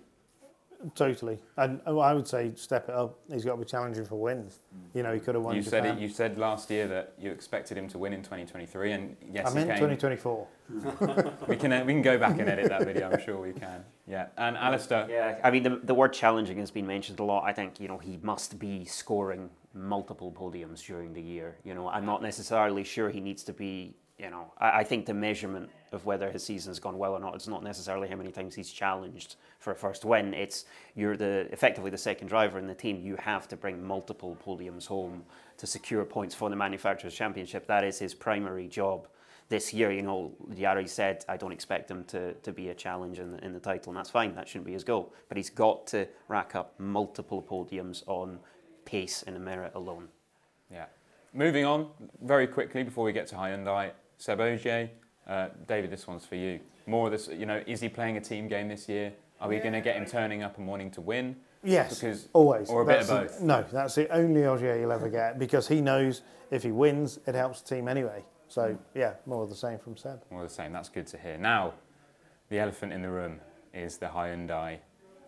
Totally. 0.94 1.38
And 1.56 1.80
I 1.86 2.14
would 2.14 2.28
say 2.28 2.52
step 2.54 2.88
it 2.88 2.94
up. 2.94 3.18
He's 3.30 3.44
got 3.44 3.52
to 3.52 3.58
be 3.58 3.64
challenging 3.64 4.04
for 4.04 4.14
wins. 4.14 4.60
You 4.94 5.02
know, 5.02 5.12
he 5.12 5.18
could 5.18 5.34
have 5.34 5.42
won 5.42 5.56
You 5.56 5.62
said 5.62 5.84
it. 5.84 5.98
You 5.98 6.08
said 6.08 6.38
last 6.38 6.70
year 6.70 6.86
that 6.86 7.14
you 7.18 7.30
expected 7.32 7.76
him 7.76 7.88
to 7.88 7.98
win 7.98 8.12
in 8.12 8.20
2023, 8.22 8.92
and 8.92 9.16
yes, 9.30 9.46
I 9.46 9.50
he 9.50 9.54
meant 9.56 9.68
came. 9.70 9.96
2024. 9.96 10.46
We 11.48 11.56
can 11.56 11.72
uh, 11.72 11.82
we 11.84 11.94
can 11.94 12.02
go 12.02 12.18
back 12.18 12.38
and 12.38 12.48
edit 12.48 12.68
that 12.68 12.84
video. 12.84 13.10
I'm 13.10 13.20
sure 13.20 13.40
we 13.40 13.52
can. 13.52 13.84
Yeah. 14.06 14.26
And 14.36 14.56
Alasdair, 14.56 15.08
Yeah, 15.08 15.38
I 15.42 15.50
mean 15.50 15.62
the, 15.62 15.80
the 15.82 15.94
word 15.94 16.12
challenging 16.12 16.58
has 16.58 16.70
been 16.70 16.86
mentioned 16.86 17.20
a 17.20 17.24
lot. 17.24 17.44
I 17.44 17.52
think 17.52 17.80
you 17.80 17.88
know 17.88 17.98
he 17.98 18.18
must 18.22 18.58
be 18.58 18.84
scoring 18.84 19.48
multiple 19.74 20.30
podiums 20.30 20.84
during 20.86 21.14
the 21.14 21.22
year. 21.22 21.56
You 21.64 21.74
know, 21.74 21.88
I'm 21.88 22.04
not 22.04 22.22
necessarily 22.22 22.84
sure 22.84 23.08
he 23.10 23.20
needs 23.20 23.42
to 23.44 23.52
be. 23.52 23.96
You 24.18 24.30
know, 24.30 24.52
I, 24.58 24.80
I 24.80 24.84
think 24.84 25.06
the 25.06 25.14
measurement 25.14 25.70
of 25.92 26.04
whether 26.04 26.30
his 26.30 26.42
season's 26.44 26.78
gone 26.78 26.98
well 26.98 27.12
or 27.12 27.20
not, 27.20 27.34
it's 27.34 27.48
not 27.48 27.62
necessarily 27.62 28.08
how 28.08 28.16
many 28.16 28.30
times 28.30 28.54
he's 28.54 28.70
challenged 28.70 29.36
for 29.58 29.72
a 29.72 29.76
first 29.76 30.04
win. 30.04 30.34
It's 30.34 30.64
you're 30.94 31.16
the 31.16 31.48
effectively 31.52 31.90
the 31.90 31.98
second 31.98 32.28
driver 32.28 32.58
in 32.58 32.66
the 32.66 32.74
team. 32.74 33.00
You 33.00 33.16
have 33.16 33.48
to 33.48 33.56
bring 33.56 33.82
multiple 33.86 34.36
podiums 34.44 34.86
home 34.86 35.24
to 35.56 35.66
secure 35.66 36.04
points 36.04 36.34
for 36.34 36.50
the 36.50 36.56
manufacturers' 36.56 37.14
championship. 37.14 37.66
That 37.66 37.84
is 37.84 37.98
his 37.98 38.14
primary 38.14 38.68
job 38.68 39.08
this 39.48 39.72
year, 39.72 39.90
you 39.90 40.02
know, 40.02 40.32
Jari 40.50 40.88
said, 40.88 41.24
I 41.28 41.36
don't 41.36 41.52
expect 41.52 41.90
him 41.90 42.04
to, 42.04 42.34
to 42.34 42.52
be 42.52 42.68
a 42.68 42.74
challenge 42.74 43.18
in 43.18 43.32
the, 43.32 43.44
in 43.44 43.52
the 43.52 43.60
title, 43.60 43.90
and 43.90 43.96
that's 43.98 44.10
fine. 44.10 44.34
That 44.34 44.46
shouldn't 44.46 44.66
be 44.66 44.72
his 44.72 44.84
goal. 44.84 45.14
But 45.28 45.36
he's 45.36 45.50
got 45.50 45.86
to 45.88 46.06
rack 46.28 46.54
up 46.54 46.74
multiple 46.78 47.42
podiums 47.42 48.02
on 48.06 48.40
pace 48.84 49.22
and 49.26 49.38
merit 49.42 49.72
alone. 49.74 50.08
yeah. 50.70 50.86
Moving 51.34 51.66
on 51.66 51.88
very 52.22 52.46
quickly 52.46 52.82
before 52.82 53.04
we 53.04 53.12
get 53.12 53.26
to 53.28 53.34
Hyundai, 53.36 53.90
Seb 54.16 54.40
Ogier. 54.40 54.90
Uh, 55.28 55.48
David, 55.66 55.90
this 55.90 56.06
one's 56.06 56.24
for 56.24 56.36
you. 56.36 56.60
More 56.86 57.06
of 57.06 57.12
this, 57.12 57.28
you 57.28 57.44
know, 57.46 57.62
is 57.66 57.80
he 57.80 57.88
playing 57.88 58.16
a 58.16 58.20
team 58.20 58.48
game 58.48 58.68
this 58.68 58.88
year? 58.88 59.12
Are 59.40 59.48
we 59.48 59.58
going 59.58 59.74
to 59.74 59.80
get 59.80 59.96
him 59.96 60.06
turning 60.06 60.42
up 60.42 60.58
and 60.58 60.66
wanting 60.66 60.90
to 60.92 61.00
win? 61.00 61.36
Yes, 61.62 61.94
Because 62.00 62.28
always. 62.32 62.70
or 62.70 62.82
a 62.82 62.86
bit 62.86 63.00
of 63.02 63.08
both. 63.08 63.38
the- 63.40 63.44
no, 63.44 63.64
that's 63.70 63.94
the 63.94 64.08
only 64.14 64.44
Ogier 64.44 64.76
you'll 64.78 64.92
ever 64.92 65.08
get 65.08 65.38
because 65.38 65.68
he 65.68 65.80
knows 65.80 66.22
if 66.50 66.62
he 66.62 66.70
wins, 66.72 67.18
it 67.26 67.34
helps 67.34 67.60
the 67.60 67.74
team 67.74 67.88
anyway. 67.88 68.24
So 68.48 68.78
yeah, 68.94 69.14
more 69.26 69.42
of 69.42 69.50
the 69.50 69.56
same 69.56 69.78
from 69.78 69.96
Seb. 69.96 70.22
More 70.30 70.42
of 70.44 70.48
the 70.48 70.54
same. 70.54 70.72
That's 70.72 70.88
good 70.88 71.06
to 71.08 71.18
hear. 71.18 71.36
Now, 71.36 71.74
the 72.48 72.58
elephant 72.58 72.92
in 72.92 73.02
the 73.02 73.10
room 73.10 73.40
is 73.74 73.98
the 73.98 74.06
Hyundai 74.06 74.78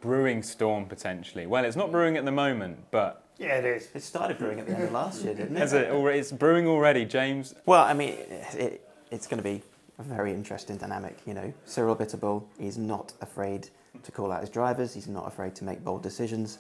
brewing 0.01 0.43
storm 0.43 0.87
potentially. 0.87 1.47
Well, 1.47 1.65
it's 1.65 1.77
not 1.77 1.93
brewing 1.93 2.17
at 2.17 2.25
the 2.25 2.33
moment, 2.33 2.79
but 2.91 3.25
Yeah, 3.37 3.57
it 3.59 3.65
is. 3.67 3.89
It 3.95 4.03
started 4.03 4.39
brewing 4.39 4.61
at 4.61 4.67
the 4.67 4.73
end 4.75 4.85
of 4.85 4.93
last 4.93 5.23
year, 5.25 5.35
didn't 5.35 5.57
it? 5.57 5.61
has 5.61 5.73
it 5.75 5.91
already, 5.91 6.21
it's 6.21 6.33
brewing 6.33 6.67
already, 6.67 7.05
James. 7.05 7.55
Well, 7.67 7.83
I 7.85 7.93
mean, 7.93 8.15
it, 8.55 8.89
it's 9.11 9.27
going 9.27 9.39
to 9.43 9.45
be 9.45 9.63
a 10.01 10.03
very 10.03 10.33
interesting 10.33 10.77
dynamic. 10.77 11.19
You 11.27 11.35
know, 11.35 11.53
Cyril 11.67 11.95
Abiteboul, 11.95 12.43
he's 12.59 12.79
not 12.79 13.13
afraid 13.21 13.69
to 14.03 14.11
call 14.11 14.33
out 14.33 14.41
his 14.41 14.51
drivers. 14.51 14.95
He's 14.95 15.09
not 15.09 15.27
afraid 15.27 15.55
to 15.57 15.65
make 15.65 15.85
bold 15.85 16.03
decisions. 16.03 16.59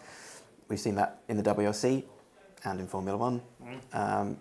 We've 0.69 0.81
seen 0.81 0.95
that 0.97 1.21
in 1.29 1.37
the 1.37 1.43
WRC 1.43 2.05
and 2.65 2.81
in 2.81 2.87
Formula 2.87 3.17
One. 3.17 3.43
Um, 3.93 4.37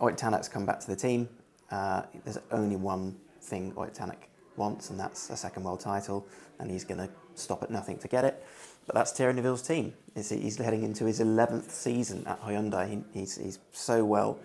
Ott 0.00 0.16
Tanak's 0.16 0.48
come 0.48 0.64
back 0.64 0.80
to 0.80 0.86
the 0.86 0.96
team. 0.96 1.28
Uh, 1.70 2.02
there's 2.24 2.38
only 2.50 2.76
one 2.76 3.16
thing 3.40 3.72
Ott 3.76 3.94
Tanak 3.94 4.28
wants, 4.56 4.90
and 4.90 5.00
that's 5.00 5.30
a 5.30 5.36
second 5.36 5.64
world 5.64 5.80
title, 5.80 6.26
and 6.58 6.70
he's 6.70 6.84
going 6.84 6.98
to 6.98 7.08
stop 7.34 7.62
at 7.62 7.70
nothing 7.70 7.98
to 7.98 8.08
get 8.08 8.24
it. 8.24 8.44
But 8.86 8.94
that's 8.94 9.12
Thierry 9.12 9.32
Neuville's 9.32 9.62
team. 9.62 9.94
He's, 10.14 10.30
he's 10.30 10.58
heading 10.58 10.82
into 10.82 11.06
his 11.06 11.20
11th 11.20 11.70
season 11.70 12.26
at 12.26 12.40
Hyundai. 12.42 12.88
He, 12.88 13.20
he's, 13.20 13.36
he's 13.36 13.58
so 13.72 14.04
well, 14.04 14.38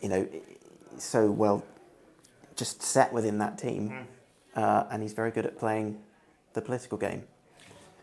you 0.00 0.08
know, 0.08 0.28
so 0.98 1.30
well 1.30 1.64
just 2.62 2.80
set 2.80 3.12
within 3.12 3.38
that 3.38 3.58
team, 3.58 4.06
uh, 4.54 4.84
and 4.88 5.02
he's 5.02 5.14
very 5.14 5.32
good 5.32 5.44
at 5.44 5.58
playing 5.58 5.98
the 6.52 6.62
political 6.62 6.96
game. 6.96 7.24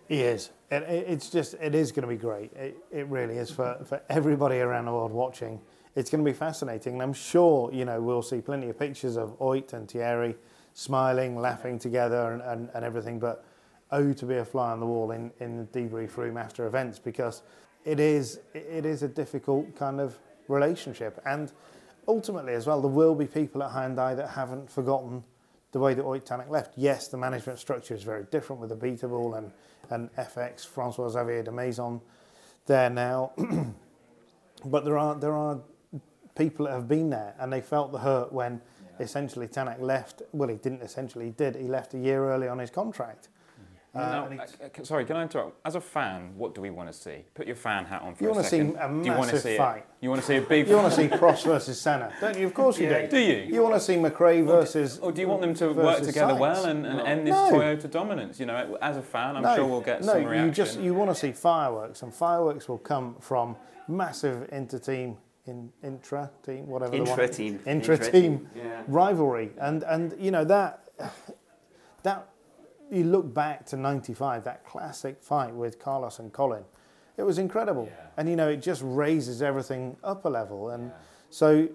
He 0.09 0.19
is. 0.19 0.49
It, 0.69 0.83
it, 0.83 1.05
it's 1.07 1.29
just, 1.29 1.53
it 1.61 1.73
is 1.73 1.93
going 1.93 2.01
to 2.01 2.09
be 2.09 2.17
great. 2.17 2.51
It, 2.51 2.75
it 2.91 3.07
really 3.07 3.37
is 3.37 3.49
for, 3.49 3.79
for 3.85 4.01
everybody 4.09 4.57
around 4.57 4.85
the 4.85 4.91
world 4.91 5.13
watching. 5.13 5.61
It's 5.95 6.09
going 6.09 6.25
to 6.25 6.29
be 6.29 6.35
fascinating. 6.35 6.93
And 6.93 7.01
I'm 7.01 7.13
sure, 7.13 7.71
you 7.71 7.85
know, 7.85 8.01
we'll 8.01 8.21
see 8.21 8.41
plenty 8.41 8.67
of 8.67 8.77
pictures 8.77 9.15
of 9.15 9.41
Ott 9.41 9.71
and 9.71 9.89
Thierry 9.89 10.35
smiling, 10.73 11.39
laughing 11.39 11.79
together 11.79 12.33
and, 12.33 12.41
and, 12.41 12.69
and 12.73 12.83
everything. 12.83 13.17
But 13.17 13.45
oh, 13.93 14.11
to 14.11 14.25
be 14.25 14.35
a 14.35 14.45
fly 14.45 14.71
on 14.71 14.81
the 14.81 14.85
wall 14.85 15.11
in, 15.11 15.31
in 15.39 15.55
the 15.55 15.63
debrief 15.79 16.17
room 16.17 16.35
after 16.35 16.67
events 16.67 16.99
because 16.99 17.43
it 17.85 18.01
is, 18.01 18.41
it 18.53 18.85
is 18.85 19.03
a 19.03 19.07
difficult 19.07 19.73
kind 19.77 20.01
of 20.01 20.19
relationship. 20.49 21.21
And 21.25 21.53
ultimately 22.09 22.53
as 22.53 22.65
well, 22.65 22.81
there 22.81 22.89
will 22.89 23.13
be 23.13 23.27
people 23.27 23.61
at 23.61 23.71
Hyundai 23.71 24.15
that 24.17 24.31
haven't 24.31 24.69
forgotten 24.69 25.23
the 25.71 25.79
way 25.79 25.93
that 25.93 26.03
Ott 26.03 26.49
left. 26.49 26.73
Yes, 26.75 27.07
the 27.07 27.17
management 27.17 27.59
structure 27.59 27.93
is 27.93 28.01
very 28.01 28.23
different 28.31 28.59
with 28.59 28.71
Abiteboul 28.71 29.37
and, 29.37 29.51
and 29.91 30.11
FX, 30.15 30.65
Francois 30.65 31.09
Xavier 31.09 31.43
Demaison 31.43 32.01
there 32.65 32.89
now. 32.89 33.31
but 34.65 34.83
there 34.83 34.97
are, 34.97 35.15
there 35.15 35.35
are 35.35 35.59
people 36.35 36.65
that 36.65 36.73
have 36.73 36.87
been 36.87 37.11
there 37.11 37.35
and 37.39 37.53
they 37.53 37.61
felt 37.61 37.91
the 37.91 37.99
hurt 37.99 38.33
when 38.33 38.59
essentially 38.99 39.47
Tanak 39.47 39.79
left. 39.79 40.23
Well, 40.31 40.49
he 40.49 40.55
didn't 40.55 40.81
essentially, 40.81 41.25
he 41.25 41.31
did. 41.31 41.55
He 41.55 41.67
left 41.67 41.93
a 41.93 41.99
year 41.99 42.31
early 42.31 42.47
on 42.47 42.57
his 42.57 42.71
contract. 42.71 43.29
Uh, 43.95 43.99
Now, 43.99 44.25
uh, 44.25 44.43
uh, 44.65 44.83
sorry, 44.83 45.03
can 45.03 45.15
I 45.15 45.23
interrupt? 45.23 45.59
As 45.65 45.73
a 45.73 45.81
fan, 45.81 46.33
what 46.37 46.53
do 46.53 46.61
we 46.61 46.69
want 46.69 46.91
to 46.91 46.93
see? 46.97 47.25
Put 47.33 47.47
your 47.47 47.55
fan 47.55 47.85
hat 47.85 48.03
on 48.03 48.13
for 48.13 48.23
You 48.23 48.29
a 48.29 48.33
wanna 48.33 48.43
see 48.43 48.57
second. 48.59 48.75
a 48.77 48.87
do 49.03 49.09
you 49.09 49.17
want 49.17 49.29
to 49.29 49.35
massive 49.35 49.57
fight. 49.57 49.77
It? 49.77 49.85
You 50.01 50.09
want 50.09 50.21
to 50.21 50.27
see 50.27 50.35
a 50.35 50.41
big? 50.41 50.67
You 50.67 50.75
want 50.75 50.93
to 50.93 50.95
see 50.95 51.07
Prost 51.07 51.43
versus 51.45 51.81
Senna, 51.81 52.13
don't 52.21 52.37
you? 52.37 52.45
Of 52.45 52.53
course 52.53 52.77
you 52.77 52.87
do. 52.87 53.07
Do 53.07 53.17
you? 53.19 53.37
You 53.51 53.63
want 53.63 53.73
to 53.73 53.79
see 53.79 53.95
McRae 53.95 54.45
versus. 54.45 54.99
Or 54.99 55.11
do 55.11 55.21
you 55.21 55.27
want 55.27 55.41
them 55.41 55.55
to 55.55 55.73
work 55.73 56.03
together 56.03 56.33
Sainz? 56.33 56.39
well 56.39 56.65
and, 56.65 56.85
and 56.85 56.99
end 57.01 57.25
this 57.25 57.33
No. 57.33 57.51
Toyota 57.51 57.89
dominance? 57.89 58.39
You 58.39 58.45
know, 58.45 58.77
as 58.79 58.97
a 58.97 59.01
fan, 59.01 59.35
I'm 59.37 59.41
no, 59.41 59.55
sure 59.55 59.65
we'll 59.65 59.81
get 59.81 60.01
no, 60.01 60.13
some 60.13 60.25
reaction. 60.25 60.45
you 60.45 60.51
just 60.51 60.79
you 60.79 60.93
want 60.93 61.09
to 61.09 61.15
see 61.15 61.31
fireworks, 61.31 62.03
and 62.03 62.13
fireworks 62.13 62.69
will 62.69 62.77
come 62.77 63.15
from 63.19 63.55
massive 63.87 64.47
inter-team, 64.51 65.17
in, 65.47 65.71
intra-team, 65.83 66.67
whatever 66.67 66.91
the 66.91 66.99
one- 66.99 67.07
Intra-team. 67.09 67.59
intra-team 67.65 68.47
Yeah. 68.55 68.83
rivalry, 68.87 69.51
and 69.59 69.81
and 69.83 70.13
you 70.19 70.29
know 70.29 70.45
that 70.45 70.83
that 72.03 72.28
you 72.91 73.03
look 73.03 73.33
back 73.33 73.65
to 73.67 73.77
'95, 73.77 74.43
that 74.43 74.65
classic 74.65 75.21
fight 75.21 75.53
with 75.53 75.79
Carlos 75.79 76.19
and 76.19 76.31
Colin, 76.33 76.63
it 77.17 77.23
was 77.23 77.37
incredible, 77.37 77.89
and 78.17 78.29
you 78.29 78.35
know 78.35 78.49
it 78.49 78.61
just 78.61 78.81
raises 78.85 79.41
everything 79.41 79.97
up 80.03 80.25
a 80.25 80.29
level, 80.29 80.69
and 80.69 80.91
so 81.29 81.67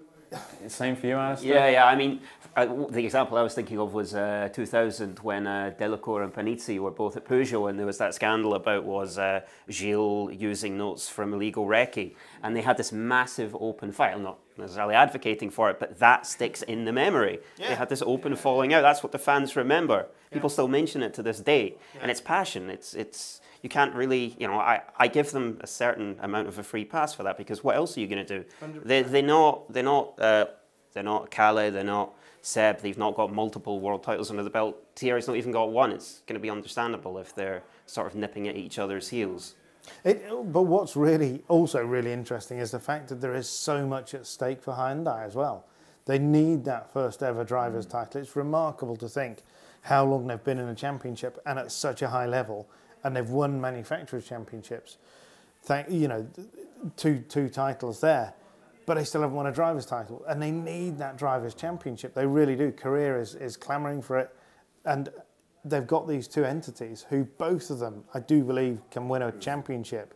Same 0.67 0.95
for 0.95 1.07
you, 1.07 1.15
Alasdair? 1.15 1.43
Yeah, 1.43 1.69
yeah. 1.69 1.85
I 1.85 1.95
mean, 1.95 2.19
uh, 2.55 2.65
w- 2.65 2.89
the 2.89 3.03
example 3.05 3.37
I 3.37 3.41
was 3.43 3.53
thinking 3.53 3.79
of 3.79 3.93
was 3.93 4.15
uh, 4.15 4.49
2000 4.51 5.19
when 5.19 5.47
uh, 5.47 5.73
Delacour 5.77 6.23
and 6.23 6.33
Panizzi 6.33 6.79
were 6.79 6.91
both 6.91 7.15
at 7.15 7.25
Peugeot, 7.25 7.69
and 7.69 7.79
there 7.79 7.85
was 7.85 7.97
that 7.99 8.13
scandal 8.13 8.55
about 8.55 8.83
was 8.83 9.17
uh, 9.17 9.41
Gilles 9.69 10.31
using 10.31 10.77
notes 10.77 11.07
from 11.07 11.33
illegal 11.33 11.65
recce, 11.65 12.15
and 12.43 12.55
they 12.55 12.61
had 12.61 12.75
this 12.77 12.91
massive 12.91 13.55
open 13.59 13.91
fight. 13.91 14.13
I'm 14.13 14.23
not 14.23 14.39
necessarily 14.57 14.95
advocating 14.95 15.49
for 15.49 15.69
it, 15.69 15.79
but 15.79 15.99
that 15.99 16.25
sticks 16.25 16.61
in 16.61 16.85
the 16.85 16.93
memory. 16.93 17.39
They 17.69 17.75
had 17.75 17.89
this 17.89 18.01
open 18.01 18.35
falling 18.35 18.73
out. 18.73 18.81
That's 18.81 19.03
what 19.03 19.11
the 19.11 19.19
fans 19.19 19.55
remember. 19.55 20.07
People 20.31 20.49
still 20.49 20.67
mention 20.67 21.01
it 21.03 21.13
to 21.15 21.23
this 21.23 21.39
day, 21.39 21.75
and 22.01 22.11
it's 22.11 22.21
passion. 22.21 22.69
It's 22.69 22.93
it's 22.93 23.41
you 23.61 23.69
can't 23.69 23.95
really, 23.95 24.35
you 24.37 24.47
know, 24.47 24.59
I, 24.59 24.81
I 24.95 25.07
give 25.07 25.31
them 25.31 25.57
a 25.61 25.65
certain 25.65 26.17
amount 26.21 26.47
of 26.47 26.59
a 26.59 26.63
free 26.63 26.85
pass 26.85 27.15
for 27.15 27.23
that 27.23 27.35
because 27.35 27.63
what 27.63 27.75
else 27.75 27.97
are 27.97 27.99
you 27.99 28.05
going 28.07 28.23
to 28.23 28.37
do? 28.39 28.45
They, 28.85 29.01
they're 29.01 29.23
not, 29.23 29.73
they're 29.73 29.81
not, 29.81 30.19
uh, 30.19 30.45
they're 30.93 31.01
not 31.01 31.31
Kalle, 31.31 31.71
they're 31.71 31.83
not 31.83 32.13
Seb, 32.43 32.81
they've 32.81 32.97
not 32.97 33.15
got 33.15 33.33
multiple 33.33 33.79
world 33.79 34.03
titles 34.03 34.29
under 34.29 34.43
the 34.43 34.51
belt. 34.51 34.77
Thierry's 34.95 35.27
not 35.27 35.35
even 35.35 35.51
got 35.51 35.71
one. 35.71 35.91
It's 35.91 36.21
going 36.27 36.35
to 36.35 36.39
be 36.39 36.51
understandable 36.51 37.17
if 37.17 37.33
they're 37.33 37.63
sort 37.87 38.05
of 38.05 38.13
nipping 38.13 38.47
at 38.47 38.55
each 38.55 38.77
other's 38.77 39.09
heels. 39.09 39.55
It, 40.03 40.27
but 40.51 40.63
what's 40.63 40.95
really 40.95 41.43
also 41.47 41.83
really 41.83 42.11
interesting 42.11 42.59
is 42.59 42.71
the 42.71 42.79
fact 42.79 43.09
that 43.09 43.21
there 43.21 43.35
is 43.35 43.49
so 43.49 43.85
much 43.85 44.13
at 44.13 44.25
stake 44.25 44.61
for 44.61 44.73
Hyundai 44.73 45.25
as 45.25 45.35
well. 45.35 45.65
They 46.05 46.19
need 46.19 46.65
that 46.65 46.93
first 46.93 47.23
ever 47.23 47.43
drivers' 47.43 47.87
mm. 47.87 47.91
title. 47.91 48.21
It's 48.21 48.35
remarkable 48.35 48.95
to 48.97 49.09
think 49.09 49.43
how 49.81 50.05
long 50.05 50.27
they've 50.27 50.43
been 50.43 50.59
in 50.59 50.67
a 50.67 50.75
championship 50.75 51.39
and 51.45 51.59
at 51.59 51.71
such 51.71 52.01
a 52.01 52.09
high 52.09 52.25
level, 52.25 52.67
and 53.03 53.15
they've 53.15 53.29
won 53.29 53.59
manufacturers' 53.59 54.27
championships. 54.27 54.97
Thank 55.63 55.89
you 55.89 56.07
know, 56.07 56.27
two 56.95 57.23
two 57.27 57.49
titles 57.49 58.01
there, 58.01 58.33
but 58.85 58.95
they 58.95 59.03
still 59.03 59.21
haven't 59.21 59.35
won 59.35 59.47
a 59.47 59.51
drivers' 59.51 59.85
title, 59.85 60.23
and 60.27 60.41
they 60.41 60.51
need 60.51 60.99
that 60.99 61.17
drivers' 61.17 61.55
championship. 61.55 62.13
They 62.13 62.27
really 62.27 62.55
do. 62.55 62.71
Korea 62.71 63.19
is 63.19 63.33
is 63.35 63.57
clamouring 63.57 64.01
for 64.01 64.19
it, 64.19 64.35
and 64.85 65.09
they've 65.65 65.87
got 65.87 66.07
these 66.07 66.27
two 66.27 66.45
entities 66.45 67.05
who 67.09 67.25
both 67.37 67.69
of 67.69 67.79
them, 67.79 68.03
I 68.13 68.19
do 68.19 68.43
believe, 68.43 68.79
can 68.91 69.09
win 69.09 69.23
a 69.23 69.31
championship. 69.33 70.13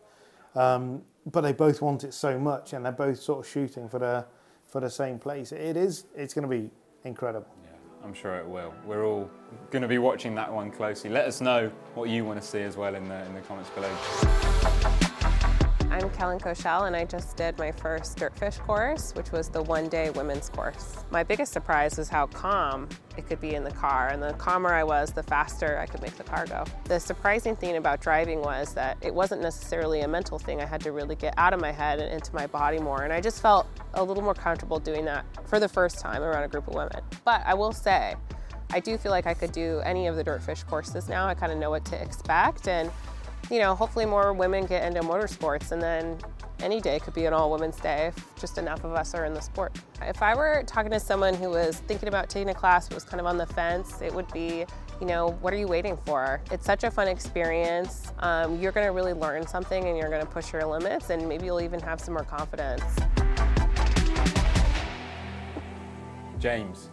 Um, 0.56 1.02
but 1.26 1.42
they 1.42 1.52
both 1.52 1.82
want 1.82 2.04
it 2.04 2.14
so 2.14 2.40
much, 2.40 2.74
and 2.74 2.86
they're 2.86 2.92
both 2.92 3.20
sort 3.20 3.40
of 3.40 3.52
shooting 3.52 3.90
for 3.90 4.00
the 4.00 4.26
for 4.66 4.80
the 4.80 4.90
same 4.90 5.18
place. 5.18 5.52
It 5.52 5.76
is. 5.76 6.06
It's 6.16 6.34
going 6.34 6.48
to 6.48 6.50
be 6.50 6.70
incredible. 7.04 7.48
Yeah, 7.64 7.72
I'm 8.04 8.14
sure 8.14 8.36
it 8.36 8.48
will. 8.48 8.74
We're 8.86 9.06
all 9.06 9.30
going 9.72 9.82
to 9.82 9.88
be 9.88 9.98
watching 9.98 10.36
that 10.36 10.52
one 10.52 10.72
closely. 10.72 11.10
Let 11.10 11.26
us 11.26 11.42
know 11.42 11.72
what 11.96 12.10
you 12.10 12.24
want 12.24 12.40
to 12.40 12.48
see 12.48 12.62
as 12.62 12.78
well 12.78 12.96
in 12.96 13.08
the 13.08 13.26
in 13.26 13.34
the 13.34 13.42
comments 13.42 13.70
below. 13.72 14.59
I'm 16.00 16.10
Kellen 16.12 16.40
Koshel, 16.40 16.88
and 16.88 16.96
I 16.96 17.04
just 17.04 17.36
did 17.36 17.58
my 17.58 17.74
first 17.74 18.18
Dirtfish 18.18 18.58
course, 18.60 19.14
which 19.16 19.34
was 19.34 19.50
the 19.50 19.62
one 19.62 19.90
day 19.90 20.10
women's 20.12 20.48
course. 20.48 21.04
My 21.12 21.24
biggest 21.24 21.52
surprise 21.52 21.98
was 21.98 22.08
how 22.08 22.28
calm 22.28 22.88
it 23.18 23.28
could 23.28 23.42
be 23.42 23.54
in 23.54 23.66
the 23.66 23.72
car, 23.72 24.08
and 24.08 24.24
the 24.24 24.32
calmer 24.34 24.74
I 24.74 24.86
was, 24.86 25.12
the 25.12 25.24
faster 25.24 25.78
I 25.78 25.86
could 25.86 26.02
make 26.02 26.16
the 26.16 26.24
car 26.24 26.46
go. 26.46 26.64
The 26.86 27.02
surprising 27.02 27.58
thing 27.58 27.76
about 27.76 28.00
driving 28.00 28.40
was 28.40 28.74
that 28.76 28.96
it 29.02 29.14
wasn't 29.14 29.42
necessarily 29.42 30.00
a 30.00 30.08
mental 30.08 30.40
thing. 30.40 30.62
I 30.62 30.66
had 30.66 30.80
to 30.82 30.94
really 30.94 31.18
get 31.18 31.34
out 31.36 31.54
of 31.54 31.60
my 31.60 31.74
head 31.74 32.00
and 32.00 32.14
into 32.14 32.34
my 32.34 32.48
body 32.48 32.80
more, 32.80 33.04
and 33.04 33.12
I 33.12 33.20
just 33.20 33.42
felt 33.42 33.68
a 33.96 34.02
little 34.02 34.24
more 34.24 34.34
comfortable 34.34 34.80
doing 34.80 35.04
that 35.04 35.26
for 35.50 35.60
the 35.60 35.68
first 35.68 36.00
time 36.00 36.24
around 36.24 36.44
a 36.44 36.48
group 36.48 36.70
of 36.70 36.76
women. 36.76 37.02
But 37.26 37.42
I 37.46 37.56
will 37.56 37.74
say, 37.74 38.16
I 38.72 38.80
do 38.80 38.98
feel 38.98 39.12
like 39.12 39.28
I 39.28 39.34
could 39.34 39.52
do 39.52 39.82
any 39.84 40.08
of 40.08 40.16
the 40.16 40.24
Dirtfish 40.24 40.66
courses 40.66 41.10
now. 41.10 41.28
I 41.28 41.34
kind 41.34 41.52
of 41.52 41.58
know 41.58 41.72
what 41.72 41.84
to 41.86 42.02
expect, 42.02 42.70
and 42.70 42.90
you 43.50 43.60
know, 43.60 43.76
hopefully 43.76 44.06
more 44.06 44.34
women 44.34 44.66
get 44.66 44.86
into 44.86 45.02
motorsports 45.02 45.72
and 45.72 45.82
then 45.82 46.18
any 46.62 46.82
day 46.82 47.00
could 47.00 47.14
be 47.14 47.26
an 47.26 47.34
all 47.34 47.52
women's 47.52 47.78
day 47.78 48.08
if 48.08 48.40
just 48.40 48.58
enough 48.58 48.84
of 48.84 48.94
us 48.94 49.14
are 49.14 49.26
in 49.26 49.34
the 49.34 49.42
sport. 49.42 49.76
If 50.02 50.22
I 50.22 50.36
were 50.36 50.64
talking 50.68 50.92
to 50.92 51.00
someone 51.00 51.34
who 51.34 51.50
was 51.50 51.78
thinking 51.78 52.10
about 52.10 52.30
taking 52.30 52.50
a 52.50 52.54
class 52.54 52.88
but 52.88 52.96
was 52.96 53.04
kind 53.04 53.20
of 53.20 53.26
on 53.26 53.38
the 53.38 53.46
fence, 53.46 54.02
it 54.02 54.14
would 54.14 54.32
be, 54.34 54.66
you 55.00 55.08
know, 55.08 55.38
what 55.42 55.54
are 55.54 55.58
you 55.58 55.68
waiting 55.68 55.98
for? 56.06 56.42
It's 56.52 56.66
such 56.66 56.84
a 56.84 56.92
fun 56.92 57.08
experience. 57.08 58.12
Um, 58.20 58.60
you're 58.60 58.72
going 58.72 58.86
to 58.86 58.92
really 58.92 59.14
learn 59.14 59.48
something 59.48 59.86
and 59.86 59.98
you're 59.98 60.10
going 60.10 60.22
to 60.22 60.28
push 60.28 60.52
your 60.52 60.66
limits 60.66 61.10
and 61.10 61.28
maybe 61.28 61.46
you'll 61.46 61.62
even 61.62 61.80
have 61.80 62.00
some 62.00 62.14
more 62.14 62.24
confidence. 62.24 62.84
James, 66.40 66.90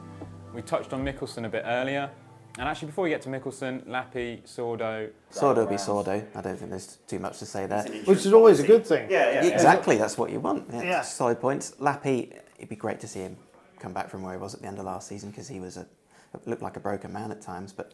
we 0.55 0.63
touched 0.63 0.93
on 0.93 1.05
Mikkelsen 1.05 1.45
a 1.45 1.49
bit 1.49 1.63
earlier. 1.67 2.11
And 2.59 2.69
actually, 2.69 2.87
before 2.87 3.05
we 3.05 3.11
get 3.11 3.21
to 3.23 3.29
Mikkelsen, 3.29 3.87
Lappi, 3.87 4.43
Sordo. 4.45 5.11
Sordo 5.31 5.69
be 5.69 5.75
Sordo. 5.75 6.25
I 6.35 6.41
don't 6.41 6.57
think 6.57 6.71
there's 6.71 6.97
too 7.07 7.19
much 7.19 7.39
to 7.41 7.47
say 7.47 7.67
there. 7.67 7.83
Which 8.07 8.25
is 8.25 8.33
always 8.33 8.61
a 8.61 8.67
good 8.67 8.87
thing. 8.87 9.11
Yeah, 9.11 9.43
yeah. 9.43 9.53
Exactly, 9.53 9.97
that's 9.99 10.17
what 10.17 10.31
you 10.31 10.41
want. 10.41 10.69
Yeah, 10.73 10.83
Yeah. 10.83 11.03
Solid 11.03 11.39
points. 11.41 11.73
Lappi, 11.81 12.33
it'd 12.57 12.71
be 12.71 12.77
great 12.77 12.99
to 13.01 13.09
see 13.09 13.21
him 13.21 13.37
come 13.79 13.93
back 13.93 14.09
from 14.09 14.23
where 14.23 14.33
he 14.33 14.39
was 14.41 14.55
at 14.55 14.63
the 14.63 14.67
end 14.69 14.79
of 14.79 14.87
last 14.87 15.07
season 15.09 15.31
because 15.31 15.49
he 15.49 15.61
was 15.61 15.77
a 15.77 15.87
looked 16.45 16.63
like 16.63 16.77
a 16.77 16.81
broken 16.81 17.13
man 17.13 17.31
at 17.31 17.41
times. 17.43 17.73
But 17.73 17.93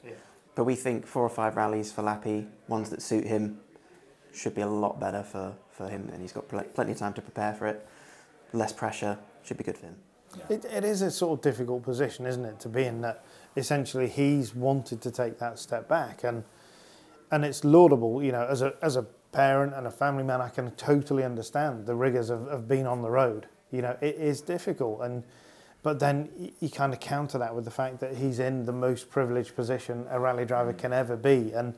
but 0.55 0.65
we 0.65 0.75
think 0.77 1.07
four 1.07 1.23
or 1.25 1.29
five 1.29 1.57
rallies 1.57 1.91
for 1.93 2.03
Lappi, 2.03 2.47
ones 2.69 2.91
that 2.91 3.03
suit 3.03 3.25
him, 3.25 3.59
should 4.33 4.55
be 4.55 4.61
a 4.63 4.67
lot 4.67 5.01
better 5.01 5.23
for, 5.23 5.55
for 5.71 5.89
him, 5.89 6.09
and 6.13 6.21
he's 6.23 6.33
got 6.33 6.49
pl- 6.49 6.63
plenty 6.75 6.93
of 6.93 6.99
time 6.99 7.15
to 7.15 7.23
prepare 7.23 7.53
for 7.55 7.67
it. 7.67 7.87
Less 8.53 8.73
pressure 8.73 9.19
should 9.43 9.57
be 9.57 9.65
good 9.65 9.79
for 9.79 9.87
him. 9.87 9.97
It, 10.49 10.65
it 10.65 10.85
is 10.85 11.03
a 11.03 11.11
sort 11.11 11.39
of 11.39 11.43
difficult 11.43 11.83
position, 11.83 12.27
isn't 12.27 12.45
it, 12.45 12.61
to 12.61 12.69
be 12.69 12.85
in 12.85 13.01
that 13.03 13.25
essentially 13.57 14.09
he's 14.09 14.55
wanted 14.55 15.01
to 15.03 15.11
take 15.11 15.39
that 15.39 15.59
step 15.59 15.89
back 15.89 16.25
and 16.25 16.45
and 17.31 17.47
it's 17.47 17.65
laudable, 17.65 18.23
you 18.23 18.33
know, 18.33 18.47
as 18.47 18.63
a 18.63 18.75
as 18.83 18.97
a 18.97 19.03
parent 19.33 19.73
and 19.75 19.87
a 19.87 19.91
family 19.91 20.23
man 20.23 20.41
I 20.41 20.49
can 20.49 20.71
totally 20.73 21.25
understand 21.25 21.87
the 21.87 21.95
rigors 21.95 22.31
of, 22.31 22.47
of 22.49 22.69
being 22.69 22.87
on 22.87 23.03
the 23.03 23.11
road. 23.11 23.47
You 23.71 23.83
know, 23.83 23.97
it 24.01 24.17
is 24.17 24.41
difficult 24.41 25.01
and 25.03 25.25
but 25.83 25.99
then 25.99 26.53
you 26.61 26.71
kind 26.71 26.93
of 26.93 27.01
counter 27.01 27.39
that 27.39 27.55
with 27.55 27.65
the 27.65 27.71
fact 27.71 27.99
that 28.01 28.17
he's 28.17 28.39
in 28.39 28.67
the 28.67 28.73
most 28.73 29.11
privileged 29.11 29.57
position 29.57 30.07
a 30.11 30.21
rally 30.21 30.45
driver 30.45 30.73
mm. 30.73 30.79
can 30.79 30.93
ever 30.93 31.17
be. 31.17 31.53
And 31.53 31.75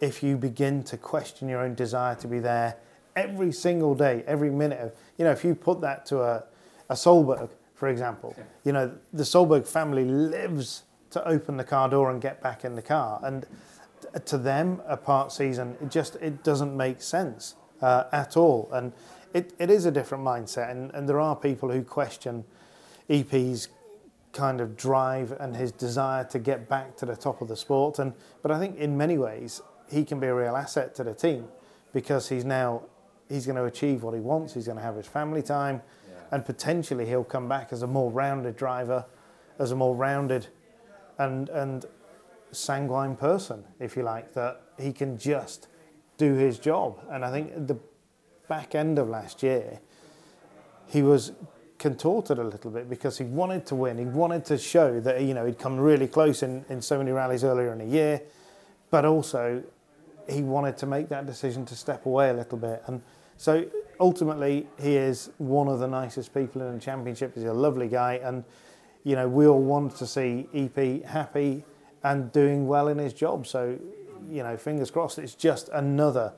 if 0.00 0.22
you 0.22 0.36
begin 0.36 0.82
to 0.84 0.96
question 0.96 1.48
your 1.48 1.60
own 1.60 1.74
desire 1.74 2.14
to 2.16 2.28
be 2.28 2.38
there 2.38 2.76
every 3.14 3.52
single 3.52 3.94
day, 3.94 4.24
every 4.26 4.50
minute 4.50 4.80
of, 4.80 4.92
you 5.18 5.24
know, 5.24 5.30
if 5.30 5.44
you 5.44 5.54
put 5.54 5.82
that 5.82 6.06
to 6.06 6.22
a, 6.22 6.44
a 6.88 6.94
Solberg, 6.94 7.50
for 7.82 7.88
example, 7.88 8.36
you 8.62 8.70
know, 8.70 8.96
the 9.12 9.24
Solberg 9.24 9.66
family 9.66 10.04
lives 10.04 10.84
to 11.10 11.26
open 11.26 11.56
the 11.56 11.64
car 11.64 11.88
door 11.88 12.12
and 12.12 12.22
get 12.22 12.40
back 12.40 12.64
in 12.64 12.76
the 12.76 12.80
car. 12.80 13.18
And 13.24 13.44
to 14.24 14.38
them, 14.38 14.80
a 14.86 14.96
part 14.96 15.32
season, 15.32 15.76
it 15.82 15.90
just, 15.90 16.14
it 16.20 16.44
doesn't 16.44 16.76
make 16.76 17.02
sense 17.02 17.56
uh, 17.80 18.04
at 18.12 18.36
all. 18.36 18.68
And 18.72 18.92
it, 19.34 19.52
it 19.58 19.68
is 19.68 19.84
a 19.84 19.90
different 19.90 20.22
mindset. 20.22 20.70
And, 20.70 20.92
and 20.92 21.08
there 21.08 21.18
are 21.18 21.34
people 21.34 21.72
who 21.72 21.82
question 21.82 22.44
EP's 23.10 23.66
kind 24.32 24.60
of 24.60 24.76
drive 24.76 25.32
and 25.40 25.56
his 25.56 25.72
desire 25.72 26.22
to 26.26 26.38
get 26.38 26.68
back 26.68 26.96
to 26.98 27.04
the 27.04 27.16
top 27.16 27.42
of 27.42 27.48
the 27.48 27.56
sport. 27.56 27.98
And 27.98 28.12
but 28.42 28.52
I 28.52 28.60
think 28.60 28.78
in 28.78 28.96
many 28.96 29.18
ways 29.18 29.60
he 29.90 30.04
can 30.04 30.20
be 30.20 30.28
a 30.28 30.34
real 30.36 30.54
asset 30.54 30.94
to 30.94 31.02
the 31.02 31.14
team 31.14 31.48
because 31.92 32.28
he's 32.28 32.44
now 32.44 32.82
he's 33.28 33.46
going 33.46 33.56
to 33.56 33.64
achieve 33.64 34.04
what 34.04 34.14
he 34.14 34.20
wants. 34.20 34.54
He's 34.54 34.66
going 34.66 34.78
to 34.78 34.84
have 34.84 34.94
his 34.94 35.06
family 35.06 35.42
time, 35.42 35.82
and 36.32 36.44
potentially 36.44 37.06
he'll 37.06 37.22
come 37.22 37.48
back 37.48 37.72
as 37.72 37.82
a 37.82 37.86
more 37.86 38.10
rounded 38.10 38.56
driver, 38.56 39.04
as 39.58 39.70
a 39.70 39.76
more 39.76 39.94
rounded 39.94 40.48
and 41.18 41.48
and 41.50 41.84
sanguine 42.50 43.16
person, 43.16 43.64
if 43.78 43.96
you 43.96 44.02
like, 44.02 44.32
that 44.34 44.62
he 44.78 44.92
can 44.92 45.16
just 45.16 45.68
do 46.16 46.34
his 46.34 46.58
job. 46.58 46.98
And 47.10 47.24
I 47.24 47.30
think 47.30 47.66
the 47.66 47.78
back 48.48 48.74
end 48.74 48.98
of 48.98 49.08
last 49.08 49.42
year, 49.42 49.80
he 50.86 51.02
was 51.02 51.32
contorted 51.78 52.38
a 52.38 52.44
little 52.44 52.70
bit 52.70 52.88
because 52.88 53.18
he 53.18 53.24
wanted 53.24 53.66
to 53.66 53.74
win. 53.74 53.98
He 53.98 54.04
wanted 54.04 54.44
to 54.46 54.58
show 54.58 55.00
that 55.00 55.22
you 55.22 55.34
know 55.34 55.44
he'd 55.44 55.58
come 55.58 55.78
really 55.78 56.06
close 56.06 56.42
in, 56.42 56.64
in 56.68 56.80
so 56.80 56.98
many 56.98 57.12
rallies 57.12 57.44
earlier 57.44 57.72
in 57.72 57.78
the 57.78 57.86
year, 57.86 58.22
but 58.90 59.04
also 59.04 59.62
he 60.28 60.42
wanted 60.42 60.76
to 60.78 60.86
make 60.86 61.08
that 61.08 61.26
decision 61.26 61.64
to 61.66 61.74
step 61.74 62.06
away 62.06 62.30
a 62.30 62.34
little 62.34 62.58
bit. 62.58 62.82
And 62.86 63.02
so 63.36 63.66
ultimately, 64.02 64.66
he 64.80 64.96
is 64.96 65.30
one 65.38 65.68
of 65.68 65.78
the 65.78 65.86
nicest 65.86 66.34
people 66.34 66.60
in 66.62 66.74
the 66.74 66.80
championship. 66.80 67.34
He's 67.34 67.44
a 67.44 67.52
lovely 67.54 67.88
guy, 67.88 68.14
and 68.14 68.44
you 69.04 69.14
know 69.14 69.28
we 69.28 69.46
all 69.46 69.62
want 69.62 69.96
to 69.96 70.06
see 70.06 70.48
EP 70.52 71.04
happy 71.04 71.64
and 72.02 72.30
doing 72.32 72.66
well 72.66 72.88
in 72.88 72.98
his 72.98 73.14
job. 73.14 73.46
So 73.46 73.78
you 74.28 74.42
know, 74.42 74.56
fingers 74.56 74.90
crossed. 74.90 75.18
It's 75.18 75.34
just 75.34 75.68
another 75.68 76.34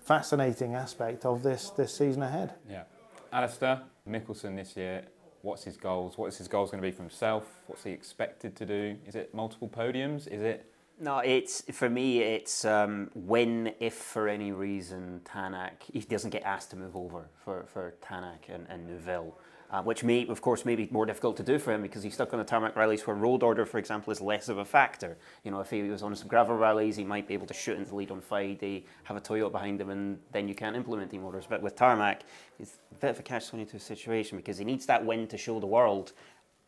fascinating 0.00 0.74
aspect 0.74 1.26
of 1.26 1.42
this 1.42 1.70
this 1.70 1.94
season 1.94 2.22
ahead. 2.22 2.54
Yeah. 2.70 2.84
Alasdair, 3.32 3.82
Mikkelsen 4.08 4.56
this 4.56 4.76
year, 4.76 5.04
what's 5.42 5.64
his 5.64 5.76
goals? 5.76 6.16
What's 6.16 6.38
his 6.38 6.48
goals 6.48 6.70
going 6.70 6.82
to 6.82 6.88
be 6.88 6.92
for 6.92 7.02
himself? 7.02 7.44
What's 7.66 7.84
he 7.84 7.90
expected 7.90 8.54
to 8.56 8.66
do? 8.66 8.96
Is 9.06 9.14
it 9.16 9.34
multiple 9.34 9.68
podiums? 9.68 10.28
Is 10.28 10.42
it 10.42 10.71
no, 11.02 11.18
it's 11.18 11.62
for 11.72 11.90
me. 11.90 12.20
It's 12.20 12.64
um, 12.64 13.10
when, 13.14 13.74
if 13.80 13.94
for 13.94 14.28
any 14.28 14.52
reason, 14.52 15.20
Tanak 15.24 15.82
he 15.92 16.00
doesn't 16.00 16.30
get 16.30 16.44
asked 16.44 16.70
to 16.70 16.76
move 16.76 16.96
over 16.96 17.28
for 17.44 17.64
for 17.66 17.94
Tanak 18.00 18.48
and, 18.48 18.66
and 18.68 18.86
Neuville, 18.86 19.36
uh, 19.72 19.82
which 19.82 20.04
may, 20.04 20.28
of 20.28 20.40
course, 20.40 20.64
may 20.64 20.76
be 20.76 20.88
more 20.92 21.04
difficult 21.04 21.36
to 21.38 21.42
do 21.42 21.58
for 21.58 21.72
him 21.72 21.82
because 21.82 22.04
he's 22.04 22.14
stuck 22.14 22.32
on 22.32 22.38
the 22.38 22.44
tarmac 22.44 22.76
rallies 22.76 23.04
where 23.04 23.16
road 23.16 23.42
order, 23.42 23.66
for 23.66 23.78
example, 23.78 24.12
is 24.12 24.20
less 24.20 24.48
of 24.48 24.58
a 24.58 24.64
factor. 24.64 25.18
You 25.42 25.50
know, 25.50 25.58
if 25.58 25.70
he 25.70 25.82
was 25.82 26.04
on 26.04 26.14
some 26.14 26.28
gravel 26.28 26.56
rallies, 26.56 26.94
he 26.94 27.04
might 27.04 27.26
be 27.26 27.34
able 27.34 27.48
to 27.48 27.54
shoot 27.54 27.76
into 27.76 27.90
the 27.90 27.96
lead 27.96 28.12
on 28.12 28.20
Friday, 28.20 28.86
have 29.02 29.16
a 29.16 29.20
Toyota 29.20 29.50
behind 29.50 29.80
him, 29.80 29.90
and 29.90 30.20
then 30.30 30.46
you 30.46 30.54
can't 30.54 30.76
implement 30.76 31.10
team 31.10 31.24
orders. 31.24 31.46
But 31.48 31.62
with 31.62 31.74
tarmac, 31.74 32.22
it's 32.60 32.78
a 32.92 32.94
bit 32.94 33.10
of 33.10 33.18
a 33.18 33.22
catch-22 33.22 33.80
situation 33.80 34.38
because 34.38 34.56
he 34.56 34.64
needs 34.64 34.86
that 34.86 35.04
win 35.04 35.26
to 35.26 35.36
show 35.36 35.58
the 35.58 35.66
world 35.66 36.12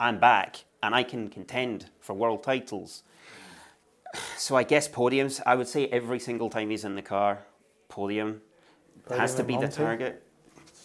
I'm 0.00 0.18
back 0.18 0.64
and 0.82 0.94
I 0.94 1.04
can 1.04 1.28
contend 1.28 1.86
for 2.00 2.14
world 2.14 2.42
titles. 2.42 3.04
So 4.36 4.56
I 4.56 4.62
guess 4.62 4.88
podiums. 4.88 5.40
I 5.46 5.54
would 5.54 5.68
say 5.68 5.86
every 5.88 6.18
single 6.18 6.50
time 6.50 6.70
he's 6.70 6.84
in 6.84 6.94
the 6.94 7.02
car, 7.02 7.40
podium, 7.88 8.40
Podium 9.04 9.20
has 9.20 9.34
to 9.36 9.44
be 9.44 9.56
the 9.56 9.68
target. 9.68 10.22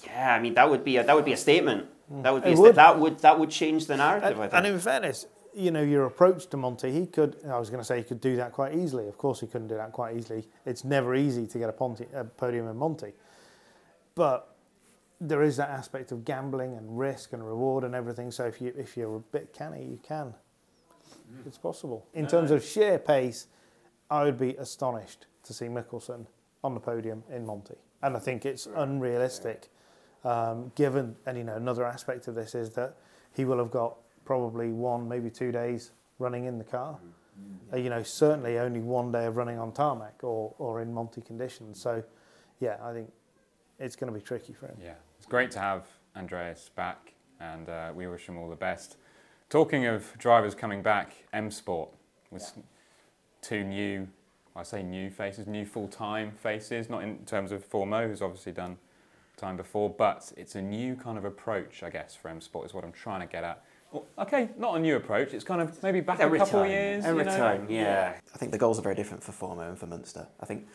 Yeah, 0.06 0.34
I 0.36 0.40
mean 0.40 0.54
that 0.56 0.70
would 0.70 0.84
be 0.84 0.98
a, 0.98 1.04
that 1.04 1.16
would 1.16 1.26
be 1.26 1.34
a 1.34 1.38
statement. 1.38 1.88
Hmm. 2.10 2.22
That 2.22 2.34
would 2.34 2.44
be 2.44 2.50
It 2.50 2.54
a 2.54 2.56
sta- 2.58 2.62
would. 2.64 2.76
that 2.76 3.00
would 3.00 3.20
that 3.20 3.40
would 3.40 3.50
change 3.50 3.86
the 3.88 3.98
narrative. 3.98 4.32
And, 4.32 4.40
I 4.40 4.48
think. 4.48 4.54
and 4.54 4.68
in 4.68 4.80
fairness, 4.80 5.26
you 5.54 5.72
know, 5.72 5.82
your 5.82 6.06
approach 6.06 6.48
to 6.48 6.58
Monte, 6.58 6.92
he 6.92 7.06
could, 7.06 7.36
I 7.48 7.58
was 7.60 7.70
going 7.70 7.82
to 7.82 7.84
say 7.86 7.98
he 7.98 8.04
could 8.04 8.22
do 8.22 8.36
that 8.38 8.52
quite 8.54 8.76
easily. 8.76 9.08
Of 9.08 9.18
course, 9.18 9.40
he 9.42 9.48
couldn't 9.48 9.68
do 9.68 9.76
that 9.76 9.92
quite 9.92 10.16
easily. 10.16 10.48
It's 10.66 10.84
never 10.84 11.16
easy 11.16 11.48
to 11.48 11.58
get 11.60 11.70
a, 11.70 11.74
Ponty, 11.74 12.06
a 12.14 12.24
podium 12.24 12.68
in 12.68 12.78
Monte. 12.78 13.14
But 14.16 14.56
there 15.20 15.42
is 15.42 15.58
that 15.58 15.70
aspect 15.70 16.12
of 16.12 16.24
gambling 16.24 16.76
and 16.76 16.98
risk 16.98 17.34
and 17.34 17.46
reward 17.46 17.84
and 17.84 17.94
everything. 17.96 18.32
So 18.32 18.46
if, 18.46 18.62
you, 18.62 18.74
if 18.78 18.96
you're 18.96 19.18
a 19.18 19.20
bit 19.20 19.54
canny, 19.54 19.84
you 19.84 20.00
can. 20.04 20.34
It's 21.46 21.58
possible. 21.58 22.06
In 22.14 22.28
terms 22.28 22.52
of 22.52 22.64
sheer 22.64 22.98
pace, 22.98 23.48
I 24.10 24.24
would 24.24 24.38
be 24.38 24.56
astonished 24.56 25.28
to 25.44 25.54
see 25.54 25.66
Mikkelsen 25.66 26.26
on 26.64 26.74
the 26.74 26.80
podium 26.80 27.24
in 27.32 27.46
Monte. 27.46 27.76
And 28.02 28.16
I 28.16 28.20
think 28.20 28.46
it's 28.46 28.68
unrealistic, 28.76 29.70
um, 30.24 30.72
given, 30.76 31.16
and 31.26 31.38
you 31.38 31.44
know, 31.44 31.56
another 31.56 31.86
aspect 31.86 32.28
of 32.28 32.36
this 32.36 32.56
is 32.56 32.72
that 32.72 32.96
he 33.36 33.46
will 33.46 33.58
have 33.58 33.72
got 33.72 33.98
probably 34.26 34.72
one, 34.72 35.08
maybe 35.08 35.30
two 35.30 35.52
days 35.52 35.92
running 36.18 36.46
in 36.46 36.58
the 36.58 36.64
car. 36.64 36.98
Uh, 37.72 37.78
you 37.78 37.90
know, 37.90 38.04
certainly 38.04 38.60
only 38.60 38.82
one 38.82 39.12
day 39.12 39.26
of 39.26 39.38
running 39.38 39.60
on 39.60 39.72
tarmac 39.72 40.24
or, 40.24 40.54
or 40.58 40.82
in 40.82 40.94
Monte 40.94 41.22
conditions. 41.22 41.80
So, 41.80 42.04
yeah, 42.60 42.78
I 42.84 42.92
think 42.92 43.12
it's 43.80 43.96
going 43.96 44.12
to 44.12 44.18
be 44.18 44.24
tricky 44.24 44.54
for 44.54 44.68
him. 44.68 44.78
Yeah, 44.84 44.96
it's 45.18 45.26
great 45.26 45.52
to 45.52 45.60
have 45.60 45.86
Andreas 46.16 46.70
back, 46.76 47.14
and 47.40 47.70
uh, 47.70 47.92
we 47.96 48.08
wish 48.08 48.28
him 48.28 48.38
all 48.38 48.50
the 48.50 48.56
best. 48.56 48.98
Talking 49.50 49.88
of 49.88 50.16
drivers 50.20 50.54
coming 50.54 50.84
back, 50.84 51.12
M 51.34 51.50
Sport 51.50 51.90
with 52.30 52.54
two 53.42 53.64
new, 53.64 54.08
I 54.56 54.62
say 54.62 54.84
new 54.84 55.10
faces, 55.10 55.48
new 55.48 55.66
full 55.66 55.88
time 55.88 56.32
faces, 56.32 56.88
not 56.88 57.02
in 57.02 57.18
terms 57.26 57.52
of 57.52 57.68
Fourmaux, 57.68 58.08
who's 58.08 58.22
obviously 58.22 58.52
done 58.52 58.78
time 59.38 59.58
before, 59.58 59.90
but 59.90 60.32
it's 60.38 60.54
a 60.54 60.62
new 60.62 60.96
kind 60.96 61.18
of 61.18 61.26
approach, 61.26 61.82
I 61.82 61.90
guess, 61.90 62.16
for 62.16 62.30
M 62.30 62.42
Sport, 62.42 62.68
is 62.68 62.76
what 62.76 62.84
I'm 62.84 62.92
trying 62.92 63.22
to 63.22 63.26
get 63.26 63.44
at. 63.44 63.64
Well, 63.92 64.06
okay, 64.20 64.50
not 64.56 64.76
a 64.76 64.80
new 64.80 64.96
approach, 64.98 65.34
it's 65.34 65.44
kind 65.44 65.62
of 65.62 65.82
maybe 65.82 66.00
back 66.00 66.20
Every 66.20 66.38
a 66.38 66.44
couple 66.46 66.60
time, 66.60 66.68
of 66.68 66.72
years. 66.72 67.06
every 67.06 67.24
you 67.24 67.30
know? 67.32 67.38
time, 67.38 67.66
yeah. 67.68 68.20
I 68.36 68.38
think 68.38 68.52
the 68.52 68.58
goals 68.60 68.78
are 68.78 68.84
very 68.84 68.94
different 68.94 69.24
for 69.24 69.32
Fourmaux 69.32 69.70
and 69.70 69.80
for 69.80 69.88
Munster. 69.88 70.28
I 70.40 70.46
think, 70.46 70.68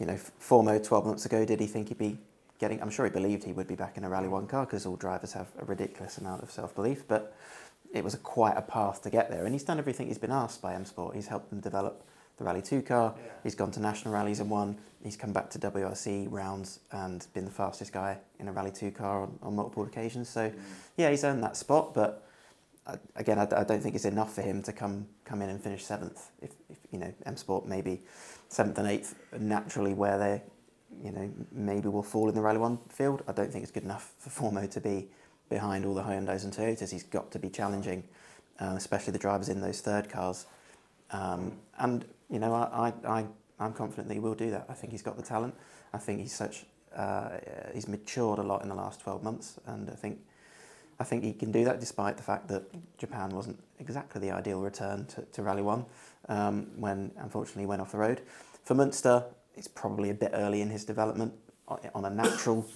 you 0.00 0.06
know, 0.06 0.18
Fourmaux 0.40 0.82
12 0.82 1.06
months 1.06 1.24
ago, 1.24 1.44
did 1.44 1.60
he 1.60 1.68
think 1.68 1.86
he'd 1.86 1.98
be 1.98 2.18
getting, 2.58 2.82
I'm 2.82 2.90
sure 2.90 3.04
he 3.04 3.12
believed 3.12 3.44
he 3.44 3.52
would 3.52 3.68
be 3.68 3.76
back 3.76 3.96
in 3.96 4.02
a 4.02 4.08
Rally 4.08 4.26
1 4.26 4.48
car 4.48 4.66
because 4.66 4.86
all 4.86 4.96
drivers 4.96 5.32
have 5.34 5.46
a 5.60 5.64
ridiculous 5.64 6.18
amount 6.18 6.42
of 6.42 6.50
self 6.50 6.74
belief, 6.74 7.06
but 7.06 7.36
it 7.92 8.04
was 8.04 8.14
a, 8.14 8.18
quite 8.18 8.56
a 8.56 8.62
path 8.62 9.02
to 9.02 9.10
get 9.10 9.30
there. 9.30 9.44
And 9.44 9.54
he's 9.54 9.64
done 9.64 9.78
everything 9.78 10.08
he's 10.08 10.18
been 10.18 10.32
asked 10.32 10.62
by 10.62 10.74
M 10.74 10.84
Sport. 10.84 11.14
He's 11.14 11.28
helped 11.28 11.50
them 11.50 11.60
develop 11.60 12.04
the 12.38 12.44
Rally 12.44 12.62
2 12.62 12.82
car, 12.82 13.14
he's 13.42 13.54
gone 13.54 13.70
to 13.72 13.80
national 13.80 14.14
rallies 14.14 14.40
and 14.40 14.48
won, 14.48 14.78
he's 15.02 15.16
come 15.16 15.32
back 15.32 15.50
to 15.50 15.58
WRC 15.58 16.28
rounds 16.30 16.80
and 16.92 17.26
been 17.34 17.44
the 17.44 17.50
fastest 17.50 17.92
guy 17.92 18.16
in 18.38 18.48
a 18.48 18.52
Rally 18.52 18.70
2 18.70 18.92
car 18.92 19.22
on, 19.22 19.38
on 19.42 19.56
multiple 19.56 19.82
occasions. 19.82 20.28
So, 20.28 20.52
yeah, 20.96 21.10
he's 21.10 21.24
earned 21.24 21.42
that 21.42 21.56
spot, 21.56 21.94
but 21.94 22.28
uh, 22.86 22.96
again, 23.16 23.38
I, 23.38 23.42
I 23.42 23.64
don't 23.64 23.80
think 23.80 23.94
it's 23.94 24.04
enough 24.04 24.34
for 24.34 24.42
him 24.42 24.62
to 24.62 24.72
come 24.72 25.06
come 25.24 25.42
in 25.42 25.50
and 25.50 25.60
finish 25.60 25.84
seventh. 25.84 26.30
If, 26.40 26.52
if 26.70 26.78
you 26.90 26.98
know, 26.98 27.12
M 27.26 27.36
Sport 27.36 27.66
maybe 27.66 28.00
seventh 28.48 28.78
and 28.78 28.88
eighth 28.88 29.14
naturally 29.38 29.92
where 29.92 30.18
they, 30.18 30.42
you 31.04 31.12
know, 31.12 31.30
maybe 31.52 31.88
will 31.88 32.02
fall 32.02 32.30
in 32.30 32.34
the 32.34 32.40
Rally 32.40 32.58
One 32.58 32.78
field. 32.88 33.22
I 33.28 33.32
don't 33.32 33.52
think 33.52 33.62
it's 33.62 33.72
good 33.72 33.82
enough 33.82 34.14
for 34.16 34.30
Fourmaux 34.30 34.70
to 34.70 34.80
be 34.80 35.08
behind 35.48 35.84
all 35.84 35.94
the 35.94 36.02
Hyundai's 36.02 36.44
and 36.44 36.52
Toyotas. 36.52 36.90
He's 36.90 37.02
got 37.02 37.30
to 37.32 37.38
be 37.38 37.48
challenging, 37.48 38.04
uh, 38.60 38.74
especially 38.76 39.12
the 39.12 39.18
drivers 39.18 39.48
in 39.48 39.60
those 39.60 39.80
third 39.80 40.08
cars. 40.08 40.46
Um, 41.10 41.52
and 41.78 42.04
you 42.30 42.38
know, 42.38 42.54
I, 42.54 42.92
I, 43.04 43.18
I 43.18 43.26
I'm 43.60 43.72
confident 43.72 44.08
that 44.08 44.14
he 44.14 44.20
will 44.20 44.34
do 44.34 44.50
that. 44.50 44.66
I 44.68 44.74
think 44.74 44.92
he's 44.92 45.02
got 45.02 45.16
the 45.16 45.22
talent. 45.22 45.54
I 45.92 45.98
think 45.98 46.20
he's 46.20 46.34
such 46.34 46.64
uh, 46.94 47.30
he's 47.74 47.88
matured 47.88 48.38
a 48.38 48.42
lot 48.42 48.62
in 48.62 48.68
the 48.68 48.74
last 48.74 49.00
12 49.00 49.22
months, 49.22 49.58
and 49.66 49.90
I 49.90 49.94
think 49.94 50.18
I 51.00 51.04
think 51.04 51.22
he 51.22 51.32
can 51.32 51.52
do 51.52 51.64
that 51.64 51.80
despite 51.80 52.16
the 52.16 52.22
fact 52.22 52.48
that 52.48 52.64
Japan 52.98 53.30
wasn't 53.30 53.58
exactly 53.78 54.20
the 54.20 54.32
ideal 54.32 54.60
return 54.60 55.06
to, 55.06 55.22
to 55.22 55.42
Rally 55.42 55.62
1 55.62 55.84
um, 56.28 56.66
when 56.76 57.12
unfortunately 57.18 57.62
he 57.62 57.66
went 57.66 57.80
off 57.80 57.92
the 57.92 57.98
road. 57.98 58.20
For 58.64 58.74
Munster, 58.74 59.24
it's 59.56 59.68
probably 59.68 60.10
a 60.10 60.14
bit 60.14 60.32
early 60.34 60.60
in 60.60 60.70
his 60.70 60.84
development 60.84 61.34
on 61.68 62.04
a 62.04 62.10
natural 62.10 62.66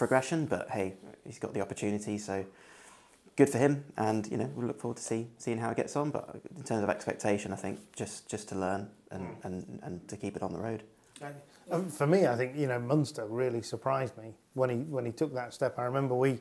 progression, 0.00 0.46
but 0.46 0.70
hey, 0.70 0.94
he's 1.26 1.38
got 1.38 1.52
the 1.52 1.60
opportunity, 1.60 2.16
so 2.16 2.42
good 3.36 3.50
for 3.50 3.58
him. 3.58 3.84
And 3.98 4.26
you 4.28 4.38
know, 4.38 4.50
we'll 4.56 4.66
look 4.66 4.80
forward 4.80 4.96
to 4.96 5.02
see, 5.02 5.28
seeing 5.36 5.58
how 5.58 5.68
it 5.68 5.76
gets 5.76 5.94
on. 5.94 6.10
But 6.10 6.40
in 6.56 6.62
terms 6.62 6.82
of 6.82 6.88
expectation, 6.88 7.52
I 7.52 7.56
think 7.56 7.78
just, 7.94 8.26
just 8.26 8.48
to 8.48 8.54
learn 8.54 8.88
and, 9.10 9.36
and, 9.42 9.78
and 9.82 10.08
to 10.08 10.16
keep 10.16 10.36
it 10.36 10.42
on 10.42 10.54
the 10.54 10.58
road. 10.58 10.84
Um, 11.70 11.90
for 11.90 12.06
me, 12.06 12.26
I 12.26 12.34
think 12.34 12.56
you 12.56 12.66
know 12.66 12.78
Munster 12.78 13.26
really 13.26 13.60
surprised 13.60 14.16
me 14.16 14.32
when 14.54 14.70
he 14.70 14.76
when 14.76 15.04
he 15.04 15.12
took 15.12 15.34
that 15.34 15.52
step. 15.52 15.78
I 15.78 15.84
remember 15.84 16.14
we 16.14 16.38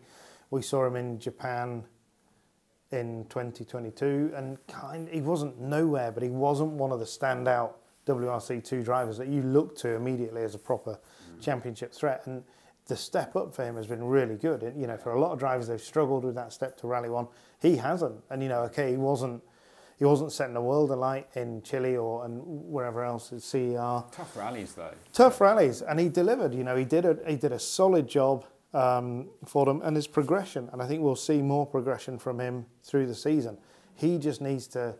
we 0.51 0.61
saw 0.61 0.87
him 0.87 0.95
in 0.95 1.19
Japan 1.19 1.83
in 2.91 3.25
2022, 3.27 4.31
and 4.33 4.57
kind 4.67 5.09
he 5.11 5.19
wasn't 5.19 5.59
nowhere, 5.59 6.13
but 6.13 6.23
he 6.23 6.29
wasn't 6.29 6.71
one 6.71 6.93
of 6.93 6.99
the 6.99 7.05
standout 7.05 7.73
WRC 8.07 8.63
two 8.63 8.81
drivers 8.83 9.17
that 9.17 9.27
you 9.27 9.41
look 9.41 9.75
to 9.79 9.89
immediately 9.89 10.43
as 10.43 10.55
a 10.55 10.59
proper 10.59 10.97
championship 11.41 11.93
threat. 11.93 12.25
And 12.25 12.41
the 12.89 12.97
step 12.97 13.35
up 13.35 13.53
for 13.55 13.63
him 13.63 13.75
has 13.77 13.87
been 13.87 14.03
really 14.03 14.35
good. 14.35 14.63
And, 14.63 14.79
you 14.79 14.87
know, 14.87 14.97
for 14.97 15.13
a 15.13 15.19
lot 15.19 15.31
of 15.31 15.39
drivers, 15.39 15.67
they've 15.67 15.79
struggled 15.79 16.25
with 16.25 16.35
that 16.35 16.51
step 16.51 16.75
to 16.79 16.87
Rally 16.87 17.09
One. 17.09 17.27
He 17.61 17.77
hasn't, 17.77 18.21
and 18.29 18.43
you 18.43 18.49
know, 18.49 18.61
okay, 18.63 18.91
he 18.91 18.97
wasn't. 18.97 19.41
He 19.97 20.05
wasn't 20.05 20.31
setting 20.31 20.53
the 20.53 20.61
world 20.61 20.91
alight 20.91 21.27
in 21.35 21.61
Chile 21.61 21.97
or 21.97 22.23
and 22.23 22.41
wherever 22.45 23.03
else 23.03 23.33
at 23.33 23.41
CER 23.41 24.05
Tough 24.13 24.37
rallies 24.37 24.71
though. 24.71 24.93
tough 25.11 25.41
rallies, 25.41 25.81
and 25.81 25.99
he 25.99 26.07
delivered. 26.07 26.53
You 26.55 26.63
know, 26.63 26.77
he 26.77 26.85
did 26.85 27.03
a 27.05 27.17
he 27.27 27.35
did 27.35 27.51
a 27.51 27.59
solid 27.59 28.07
job 28.07 28.45
um, 28.73 29.27
for 29.45 29.65
them, 29.65 29.81
and 29.83 29.95
his 29.97 30.07
progression. 30.07 30.69
And 30.71 30.81
I 30.81 30.87
think 30.87 31.01
we'll 31.01 31.17
see 31.17 31.41
more 31.41 31.65
progression 31.65 32.17
from 32.17 32.39
him 32.39 32.65
through 32.83 33.07
the 33.07 33.15
season. 33.15 33.57
He 33.95 34.17
just 34.17 34.39
needs 34.39 34.67
to 34.67 34.95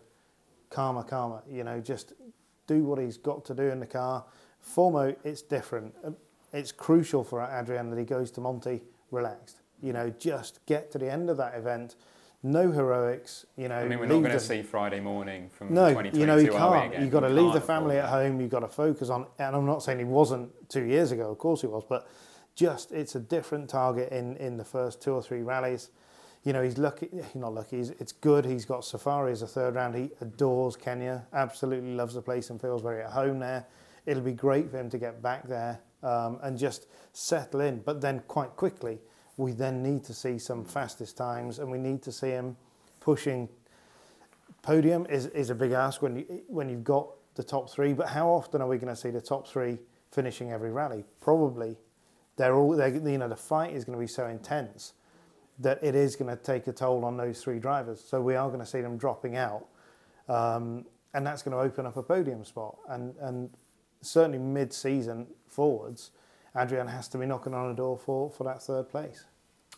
calmer, 0.70 1.04
calmer. 1.04 1.44
You 1.50 1.64
know, 1.64 1.80
just 1.80 2.12
do 2.68 2.84
what 2.84 3.00
he's 3.00 3.18
got 3.18 3.46
to 3.46 3.56
do 3.56 3.64
in 3.64 3.80
the 3.80 3.88
car. 3.88 4.26
Fourmaux, 4.62 5.16
it's 5.24 5.42
different. 5.42 5.96
It's 6.52 6.72
crucial 6.72 7.24
for 7.24 7.42
Adrien 7.42 7.90
that 7.90 8.00
he 8.00 8.06
goes 8.06 8.32
to 8.32 8.42
Monte 8.42 8.82
relaxed. 9.12 9.62
You 9.82 9.94
know, 9.94 10.10
just 10.20 10.66
get 10.66 10.92
to 10.92 10.98
the 10.98 11.12
end 11.12 11.30
of 11.30 11.38
that 11.38 11.56
event. 11.56 11.96
No 12.42 12.72
heroics. 12.72 13.46
You 13.58 13.68
know, 13.68 13.78
I 13.78 13.88
mean, 13.88 14.00
we're 14.00 14.06
not 14.06 14.20
going 14.20 14.32
to 14.32 14.40
see 14.40 14.62
Friday 14.62 15.00
morning 15.00 15.50
from 15.50 15.74
no, 15.74 15.90
2022, 15.90 16.20
you 16.20 16.26
know, 16.26 16.38
you 16.38 16.52
can't. 16.52 17.00
You've 17.00 17.12
got 17.12 17.22
to 17.22 17.30
leave 17.30 17.54
the 17.54 17.62
family 17.62 17.98
at 17.98 18.10
home. 18.10 18.40
You've 18.40 18.50
got 18.50 18.62
to 18.62 18.68
focus 18.68 19.10
on, 19.10 19.28
and 19.38 19.56
I'm 19.56 19.66
not 19.66 19.84
saying 19.84 20.00
he 20.00 20.06
wasn't 20.06 20.50
two 20.70 20.86
years 20.86 21.12
ago, 21.12 21.30
of 21.32 21.38
course 21.38 21.62
he 21.62 21.68
was, 21.68 21.84
but 21.88 22.08
just 22.56 22.92
it's 22.92 23.16
a 23.16 23.20
different 23.20 23.70
target 23.70 24.12
in, 24.12 24.36
in 24.38 24.58
the 24.58 24.66
first 24.66 25.02
two 25.02 25.14
or 25.14 25.22
three 25.22 25.42
rallies. 25.42 25.90
You 26.44 26.54
know, 26.54 26.64
he's 26.64 26.78
lucky, 26.78 27.10
he's 27.12 27.36
not 27.36 27.54
lucky, 27.54 27.78
he's, 27.78 27.90
it's 27.92 28.14
good. 28.14 28.46
He's 28.46 28.64
got 28.64 28.86
Safari 28.86 29.34
as 29.34 29.42
a 29.42 29.48
third 29.48 29.76
round. 29.76 29.96
He 29.96 30.10
adores 30.22 30.78
Kenya, 30.78 31.26
absolutely 31.34 31.94
loves 31.94 32.14
the 32.14 32.22
place 32.22 32.50
and 32.50 32.60
feels 32.60 32.82
very 32.82 33.04
at 33.04 33.12
home 33.12 33.40
there. 33.40 33.66
It'll 34.06 34.24
be 34.24 34.32
great 34.32 34.72
for 34.72 34.78
him 34.78 34.90
to 34.90 34.98
get 34.98 35.22
back 35.22 35.48
there 35.48 35.82
um, 36.04 36.40
and 36.42 36.58
just 36.58 36.88
settle 37.14 37.62
in, 37.62 37.80
but 37.80 38.02
then 38.02 38.22
quite 38.28 38.56
quickly 38.56 39.00
we 39.38 39.54
then 39.54 39.82
need 39.82 40.04
to 40.04 40.14
see 40.14 40.38
some 40.38 40.66
fastest 40.66 41.16
times, 41.16 41.60
and 41.60 41.72
we 41.72 41.78
need 41.78 42.02
to 42.04 42.12
see 42.12 42.30
him 42.30 42.58
pushing. 43.00 43.48
Podium 44.62 45.06
is, 45.10 45.28
is 45.28 45.50
a 45.50 45.56
big 45.56 45.72
ask 45.72 46.02
when 46.02 46.18
you 46.18 46.42
when 46.48 46.70
you've 46.70 46.84
got 46.84 47.08
the 47.36 47.44
top 47.44 47.70
three, 47.70 47.94
but 47.94 48.10
how 48.10 48.28
often 48.28 48.62
are 48.62 48.68
we 48.68 48.78
going 48.78 48.94
to 48.94 49.00
see 49.00 49.12
the 49.12 49.22
top 49.22 49.48
three 49.48 49.78
finishing 50.12 50.52
every 50.52 50.72
rally? 50.72 51.06
Probably, 51.22 51.78
they're 52.36 52.54
all 52.54 52.72
they're, 52.72 52.90
you 52.90 53.18
know 53.18 53.30
the 53.30 53.36
fight 53.36 53.74
is 53.74 53.86
going 53.86 53.98
to 53.98 54.00
be 54.00 54.08
so 54.08 54.28
intense 54.28 54.94
that 55.60 55.82
it 55.82 55.96
is 55.96 56.18
going 56.18 56.30
to 56.36 56.42
take 56.42 56.68
a 56.68 56.74
toll 56.74 57.06
on 57.06 57.16
those 57.18 57.42
three 57.42 57.60
drivers. 57.60 58.04
So 58.06 58.22
we 58.22 58.36
are 58.36 58.48
going 58.48 58.60
to 58.60 58.66
see 58.66 58.82
them 58.82 58.98
dropping 58.98 59.38
out, 59.38 59.68
um, 60.28 60.86
and 61.14 61.26
that's 61.26 61.44
going 61.44 61.56
to 61.56 61.64
open 61.64 61.86
up 61.86 61.96
a 61.96 62.04
podium 62.04 62.44
spot. 62.44 62.76
And 62.90 63.16
and 63.22 63.50
certainly 64.02 64.38
mid-season 64.38 65.28
forwards, 65.48 66.12
Adrien 66.56 66.88
has 66.88 67.08
to 67.10 67.18
be 67.18 67.26
knocking 67.26 67.54
on 67.54 67.70
the 67.70 67.76
door 67.76 67.98
for, 67.98 68.30
for 68.30 68.44
that 68.44 68.62
third 68.62 68.90
place. 68.90 69.26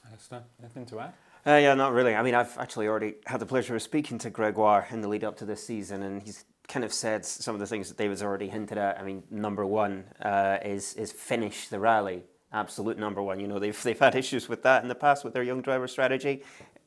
Alasdair, 0.07 0.43
anything 0.59 0.85
to 0.87 0.99
add? 0.99 1.13
Uh, 1.45 1.55
yeah, 1.55 1.73
not 1.73 1.93
really. 1.93 2.15
I 2.15 2.21
mean, 2.21 2.35
I've 2.35 2.55
actually 2.57 2.87
already 2.87 3.15
had 3.25 3.39
the 3.39 3.45
pleasure 3.45 3.75
of 3.75 3.81
speaking 3.81 4.17
to 4.19 4.29
Gregoire 4.29 4.87
in 4.91 5.01
the 5.01 5.07
lead 5.07 5.23
up 5.23 5.37
to 5.37 5.45
this 5.45 5.65
season, 5.65 6.03
and 6.03 6.21
he's 6.21 6.45
kind 6.67 6.85
of 6.85 6.93
said 6.93 7.25
some 7.25 7.55
of 7.55 7.59
the 7.59 7.67
things 7.67 7.89
that 7.89 7.97
David's 7.97 8.21
already 8.21 8.47
hinted 8.47 8.77
at. 8.77 8.99
I 8.99 9.03
mean, 9.03 9.23
number 9.31 9.65
one 9.65 10.05
uh, 10.21 10.57
is 10.63 10.93
is 10.93 11.11
finish 11.11 11.67
the 11.67 11.79
rally. 11.79 12.23
Absolute 12.53 12.97
number 12.97 13.23
one. 13.23 13.39
You 13.39 13.47
know, 13.47 13.57
they've 13.57 13.81
they've 13.83 13.97
had 13.97 14.15
issues 14.15 14.47
with 14.47 14.61
that 14.63 14.83
in 14.83 14.89
the 14.89 14.95
past 14.95 15.23
with 15.23 15.33
their 15.33 15.43
young 15.43 15.61
driver 15.61 15.87
strategy. 15.87 16.43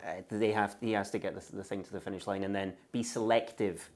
Uh, 0.07 0.23
they 0.31 0.53
have 0.53 0.77
he 0.81 0.93
has 0.93 1.11
to 1.11 1.19
get 1.19 1.35
the, 1.35 1.57
the 1.57 1.65
thing 1.65 1.83
to 1.83 1.93
the 1.93 2.01
finish 2.01 2.27
line 2.27 2.45
and 2.45 2.55
then 2.55 2.75
be 2.93 3.03
selective 3.03 3.91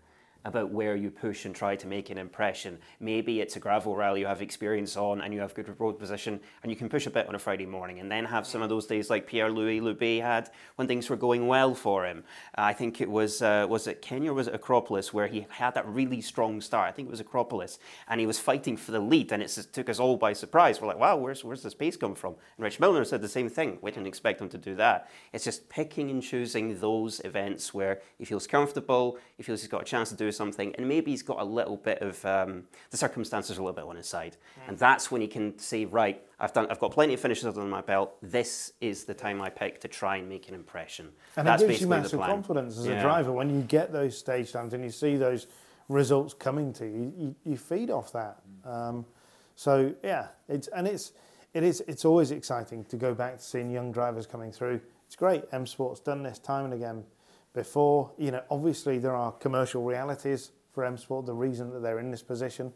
about 0.48 0.70
where 0.70 0.96
you 0.96 1.10
push 1.10 1.44
and 1.44 1.54
try 1.54 1.76
to 1.76 1.86
make 1.86 2.10
an 2.10 2.18
impression. 2.18 2.78
Maybe 3.00 3.40
it's 3.40 3.56
a 3.56 3.60
gravel 3.60 3.94
rally 3.94 4.20
you 4.20 4.26
have 4.26 4.42
experience 4.42 4.96
on 4.96 5.20
and 5.20 5.32
you 5.32 5.40
have 5.40 5.54
good 5.54 5.72
road 5.78 5.98
position 5.98 6.40
and 6.62 6.72
you 6.72 6.76
can 6.76 6.88
push 6.88 7.06
a 7.06 7.10
bit 7.10 7.28
on 7.28 7.34
a 7.34 7.38
Friday 7.38 7.66
morning 7.66 8.00
and 8.00 8.10
then 8.10 8.24
have 8.24 8.46
some 8.46 8.62
of 8.62 8.68
those 8.68 8.86
days 8.86 9.10
like 9.10 9.26
Pierre-Louis 9.26 9.80
Loubet 9.80 10.22
had 10.22 10.50
when 10.76 10.88
things 10.88 11.10
were 11.10 11.16
going 11.16 11.46
well 11.46 11.74
for 11.74 12.06
him. 12.06 12.24
I 12.54 12.72
think 12.72 13.00
it 13.00 13.10
was, 13.10 13.42
uh, 13.42 13.66
was 13.68 13.86
it 13.86 14.00
Kenya 14.00 14.30
or 14.32 14.34
was 14.34 14.48
it 14.48 14.54
Acropolis 14.54 15.12
where 15.12 15.26
he 15.26 15.46
had 15.50 15.74
that 15.74 15.86
really 15.86 16.20
strong 16.20 16.60
start. 16.60 16.88
I 16.88 16.92
think 16.92 17.08
it 17.08 17.10
was 17.10 17.20
Acropolis 17.20 17.78
and 18.08 18.18
he 18.18 18.26
was 18.26 18.38
fighting 18.38 18.76
for 18.76 18.92
the 18.92 19.00
lead 19.00 19.30
and 19.32 19.42
it 19.42 19.66
took 19.72 19.90
us 19.90 20.00
all 20.00 20.16
by 20.16 20.32
surprise. 20.32 20.80
We're 20.80 20.88
like, 20.88 20.98
wow, 20.98 21.16
where's, 21.16 21.44
where's 21.44 21.62
this 21.62 21.74
pace 21.74 21.96
come 21.96 22.14
from? 22.14 22.34
And 22.56 22.64
Rich 22.64 22.78
Millener 22.78 23.06
said 23.06 23.20
the 23.20 23.28
same 23.28 23.50
thing. 23.50 23.78
We 23.82 23.90
didn't 23.90 24.06
expect 24.06 24.40
him 24.40 24.48
to 24.48 24.58
do 24.58 24.74
that. 24.76 25.10
It's 25.32 25.44
just 25.44 25.68
picking 25.68 26.10
and 26.10 26.22
choosing 26.22 26.80
those 26.80 27.20
events 27.24 27.74
where 27.74 28.00
he 28.16 28.24
feels 28.24 28.46
comfortable, 28.46 29.18
he 29.36 29.42
feels 29.42 29.60
he's 29.60 29.68
got 29.68 29.82
a 29.82 29.84
chance 29.84 30.08
to 30.08 30.16
do 30.16 30.32
something, 30.38 30.74
and 30.76 30.88
maybe 30.88 31.10
he's 31.10 31.22
got 31.22 31.40
a 31.40 31.44
little 31.44 31.76
bit 31.76 32.00
of 32.00 32.24
um, 32.24 32.64
the 32.90 32.96
circumstances 32.96 33.58
a 33.58 33.62
little 33.62 33.74
bit 33.74 33.84
on 33.84 33.96
his 33.96 34.06
side, 34.06 34.36
mm. 34.36 34.68
and 34.68 34.78
that's 34.78 35.10
when 35.10 35.20
he 35.20 35.28
can 35.28 35.58
say, 35.58 35.84
right, 35.84 36.22
I've 36.40 36.52
done, 36.52 36.66
I've 36.70 36.78
got 36.78 36.92
plenty 36.92 37.14
of 37.14 37.20
finishes 37.20 37.44
under 37.44 37.60
my 37.62 37.82
belt. 37.82 38.16
This 38.22 38.72
is 38.80 39.04
the 39.04 39.14
time 39.14 39.42
I 39.42 39.50
pick 39.50 39.80
to 39.80 39.88
try 39.88 40.16
and 40.16 40.28
make 40.28 40.48
an 40.48 40.54
impression. 40.54 41.10
And 41.36 41.46
that's 41.46 41.62
it 41.62 41.68
gives 41.68 41.80
you 41.80 41.88
massive 41.88 42.20
confidence 42.20 42.78
as 42.78 42.86
yeah. 42.86 42.92
a 42.98 43.02
driver 43.02 43.32
when 43.32 43.54
you 43.54 43.62
get 43.62 43.92
those 43.92 44.16
stage 44.16 44.52
times 44.52 44.72
and 44.72 44.84
you 44.84 44.90
see 44.90 45.16
those 45.16 45.48
results 45.88 46.34
coming 46.34 46.72
to 46.74 46.86
you. 46.86 47.12
You, 47.18 47.34
you 47.44 47.56
feed 47.56 47.90
off 47.90 48.12
that. 48.12 48.38
Um, 48.64 49.04
so 49.56 49.94
yeah, 50.04 50.28
it's 50.48 50.68
and 50.68 50.86
it's 50.86 51.12
it 51.54 51.64
is 51.64 51.82
it's 51.88 52.04
always 52.04 52.30
exciting 52.30 52.84
to 52.84 52.96
go 52.96 53.14
back 53.14 53.38
to 53.38 53.42
seeing 53.42 53.70
young 53.70 53.90
drivers 53.90 54.26
coming 54.26 54.52
through. 54.52 54.80
It's 55.06 55.16
great. 55.16 55.44
M 55.52 55.66
Sport's 55.66 56.00
done 56.00 56.22
this 56.22 56.38
time 56.38 56.66
and 56.66 56.74
again 56.74 57.04
before. 57.54 58.12
You 58.18 58.32
know, 58.32 58.42
obviously 58.50 58.98
there 58.98 59.14
are 59.14 59.32
commercial 59.32 59.82
realities 59.82 60.52
for 60.72 60.84
M 60.84 60.96
Sport, 60.96 61.26
the 61.26 61.34
reason 61.34 61.72
that 61.72 61.80
they're 61.80 61.98
in 61.98 62.10
this 62.10 62.22
position. 62.22 62.72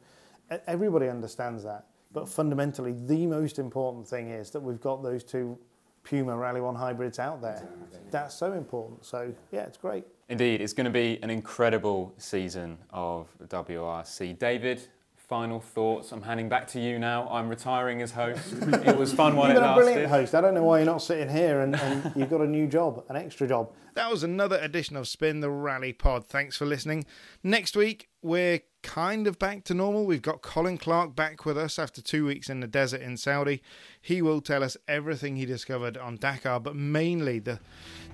Everybody 0.67 1.09
understands 1.09 1.63
that. 1.65 1.87
But 2.13 2.29
fundamentally, 2.29 2.95
the 3.07 3.27
most 3.27 3.59
important 3.59 4.07
thing 4.07 4.31
is 4.31 4.51
that 4.51 4.61
we've 4.61 4.81
got 4.81 5.03
those 5.03 5.25
two 5.25 5.59
Puma 6.05 6.37
Rally 6.37 6.61
One 6.61 6.75
hybrids 6.75 7.19
out 7.19 7.41
there. 7.41 7.67
That's 8.11 8.35
so 8.35 8.53
important. 8.53 9.05
So, 9.05 9.33
yeah, 9.51 9.63
it's 9.63 9.79
great. 9.79 10.05
Indeed, 10.29 10.61
it's 10.61 10.73
going 10.73 10.85
to 10.85 10.91
be 10.91 11.19
an 11.23 11.31
incredible 11.31 12.13
season 12.19 12.79
of 12.91 13.29
WRC. 13.47 14.39
David, 14.39 14.89
final 15.33 15.61
thoughts. 15.61 16.13
I'm 16.13 16.21
handing 16.21 16.51
back 16.51 16.69
to 16.69 16.79
you 16.79 16.99
now. 16.99 17.27
I'm 17.31 17.49
retiring 17.49 18.03
as 18.03 18.11
host. 18.11 18.53
it 18.53 18.99
was 18.99 19.15
fun 19.15 19.35
while 19.35 19.49
You've 19.49 19.57
it 19.57 19.61
been 19.61 19.71
a 19.71 19.75
brilliant 19.75 20.07
host. 20.11 20.35
I 20.35 20.43
don't 20.43 20.53
know 20.53 20.63
why 20.63 20.81
you're 20.81 20.85
not 20.85 21.01
sitting 21.01 21.35
here 21.35 21.63
and, 21.63 21.75
and 21.75 22.13
you've 22.15 22.29
got 22.29 22.43
a 22.43 22.47
new 22.47 22.67
job, 22.67 23.03
an 23.09 23.17
extra 23.17 23.49
job. 23.49 23.73
That 23.95 24.11
was 24.11 24.23
another 24.23 24.59
edition 24.59 24.95
of 24.95 25.09
Spin 25.09 25.41
the 25.41 25.49
Rally 25.49 25.95
Pod. 25.95 26.27
Thanks 26.27 26.59
for 26.59 26.67
listening. 26.67 27.07
Next 27.43 27.75
week, 27.75 28.11
we're 28.21 28.61
kind 28.83 29.27
of 29.27 29.39
back 29.39 29.65
to 29.65 29.75
normal. 29.75 30.05
We've 30.05 30.21
got 30.21 30.43
Colin 30.43 30.77
Clark 30.77 31.17
back 31.17 31.47
with 31.47 31.57
us 31.57 31.79
after 31.79 32.03
two 32.03 32.27
weeks 32.27 32.51
in 32.51 32.61
the 32.61 32.67
desert 32.67 33.01
in 33.01 33.17
Saudi. 33.17 33.63
He 34.03 34.21
will 34.21 34.43
tell 34.43 34.63
us 34.63 34.77
everything 34.87 35.37
he 35.37 35.47
discovered 35.47 35.97
on 35.97 36.19
Dakar, 36.19 36.61
but 36.61 36.77
mainly 36.77 37.39
the 37.39 37.59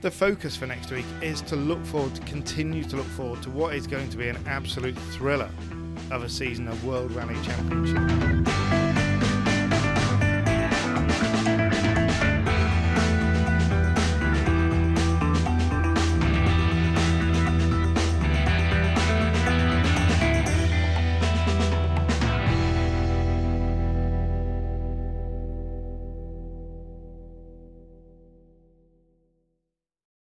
the 0.02 0.10
focus 0.12 0.54
for 0.56 0.68
next 0.68 0.92
week 0.92 1.06
is 1.20 1.40
to 1.42 1.56
look 1.56 1.84
forward, 1.84 2.14
to 2.14 2.22
continue 2.22 2.84
to 2.84 2.94
look 2.94 3.06
forward 3.06 3.42
to 3.42 3.50
what 3.50 3.74
is 3.74 3.88
going 3.88 4.08
to 4.10 4.16
be 4.16 4.28
an 4.28 4.38
absolute 4.46 4.96
thriller 5.10 5.50
of 6.10 6.22
a 6.22 6.28
season 6.28 6.68
of 6.68 6.84
World 6.84 7.12
Rally 7.12 7.36
Championship. 7.42 8.87